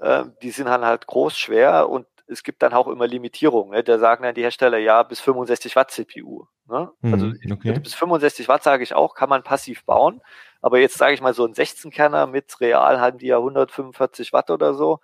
Äh, 0.00 0.24
die 0.42 0.50
sind 0.50 0.66
dann 0.66 0.84
halt 0.84 1.06
groß, 1.06 1.36
schwer 1.36 1.88
und 1.88 2.06
es 2.28 2.42
gibt 2.42 2.62
dann 2.62 2.72
auch 2.72 2.88
immer 2.88 3.06
Limitierungen. 3.06 3.72
Ne? 3.72 3.84
Da 3.84 3.98
sagen 3.98 4.24
dann 4.24 4.34
die 4.34 4.42
Hersteller, 4.42 4.78
ja, 4.78 5.02
bis 5.02 5.20
65 5.20 5.76
Watt 5.76 5.90
CPU. 5.90 6.46
Ne? 6.68 6.90
Mhm, 7.00 7.14
also 7.14 7.26
okay. 7.52 7.78
bis 7.78 7.94
65 7.94 8.48
Watt 8.48 8.62
sage 8.62 8.82
ich 8.82 8.94
auch, 8.94 9.14
kann 9.14 9.28
man 9.28 9.42
passiv 9.42 9.84
bauen. 9.84 10.20
Aber 10.60 10.78
jetzt 10.78 10.98
sage 10.98 11.14
ich 11.14 11.20
mal 11.20 11.34
so 11.34 11.46
ein 11.46 11.54
16-Kerner 11.54 12.26
mit 12.26 12.60
real 12.60 13.00
haben 13.00 13.18
die 13.18 13.26
ja 13.26 13.36
145 13.36 14.32
Watt 14.32 14.50
oder 14.50 14.74
so 14.74 15.00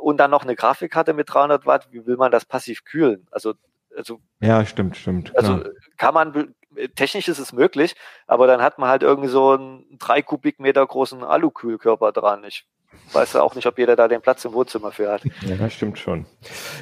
und 0.00 0.18
dann 0.18 0.30
noch 0.30 0.42
eine 0.42 0.56
Grafikkarte 0.56 1.12
mit 1.12 1.32
300 1.32 1.66
Watt. 1.66 1.88
Wie 1.90 2.06
will 2.06 2.16
man 2.16 2.32
das 2.32 2.44
passiv 2.44 2.84
kühlen? 2.84 3.26
Also, 3.30 3.54
also 3.96 4.20
ja, 4.40 4.64
stimmt, 4.64 4.96
stimmt. 4.96 5.36
Also 5.36 5.58
klar. 5.58 5.72
kann 5.96 6.14
man 6.14 6.54
technisch 6.94 7.28
ist 7.28 7.38
es 7.38 7.52
möglich, 7.52 7.96
aber 8.26 8.46
dann 8.46 8.62
hat 8.62 8.78
man 8.78 8.88
halt 8.88 9.02
irgendwie 9.02 9.28
so 9.28 9.52
einen 9.52 9.84
drei 9.98 10.22
Kubikmeter 10.22 10.86
großen 10.86 11.24
Alukühlkörper 11.24 12.12
dran. 12.12 12.44
Ich 12.46 12.66
weiß 13.12 13.34
ja 13.34 13.42
auch 13.42 13.54
nicht, 13.54 13.66
ob 13.66 13.78
jeder 13.78 13.96
da 13.96 14.08
den 14.08 14.20
Platz 14.20 14.44
im 14.44 14.52
Wohnzimmer 14.52 14.92
für 14.92 15.10
hat. 15.10 15.22
Ja, 15.42 15.70
stimmt 15.70 15.98
schon. 15.98 16.26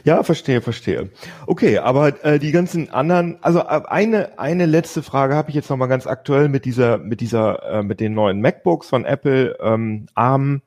Ja, 0.04 0.22
verstehe, 0.22 0.60
verstehe. 0.60 1.10
Okay, 1.46 1.78
aber 1.78 2.24
äh, 2.24 2.38
die 2.38 2.52
ganzen 2.52 2.90
anderen, 2.90 3.38
also 3.42 3.60
äh, 3.60 3.82
eine 3.86 4.38
eine 4.38 4.66
letzte 4.66 5.02
Frage 5.02 5.34
habe 5.34 5.50
ich 5.50 5.54
jetzt 5.54 5.70
noch 5.70 5.76
mal 5.76 5.86
ganz 5.86 6.06
aktuell 6.06 6.48
mit 6.48 6.64
dieser 6.64 6.98
mit 6.98 7.20
dieser 7.20 7.62
äh, 7.62 7.82
mit 7.82 8.00
den 8.00 8.14
neuen 8.14 8.40
MacBooks 8.40 8.88
von 8.88 9.04
Apple 9.04 9.56
ähm, 9.60 10.06
ARM, 10.14 10.62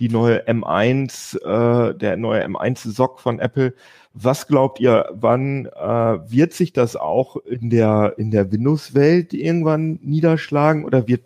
die 0.00 0.08
neue 0.08 0.46
M1, 0.46 1.38
äh, 1.40 1.94
der 1.94 2.16
neue 2.16 2.44
M1 2.44 2.92
SoC 2.92 3.20
von 3.20 3.38
Apple. 3.38 3.74
Was 4.12 4.46
glaubt 4.46 4.80
ihr, 4.80 5.08
wann 5.12 5.66
äh, 5.66 5.78
wird 6.30 6.52
sich 6.52 6.72
das 6.72 6.96
auch 6.96 7.36
in 7.36 7.70
der 7.70 8.14
in 8.18 8.30
der 8.30 8.50
Windows-Welt 8.50 9.34
irgendwann 9.34 9.98
niederschlagen 10.02 10.84
oder 10.84 11.06
wird 11.08 11.22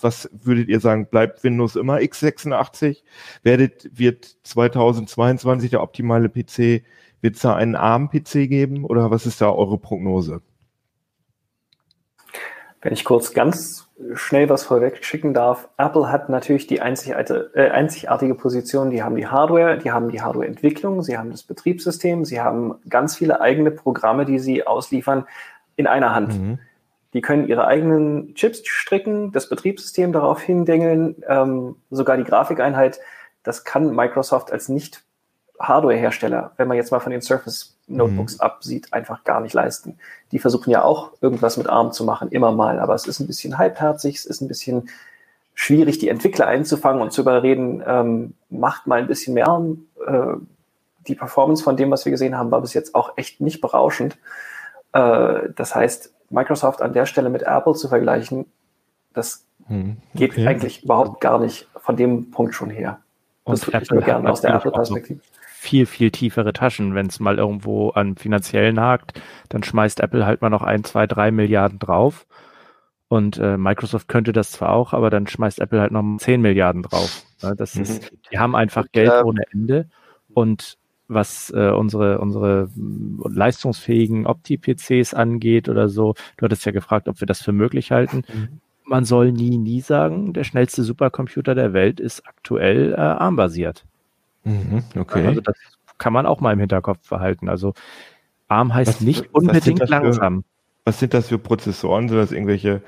was 0.00 0.30
würdet 0.32 0.68
ihr 0.68 0.80
sagen, 0.80 1.06
bleibt 1.10 1.42
Windows 1.42 1.76
immer 1.76 1.96
x86? 1.96 3.02
Werdet, 3.42 3.90
wird 3.92 4.36
2022 4.44 5.70
der 5.70 5.82
optimale 5.82 6.28
PC, 6.28 6.84
wird 7.20 7.34
es 7.34 7.42
da 7.42 7.56
einen 7.56 7.74
ARM-PC 7.74 8.48
geben 8.48 8.84
oder 8.84 9.10
was 9.10 9.26
ist 9.26 9.40
da 9.40 9.50
eure 9.50 9.78
Prognose? 9.78 10.40
Wenn 12.86 12.92
ich 12.92 13.04
kurz 13.04 13.34
ganz 13.34 13.88
schnell 14.14 14.48
was 14.48 14.62
vorweg 14.62 15.04
schicken 15.04 15.34
darf, 15.34 15.68
Apple 15.76 16.08
hat 16.12 16.28
natürlich 16.28 16.68
die 16.68 16.80
einzigartige, 16.80 17.50
äh, 17.52 17.70
einzigartige 17.70 18.36
Position, 18.36 18.90
die 18.90 19.02
haben 19.02 19.16
die 19.16 19.26
Hardware, 19.26 19.76
die 19.76 19.90
haben 19.90 20.08
die 20.08 20.22
Hardwareentwicklung, 20.22 21.02
sie 21.02 21.18
haben 21.18 21.32
das 21.32 21.42
Betriebssystem, 21.42 22.24
sie 22.24 22.40
haben 22.40 22.76
ganz 22.88 23.16
viele 23.16 23.40
eigene 23.40 23.72
Programme, 23.72 24.24
die 24.24 24.38
sie 24.38 24.64
ausliefern 24.64 25.26
in 25.74 25.88
einer 25.88 26.14
Hand. 26.14 26.38
Mhm. 26.40 26.58
Die 27.12 27.22
können 27.22 27.48
ihre 27.48 27.66
eigenen 27.66 28.36
Chips 28.36 28.62
stricken, 28.64 29.32
das 29.32 29.48
Betriebssystem 29.48 30.12
darauf 30.12 30.40
hindengeln, 30.40 31.16
ähm, 31.26 31.74
sogar 31.90 32.16
die 32.16 32.22
Grafikeinheit. 32.22 33.00
Das 33.42 33.64
kann 33.64 33.96
Microsoft 33.96 34.52
als 34.52 34.68
nicht 34.68 35.02
Hardware-Hersteller, 35.60 36.52
wenn 36.56 36.68
man 36.68 36.76
jetzt 36.76 36.90
mal 36.90 37.00
von 37.00 37.12
den 37.12 37.22
Surface 37.22 37.76
Notebooks 37.88 38.34
mhm. 38.34 38.40
absieht, 38.40 38.92
einfach 38.92 39.24
gar 39.24 39.40
nicht 39.40 39.54
leisten. 39.54 39.98
Die 40.32 40.38
versuchen 40.38 40.70
ja 40.70 40.82
auch 40.82 41.12
irgendwas 41.20 41.56
mit 41.56 41.68
ARM 41.68 41.92
zu 41.92 42.04
machen, 42.04 42.28
immer 42.30 42.52
mal, 42.52 42.80
aber 42.80 42.94
es 42.94 43.06
ist 43.06 43.20
ein 43.20 43.26
bisschen 43.26 43.58
halbherzig, 43.58 44.16
es 44.16 44.26
ist 44.26 44.40
ein 44.40 44.48
bisschen 44.48 44.88
schwierig, 45.54 45.98
die 45.98 46.08
Entwickler 46.08 46.46
einzufangen 46.46 47.00
und 47.00 47.12
zu 47.12 47.22
überreden, 47.22 47.82
ähm, 47.86 48.34
macht 48.50 48.86
mal 48.86 48.98
ein 48.98 49.06
bisschen 49.06 49.34
mehr 49.34 49.48
ARM. 49.48 49.86
Äh, 50.06 50.34
die 51.06 51.14
Performance 51.14 51.62
von 51.62 51.76
dem, 51.76 51.90
was 51.90 52.04
wir 52.04 52.10
gesehen 52.10 52.36
haben, 52.36 52.50
war 52.50 52.60
bis 52.60 52.74
jetzt 52.74 52.94
auch 52.94 53.16
echt 53.16 53.40
nicht 53.40 53.60
berauschend. 53.60 54.18
Äh, 54.92 55.50
das 55.54 55.74
heißt, 55.74 56.12
Microsoft 56.30 56.82
an 56.82 56.92
der 56.92 57.06
Stelle 57.06 57.30
mit 57.30 57.42
Apple 57.42 57.74
zu 57.74 57.88
vergleichen, 57.88 58.46
das 59.14 59.44
hm, 59.68 59.98
okay. 60.14 60.28
geht 60.28 60.46
eigentlich 60.46 60.84
überhaupt 60.84 61.20
gar 61.20 61.38
nicht 61.38 61.68
von 61.76 61.96
dem 61.96 62.30
Punkt 62.32 62.54
schon 62.54 62.70
her. 62.70 62.98
Das 63.44 63.64
würde 63.66 63.80
ich 63.80 63.90
nur 63.90 64.02
gerne 64.02 64.28
aus 64.30 64.40
der 64.40 64.54
Apple-Perspektive 64.54 65.20
viel, 65.56 65.86
viel 65.86 66.10
tiefere 66.10 66.52
Taschen. 66.52 66.94
Wenn 66.94 67.06
es 67.06 67.18
mal 67.18 67.38
irgendwo 67.38 67.90
an 67.90 68.16
finanziellen 68.16 68.78
hakt, 68.78 69.20
dann 69.48 69.62
schmeißt 69.62 70.00
Apple 70.00 70.26
halt 70.26 70.42
mal 70.42 70.50
noch 70.50 70.62
ein, 70.62 70.84
zwei, 70.84 71.06
drei 71.06 71.30
Milliarden 71.30 71.78
drauf. 71.78 72.26
Und 73.08 73.38
äh, 73.38 73.56
Microsoft 73.56 74.08
könnte 74.08 74.32
das 74.32 74.50
zwar 74.50 74.72
auch, 74.72 74.92
aber 74.92 75.10
dann 75.10 75.26
schmeißt 75.26 75.60
Apple 75.60 75.80
halt 75.80 75.92
noch 75.92 76.04
10 76.18 76.40
Milliarden 76.40 76.82
drauf. 76.82 77.22
Ja, 77.40 77.54
das 77.54 77.74
mhm. 77.74 77.82
ist, 77.82 78.12
die 78.30 78.38
haben 78.38 78.54
einfach 78.54 78.86
Geld 78.92 79.08
ja. 79.08 79.24
ohne 79.24 79.42
Ende. 79.52 79.88
Und 80.34 80.76
was 81.08 81.50
äh, 81.50 81.70
unsere, 81.70 82.18
unsere 82.18 82.68
leistungsfähigen 82.76 84.26
Opti-PCs 84.26 85.14
angeht 85.14 85.68
oder 85.68 85.88
so, 85.88 86.14
du 86.36 86.44
hattest 86.44 86.66
ja 86.66 86.72
gefragt, 86.72 87.08
ob 87.08 87.20
wir 87.20 87.26
das 87.26 87.42
für 87.42 87.52
möglich 87.52 87.92
halten. 87.92 88.24
Mhm. 88.32 88.60
Man 88.84 89.04
soll 89.04 89.32
nie, 89.32 89.56
nie 89.56 89.80
sagen, 89.80 90.32
der 90.32 90.44
schnellste 90.44 90.82
Supercomputer 90.82 91.54
der 91.54 91.72
Welt 91.72 92.00
ist 92.00 92.26
aktuell 92.26 92.92
äh, 92.92 92.96
ARM-basiert. 92.96 93.84
Mhm, 94.46 94.84
okay. 94.96 95.26
Also 95.26 95.40
das 95.40 95.56
kann 95.98 96.12
man 96.12 96.24
auch 96.24 96.40
mal 96.40 96.52
im 96.52 96.60
Hinterkopf 96.60 97.08
behalten. 97.08 97.48
Also 97.48 97.74
ARM 98.48 98.72
heißt 98.72 98.88
was, 98.88 99.00
nicht 99.00 99.34
unbedingt 99.34 99.88
langsam. 99.88 100.42
Für, 100.42 100.48
was 100.84 101.00
sind 101.00 101.14
das 101.14 101.28
für 101.28 101.38
Prozessoren? 101.38 102.08
Sind 102.08 102.18
das 102.18 102.30
irgendwelche 102.30 102.80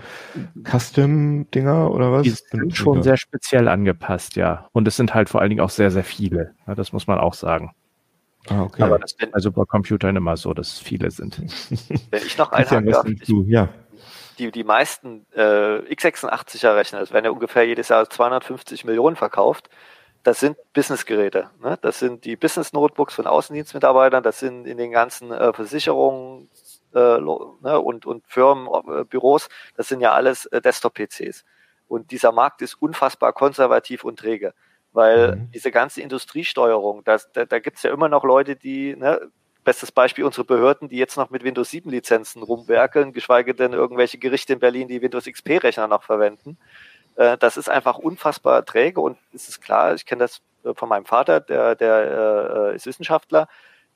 Custom-Dinger 0.63 1.91
oder 1.91 2.13
was? 2.13 2.23
Die 2.23 2.31
sind 2.31 2.77
schon 2.77 3.03
sehr 3.03 3.17
speziell 3.17 3.67
angepasst, 3.67 4.37
ja. 4.37 4.69
Und 4.73 4.87
es 4.87 4.97
sind 4.97 5.15
halt 5.15 5.29
vor 5.29 5.41
allen 5.41 5.51
Dingen 5.51 5.61
auch 5.63 5.71
sehr, 5.71 5.91
sehr 5.91 6.05
viele. 6.05 6.55
Ja, 6.69 6.77
das 6.77 6.93
muss 6.93 7.09
man 7.09 7.19
auch 7.19 7.35
sagen. 7.35 7.75
Ah, 8.49 8.63
okay. 8.63 8.83
Aber 8.83 9.01
das 9.01 9.13
ist 9.13 9.33
bei 9.33 9.41
Supercomputern 9.41 10.15
immer 10.15 10.37
so, 10.37 10.55
dass 10.55 10.75
es 10.75 10.79
viele 10.79 11.11
sind. 11.11 11.39
Wenn 12.11 12.23
ich 12.25 12.39
noch 12.39 12.53
einen 12.53 12.89
ja, 12.89 13.05
ja. 13.47 13.69
Die, 14.39 14.53
die 14.53 14.63
meisten 14.63 15.27
äh, 15.35 15.81
x86er 15.93 16.77
Rechner, 16.77 17.01
das 17.01 17.13
werden 17.13 17.25
ja 17.25 17.33
ungefähr 17.33 17.67
jedes 17.67 17.89
Jahr 17.89 18.09
250 18.09 18.85
Millionen 18.85 19.17
verkauft, 19.17 19.69
das 20.29 20.41
sind 20.41 20.59
Businessgeräte. 20.75 21.49
Ne? 21.63 21.79
Das 21.81 22.01
sind 22.01 22.27
die 22.27 22.37
Business 22.37 22.75
Notebooks 22.75 23.15
von 23.15 23.27
Außendienstmitarbeitern, 23.27 24.23
das 24.23 24.39
sind 24.39 24.67
in 24.67 24.77
den 24.77 24.91
ganzen 24.91 25.33
äh, 25.33 25.55
Versicherungen 25.55 26.51
äh, 26.95 26.99
ne? 26.99 27.81
und, 27.81 28.05
und 28.05 28.27
Firmen, 28.27 28.69
äh, 28.69 29.05
Büros, 29.05 29.49
das 29.75 29.89
sind 29.89 30.03
ja 30.03 30.13
alles 30.13 30.45
äh, 30.45 30.61
Desktop-PCs. 30.61 31.47
Und 31.89 32.11
dieser 32.11 32.33
Markt 32.33 32.61
ist 32.61 32.75
unfassbar 32.75 33.33
konservativ 33.33 34.05
und 34.05 34.19
träge, 34.19 34.53
weil 34.93 35.37
mhm. 35.37 35.51
diese 35.53 35.71
ganze 35.71 36.03
Industriesteuerung, 36.03 37.05
das, 37.05 37.33
da, 37.33 37.47
da 37.47 37.59
gibt 37.59 37.79
es 37.79 37.85
ja 37.85 37.91
immer 37.91 38.11
noch 38.11 38.23
Leute, 38.23 38.55
die, 38.55 38.97
ne, 38.97 39.31
bestes 39.65 39.91
Beispiel 39.91 40.25
unsere 40.25 40.45
Behörden, 40.45 40.91
die 40.91 40.99
jetzt 40.99 41.17
noch 41.17 41.31
mit 41.31 41.43
Windows 41.43 41.71
7 41.71 41.89
Lizenzen 41.89 42.43
rumwerkeln, 42.43 43.15
geschweige 43.15 43.55
denn 43.55 43.73
irgendwelche 43.73 44.19
Gerichte 44.19 44.53
in 44.53 44.59
Berlin, 44.59 44.89
die 44.89 45.01
Windows 45.01 45.25
XP-Rechner 45.25 45.89
noch 45.89 46.03
verwenden. 46.03 46.59
Äh, 47.19 47.37
das 47.37 47.57
ist 47.57 47.69
einfach 47.69 47.99
unfassbar 47.99 48.65
träge 48.65 49.01
und 49.01 49.19
es 49.35 49.49
ist 49.49 49.61
klar, 49.61 49.95
ich 49.95 50.07
kenne 50.07 50.21
das 50.21 50.41
äh, 50.65 50.73
von 50.75 50.89
meinem 50.89 51.05
Vater, 51.05 51.41
der, 51.41 51.75
der 51.75 52.71
äh, 52.73 52.77
ist 52.77 52.87
Wissenschaftler, 52.87 53.49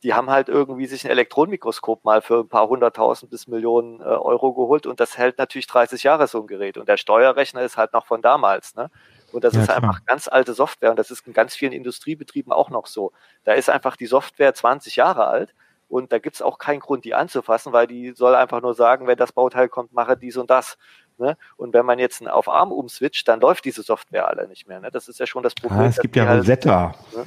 die 0.02 0.12
haben 0.14 0.28
halt 0.28 0.48
irgendwie 0.48 0.86
sich 0.86 1.04
ein 1.04 1.10
Elektronenmikroskop 1.10 2.04
mal 2.04 2.20
für 2.20 2.40
ein 2.40 2.48
paar 2.48 2.68
hunderttausend 2.68 3.30
bis 3.30 3.46
Millionen 3.46 4.00
äh, 4.00 4.04
Euro 4.04 4.52
geholt 4.52 4.86
und 4.86 4.98
das 4.98 5.16
hält 5.16 5.38
natürlich 5.38 5.68
30 5.68 6.02
Jahre 6.02 6.26
so 6.26 6.40
ein 6.40 6.48
Gerät 6.48 6.76
und 6.76 6.88
der 6.88 6.96
Steuerrechner 6.96 7.62
ist 7.62 7.76
halt 7.76 7.92
noch 7.92 8.06
von 8.06 8.22
damals, 8.22 8.74
ne? 8.74 8.90
Und 9.30 9.44
das 9.44 9.54
ja, 9.54 9.60
ist 9.60 9.66
klar. 9.68 9.78
einfach 9.78 10.04
ganz 10.04 10.28
alte 10.28 10.52
Software 10.52 10.90
und 10.90 10.98
das 10.98 11.10
ist 11.10 11.26
in 11.26 11.32
ganz 11.32 11.54
vielen 11.54 11.72
Industriebetrieben 11.72 12.52
auch 12.52 12.68
noch 12.70 12.86
so. 12.86 13.12
Da 13.44 13.52
ist 13.54 13.70
einfach 13.70 13.96
die 13.96 14.06
Software 14.06 14.52
20 14.52 14.96
Jahre 14.96 15.26
alt 15.28 15.54
und 15.88 16.10
da 16.10 16.18
gibt 16.18 16.36
es 16.36 16.42
auch 16.42 16.58
keinen 16.58 16.80
Grund, 16.80 17.04
die 17.04 17.14
anzufassen, 17.14 17.72
weil 17.72 17.86
die 17.86 18.12
soll 18.12 18.34
einfach 18.34 18.62
nur 18.62 18.74
sagen, 18.74 19.06
wenn 19.06 19.16
das 19.18 19.32
Bauteil 19.32 19.68
kommt, 19.68 19.92
mache 19.92 20.16
dies 20.16 20.36
und 20.38 20.50
das. 20.50 20.78
Ne? 21.18 21.36
Und 21.56 21.74
wenn 21.74 21.86
man 21.86 21.98
jetzt 21.98 22.26
auf 22.26 22.48
ARM 22.48 22.72
umswitcht, 22.72 23.26
dann 23.28 23.40
läuft 23.40 23.64
diese 23.64 23.82
Software 23.82 24.28
alle 24.28 24.48
nicht 24.48 24.68
mehr. 24.68 24.80
Ne? 24.80 24.90
Das 24.90 25.08
ist 25.08 25.18
ja 25.20 25.26
schon 25.26 25.42
das 25.42 25.54
Problem. 25.54 25.80
Ah, 25.80 25.86
es 25.86 25.98
gibt 25.98 26.16
ja 26.16 26.26
halt, 26.26 26.40
Rosetta. 26.40 26.94
Ne? 27.14 27.26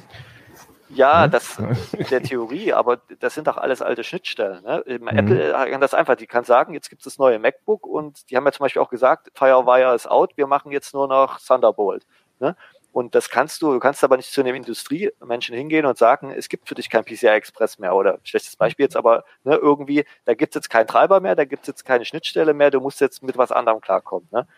Ja, 0.88 1.24
hm? 1.24 1.30
das 1.30 1.58
in 1.92 2.06
der 2.10 2.22
Theorie, 2.22 2.72
aber 2.72 3.00
das 3.20 3.34
sind 3.34 3.46
doch 3.46 3.56
alles 3.56 3.82
alte 3.82 4.04
Schnittstellen. 4.04 4.62
Ne? 4.62 4.84
Mhm. 4.86 5.08
Apple 5.08 5.52
kann 5.70 5.80
das 5.80 5.94
einfach, 5.94 6.16
die 6.16 6.26
kann 6.26 6.44
sagen, 6.44 6.74
jetzt 6.74 6.88
gibt 6.88 7.00
es 7.00 7.04
das 7.04 7.18
neue 7.18 7.38
MacBook 7.38 7.86
und 7.86 8.30
die 8.30 8.36
haben 8.36 8.44
ja 8.44 8.52
zum 8.52 8.64
Beispiel 8.64 8.82
auch 8.82 8.90
gesagt, 8.90 9.30
Firewire 9.34 9.94
ist 9.94 10.08
out, 10.08 10.36
wir 10.36 10.46
machen 10.46 10.72
jetzt 10.72 10.94
nur 10.94 11.08
noch 11.08 11.40
Thunderbolt. 11.40 12.06
Ne? 12.38 12.56
Und 12.96 13.14
das 13.14 13.28
kannst 13.28 13.60
du, 13.60 13.74
du 13.74 13.78
kannst 13.78 14.02
aber 14.04 14.16
nicht 14.16 14.32
zu 14.32 14.40
einem 14.40 14.54
Industriemenschen 14.54 15.54
hingehen 15.54 15.84
und 15.84 15.98
sagen, 15.98 16.30
es 16.30 16.48
gibt 16.48 16.66
für 16.66 16.74
dich 16.74 16.88
kein 16.88 17.04
PCI 17.04 17.26
Express 17.26 17.78
mehr 17.78 17.94
oder 17.94 18.18
schlechtes 18.24 18.56
Beispiel 18.56 18.84
jetzt, 18.84 18.96
aber 18.96 19.26
ne, 19.44 19.54
irgendwie, 19.54 20.06
da 20.24 20.32
gibt 20.32 20.54
es 20.54 20.60
jetzt 20.60 20.70
keinen 20.70 20.86
Treiber 20.86 21.20
mehr, 21.20 21.36
da 21.36 21.44
gibt 21.44 21.64
es 21.64 21.66
jetzt 21.66 21.84
keine 21.84 22.06
Schnittstelle 22.06 22.54
mehr, 22.54 22.70
du 22.70 22.80
musst 22.80 23.02
jetzt 23.02 23.22
mit 23.22 23.36
was 23.36 23.52
anderem 23.52 23.82
klarkommen. 23.82 24.26
Ne? 24.32 24.48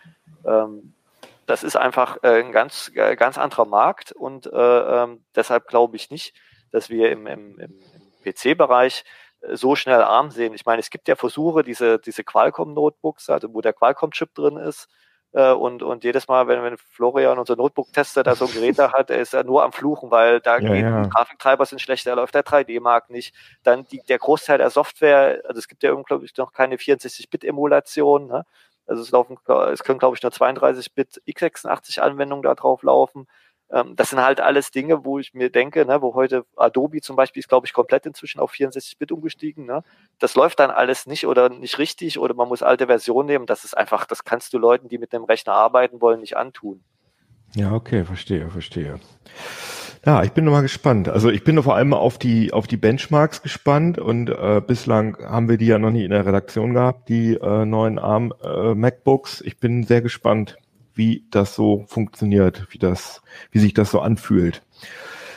Ähm, 0.45 0.93
das 1.47 1.65
ist 1.65 1.75
einfach 1.75 2.23
äh, 2.23 2.39
ein 2.39 2.53
ganz, 2.53 2.89
äh, 2.95 3.17
ganz 3.17 3.37
anderer 3.37 3.65
Markt 3.65 4.13
und 4.13 4.45
äh, 4.45 5.03
ähm, 5.03 5.21
deshalb 5.35 5.67
glaube 5.67 5.97
ich 5.97 6.09
nicht, 6.09 6.33
dass 6.71 6.89
wir 6.89 7.11
im, 7.11 7.27
im, 7.27 7.59
im 7.59 7.73
PC-Bereich 8.23 9.03
äh, 9.41 9.57
so 9.57 9.75
schnell 9.75 10.01
arm 10.01 10.31
sehen. 10.31 10.53
Ich 10.53 10.65
meine, 10.65 10.79
es 10.79 10.89
gibt 10.89 11.09
ja 11.09 11.17
Versuche, 11.17 11.61
diese, 11.61 11.99
diese 11.99 12.23
Qualcomm-Notebooks, 12.23 13.29
also 13.29 13.53
wo 13.53 13.59
der 13.59 13.73
Qualcomm-Chip 13.73 14.33
drin 14.33 14.55
ist, 14.55 14.87
äh, 15.31 15.51
und, 15.51 15.83
und 15.83 16.03
jedes 16.03 16.27
Mal, 16.27 16.47
wenn, 16.47 16.63
wenn 16.63 16.77
Florian, 16.77 17.37
unser 17.37 17.55
Notebook-Tester, 17.55 18.23
da 18.23 18.35
so 18.35 18.45
ein 18.45 18.51
Gerät 18.51 18.79
da 18.79 18.91
hat, 18.93 19.09
er 19.09 19.19
ist 19.19 19.33
ja 19.33 19.43
nur 19.43 19.63
am 19.63 19.71
Fluchen, 19.71 20.09
weil 20.09 20.39
da 20.39 20.57
ja, 20.57 20.73
geht, 20.73 20.83
ja. 20.83 21.03
die 21.03 21.09
Grafiktreiber 21.09 21.65
sind 21.65 21.79
schlecht, 21.79 22.07
da 22.07 22.15
läuft 22.15 22.33
der 22.33 22.43
3D-Markt 22.43 23.09
nicht. 23.09 23.35
Dann 23.63 23.85
die, 23.85 24.01
der 24.07 24.17
Großteil 24.17 24.57
der 24.57 24.69
Software, 24.69 25.41
also 25.47 25.59
es 25.59 25.67
gibt 25.67 25.83
ja 25.83 25.93
glaube 25.93 26.25
ich, 26.25 26.35
noch 26.37 26.51
keine 26.51 26.77
64-Bit-Emulation. 26.77 28.27
Ne? 28.27 28.45
Also 28.87 29.03
es 29.03 29.11
laufen, 29.11 29.37
es 29.71 29.83
können, 29.83 29.99
glaube 29.99 30.15
ich, 30.15 30.23
nur 30.23 30.31
32-Bit 30.31 31.21
x86-Anwendungen 31.27 32.41
da 32.41 32.55
drauf 32.55 32.81
laufen. 32.81 33.27
Ähm, 33.71 33.95
das 33.95 34.09
sind 34.09 34.21
halt 34.21 34.41
alles 34.41 34.71
Dinge, 34.71 35.05
wo 35.05 35.19
ich 35.19 35.33
mir 35.33 35.49
denke, 35.49 35.85
ne, 35.85 36.01
wo 36.01 36.15
heute 36.15 36.45
Adobe 36.55 37.01
zum 37.01 37.15
Beispiel 37.15 37.39
ist, 37.39 37.49
glaube 37.49 37.67
ich, 37.67 37.73
komplett 37.73 38.05
inzwischen 38.05 38.39
auf 38.39 38.51
64-Bit 38.51 39.11
umgestiegen. 39.11 39.65
Ne? 39.65 39.83
Das 40.17 40.35
läuft 40.35 40.59
dann 40.59 40.71
alles 40.71 41.05
nicht 41.05 41.27
oder 41.27 41.49
nicht 41.49 41.77
richtig 41.77 42.19
oder 42.19 42.33
man 42.33 42.47
muss 42.47 42.63
alte 42.63 42.87
Versionen 42.87 43.27
nehmen. 43.27 43.45
Das 43.45 43.63
ist 43.63 43.77
einfach, 43.77 44.05
das 44.05 44.23
kannst 44.23 44.53
du 44.53 44.57
Leuten, 44.57 44.89
die 44.89 44.97
mit 44.97 45.13
dem 45.13 45.23
Rechner 45.23 45.53
arbeiten 45.53 46.01
wollen, 46.01 46.19
nicht 46.19 46.37
antun. 46.37 46.83
Ja, 47.55 47.73
okay, 47.73 48.05
verstehe, 48.05 48.49
verstehe. 48.49 48.99
Ja, 50.05 50.23
ich 50.23 50.31
bin 50.31 50.45
nochmal 50.45 50.61
gespannt. 50.61 51.09
Also 51.09 51.29
ich 51.29 51.43
bin 51.43 51.61
vor 51.61 51.75
allem 51.75 51.93
auf 51.93 52.17
die 52.17 52.53
auf 52.53 52.67
die 52.67 52.77
Benchmarks 52.77 53.41
gespannt 53.41 53.97
und 53.97 54.29
äh, 54.29 54.61
bislang 54.65 55.17
haben 55.21 55.49
wir 55.49 55.57
die 55.57 55.65
ja 55.65 55.77
noch 55.77 55.91
nie 55.91 56.05
in 56.05 56.11
der 56.11 56.25
Redaktion 56.25 56.73
gehabt, 56.73 57.09
die 57.09 57.33
äh, 57.33 57.65
neuen 57.65 57.99
ARM 57.99 58.33
äh, 58.41 58.75
MacBooks. 58.75 59.41
Ich 59.41 59.59
bin 59.59 59.83
sehr 59.83 60.01
gespannt, 60.01 60.57
wie 60.93 61.25
das 61.31 61.55
so 61.55 61.85
funktioniert, 61.87 62.67
wie 62.71 62.77
das, 62.77 63.21
wie 63.51 63.59
sich 63.59 63.73
das 63.73 63.91
so 63.91 63.99
anfühlt. 63.99 64.63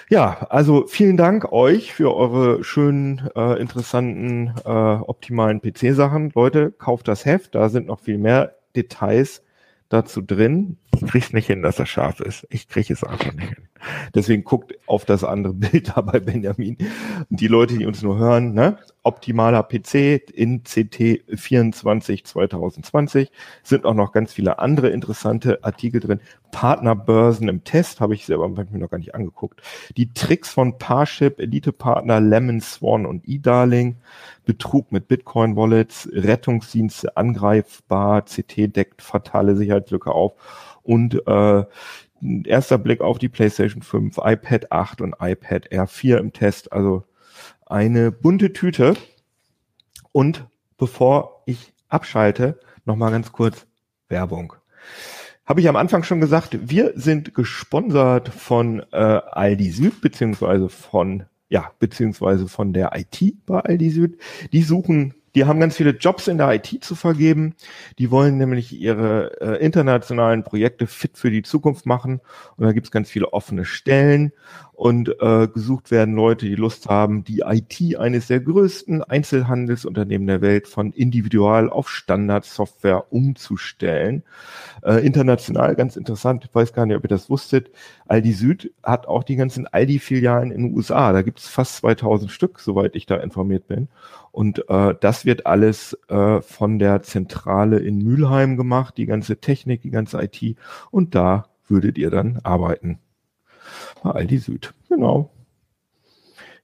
Ja, 0.09 0.47
also 0.51 0.87
vielen 0.87 1.17
Dank 1.17 1.53
euch 1.53 1.95
für 1.95 2.15
eure 2.15 2.65
schönen, 2.65 3.31
äh, 3.35 3.59
interessanten, 3.59 4.53
äh, 4.65 4.69
optimalen 4.69 5.63
PC-Sachen. 5.63 6.33
Leute, 6.35 6.71
kauft 6.71 7.09
das 7.09 7.25
Heft, 7.25 7.55
da 7.55 7.71
sind 7.71 7.87
noch 7.87 8.01
viel 8.01 8.19
mehr 8.19 8.57
Details 8.77 9.43
dazu 9.89 10.21
drin. 10.21 10.77
Ich 10.95 11.07
krieg's 11.07 11.33
nicht 11.33 11.47
hin, 11.47 11.63
dass 11.63 11.79
er 11.79 11.87
scharf 11.87 12.21
ist. 12.21 12.47
Ich 12.51 12.69
krieg 12.69 12.91
es 12.91 13.05
einfach 13.05 13.33
nicht 13.33 13.55
hin. 13.55 13.69
Deswegen 14.15 14.45
guckt 14.45 14.75
auf 14.87 15.05
das 15.05 15.25
andere 15.25 15.55
Bild 15.55 15.93
da 15.95 16.01
bei 16.01 16.21
Benjamin. 16.21 16.77
Die 17.31 17.49
Leute, 17.49 17.79
die 17.79 17.87
uns 17.87 18.03
nur 18.03 18.19
hören, 18.19 18.55
ne? 18.55 18.79
optimaler 19.05 19.63
PC 19.63 20.31
in 20.33 20.63
CT 20.63 21.25
24 21.35 22.25
2020 22.25 23.33
sind 23.63 23.85
auch 23.85 23.95
noch 23.95 24.13
ganz 24.13 24.33
viele 24.33 24.59
andere 24.59 24.91
interessante 24.91 25.65
Artikel 25.65 26.01
drin. 26.01 26.21
Partnerbörsen 26.53 27.49
im 27.49 27.65
Test 27.65 28.01
habe 28.01 28.15
ich 28.15 28.27
selber 28.27 28.49
mir 28.49 28.67
noch 28.79 28.91
gar 28.91 28.99
nicht 28.99 29.15
angeguckt. 29.15 29.61
Die 29.97 30.13
Tricks 30.13 30.51
von 30.51 30.79
Parship, 30.79 31.41
Elite-Partner 31.41 32.21
Lemon, 32.21 32.61
Swan 32.61 33.07
und 33.07 33.27
eDarling, 33.27 33.97
Betrug 34.45 34.93
mit 34.93 35.09
Bitcoin-Wallets, 35.09 36.11
Rettungsdienste 36.13 37.17
angreifbar, 37.17 38.23
CT 38.23 38.77
deckt 38.77 39.03
fatale 39.03 39.57
Sicherheitslücke 39.57 40.13
auf 40.13 40.35
und 40.83 41.27
äh, 41.27 41.65
erster 42.45 42.79
Blick 42.79 43.01
auf 43.01 43.19
die 43.19 43.29
PlayStation 43.29 43.83
5, 43.83 44.19
iPad 44.19 44.71
8 44.73 45.01
und 45.01 45.15
iPad 45.21 45.71
R4 45.71 46.19
im 46.19 46.33
Test. 46.33 46.73
Also 46.73 47.05
eine 47.67 48.13
bunte 48.13 48.53
Tüte. 48.53 48.95
Und 50.13 50.47
bevor 50.79 51.43
ich 51.47 51.73
abschalte, 51.89 52.59
nochmal 52.85 53.11
ganz 53.11 53.33
kurz 53.33 53.67
Werbung. 54.09 54.55
Habe 55.45 55.61
ich 55.61 55.69
am 55.69 55.77
Anfang 55.77 56.05
schon 56.05 56.21
gesagt, 56.21 56.57
wir 56.71 56.93
sind 56.95 57.35
gesponsert 57.35 58.29
von 58.29 58.81
äh, 58.93 58.97
Aldi 58.97 59.71
Süd 59.71 60.01
beziehungsweise 60.01 60.69
von 60.69 61.25
ja, 61.49 61.71
beziehungsweise 61.79 62.49
von 62.49 62.73
der 62.73 62.93
IT 62.95 63.45
bei 63.45 63.61
Aldi 63.61 63.91
Süd. 63.91 64.19
Die 64.53 64.63
suchen 64.63 65.15
die 65.35 65.45
haben 65.45 65.61
ganz 65.61 65.77
viele 65.77 65.91
Jobs 65.91 66.29
in 66.29 66.39
der 66.39 66.53
IT 66.53 66.85
zu 66.85 66.95
vergeben. 66.95 67.55
Die 67.99 68.11
wollen 68.11 68.39
nämlich 68.39 68.73
ihre 68.73 69.41
äh, 69.41 69.65
internationalen 69.65 70.45
Projekte 70.45 70.87
fit 70.87 71.17
für 71.17 71.31
die 71.31 71.43
Zukunft 71.43 71.87
machen. 71.87 72.21
Und 72.57 72.67
da 72.67 72.73
gibt 72.73 72.87
es 72.87 72.91
ganz 72.91 73.09
viele 73.11 73.33
offene 73.33 73.65
Stellen. 73.65 74.33
Und 74.83 75.15
äh, 75.21 75.47
gesucht 75.47 75.93
werden 75.93 76.17
Leute, 76.17 76.45
die 76.45 76.57
Lust 76.57 76.89
haben, 76.89 77.23
die 77.23 77.45
IT 77.47 77.97
eines 78.01 78.27
der 78.27 78.41
größten 78.41 79.05
Einzelhandelsunternehmen 79.05 80.27
der 80.27 80.41
Welt 80.41 80.67
von 80.67 80.91
individual 80.91 81.71
auf 81.71 81.89
Standardsoftware 81.89 83.13
umzustellen. 83.13 84.25
Äh, 84.83 85.07
international, 85.07 85.77
ganz 85.77 85.95
interessant, 85.95 86.47
ich 86.47 86.53
weiß 86.53 86.73
gar 86.73 86.85
nicht, 86.85 86.97
ob 86.97 87.05
ihr 87.05 87.09
das 87.09 87.31
wusstet, 87.31 87.71
Aldi 88.09 88.33
Süd 88.33 88.73
hat 88.83 89.07
auch 89.07 89.23
die 89.23 89.37
ganzen 89.37 89.69
Aldi-Filialen 89.69 90.51
in 90.51 90.65
den 90.65 90.75
USA. 90.75 91.13
Da 91.13 91.23
gibt 91.23 91.39
es 91.39 91.47
fast 91.47 91.77
2000 91.77 92.33
Stück, 92.33 92.59
soweit 92.59 92.97
ich 92.97 93.07
da 93.07 93.19
informiert 93.19 93.69
bin. 93.69 93.87
Und 94.33 94.69
äh, 94.69 94.97
das 94.99 95.25
wird 95.25 95.47
alles 95.47 95.97
äh, 96.09 96.41
von 96.41 96.81
der 96.81 97.03
Zentrale 97.05 97.79
in 97.79 97.99
Mülheim 97.99 98.57
gemacht, 98.57 98.97
die 98.97 99.07
ganze 99.07 99.37
Technik, 99.37 99.83
die 99.83 99.91
ganze 99.91 100.21
IT. 100.21 100.57
Und 100.91 101.15
da 101.15 101.45
würdet 101.69 101.99
ihr 101.99 102.11
dann 102.11 102.41
arbeiten. 102.43 102.99
Bei 104.03 104.11
Aldi 104.11 104.39
Süd. 104.39 104.73
Genau. 104.89 105.31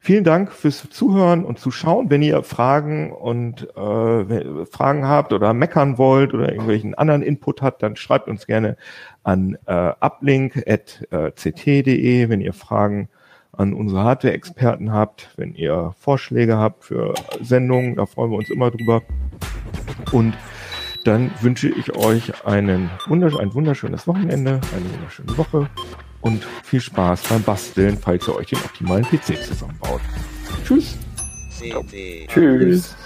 Vielen 0.00 0.22
Dank 0.24 0.52
fürs 0.52 0.88
Zuhören 0.90 1.44
und 1.44 1.58
Zuschauen. 1.58 2.08
Wenn 2.08 2.22
ihr 2.22 2.44
Fragen 2.44 3.12
und 3.12 3.68
äh, 3.76 4.64
Fragen 4.64 5.06
habt 5.06 5.32
oder 5.32 5.52
meckern 5.52 5.98
wollt 5.98 6.32
oder 6.34 6.50
irgendwelchen 6.50 6.94
anderen 6.94 7.22
Input 7.22 7.62
habt, 7.62 7.82
dann 7.82 7.96
schreibt 7.96 8.28
uns 8.28 8.46
gerne 8.46 8.76
an 9.24 9.58
äh, 9.66 9.92
uplink.ct.de, 10.00 11.08
wenn 12.28 12.40
ihr 12.40 12.52
Fragen 12.52 13.08
an 13.52 13.74
unsere 13.74 14.04
Hardware-Experten 14.04 14.92
habt, 14.92 15.32
wenn 15.36 15.54
ihr 15.54 15.92
Vorschläge 15.98 16.56
habt 16.56 16.84
für 16.84 17.14
Sendungen, 17.42 17.96
da 17.96 18.06
freuen 18.06 18.30
wir 18.30 18.38
uns 18.38 18.50
immer 18.50 18.70
drüber. 18.70 19.02
Und 20.12 20.34
dann 21.04 21.32
wünsche 21.40 21.68
ich 21.68 21.96
euch 21.96 22.46
einen 22.46 22.88
wundersch 23.08 23.36
ein 23.36 23.52
wunderschönes 23.52 24.06
Wochenende, 24.06 24.60
eine 24.74 24.92
wunderschöne 24.94 25.36
Woche 25.36 25.68
und 26.20 26.44
viel 26.64 26.80
Spaß 26.80 27.22
beim 27.28 27.42
Basteln, 27.42 27.98
falls 27.98 28.28
ihr 28.28 28.36
euch 28.36 28.48
den 28.48 28.58
optimalen 28.58 29.04
PC 29.04 29.42
zusammenbaut. 29.44 30.00
Tschüss. 30.66 30.96
Tschüss. 32.28 32.96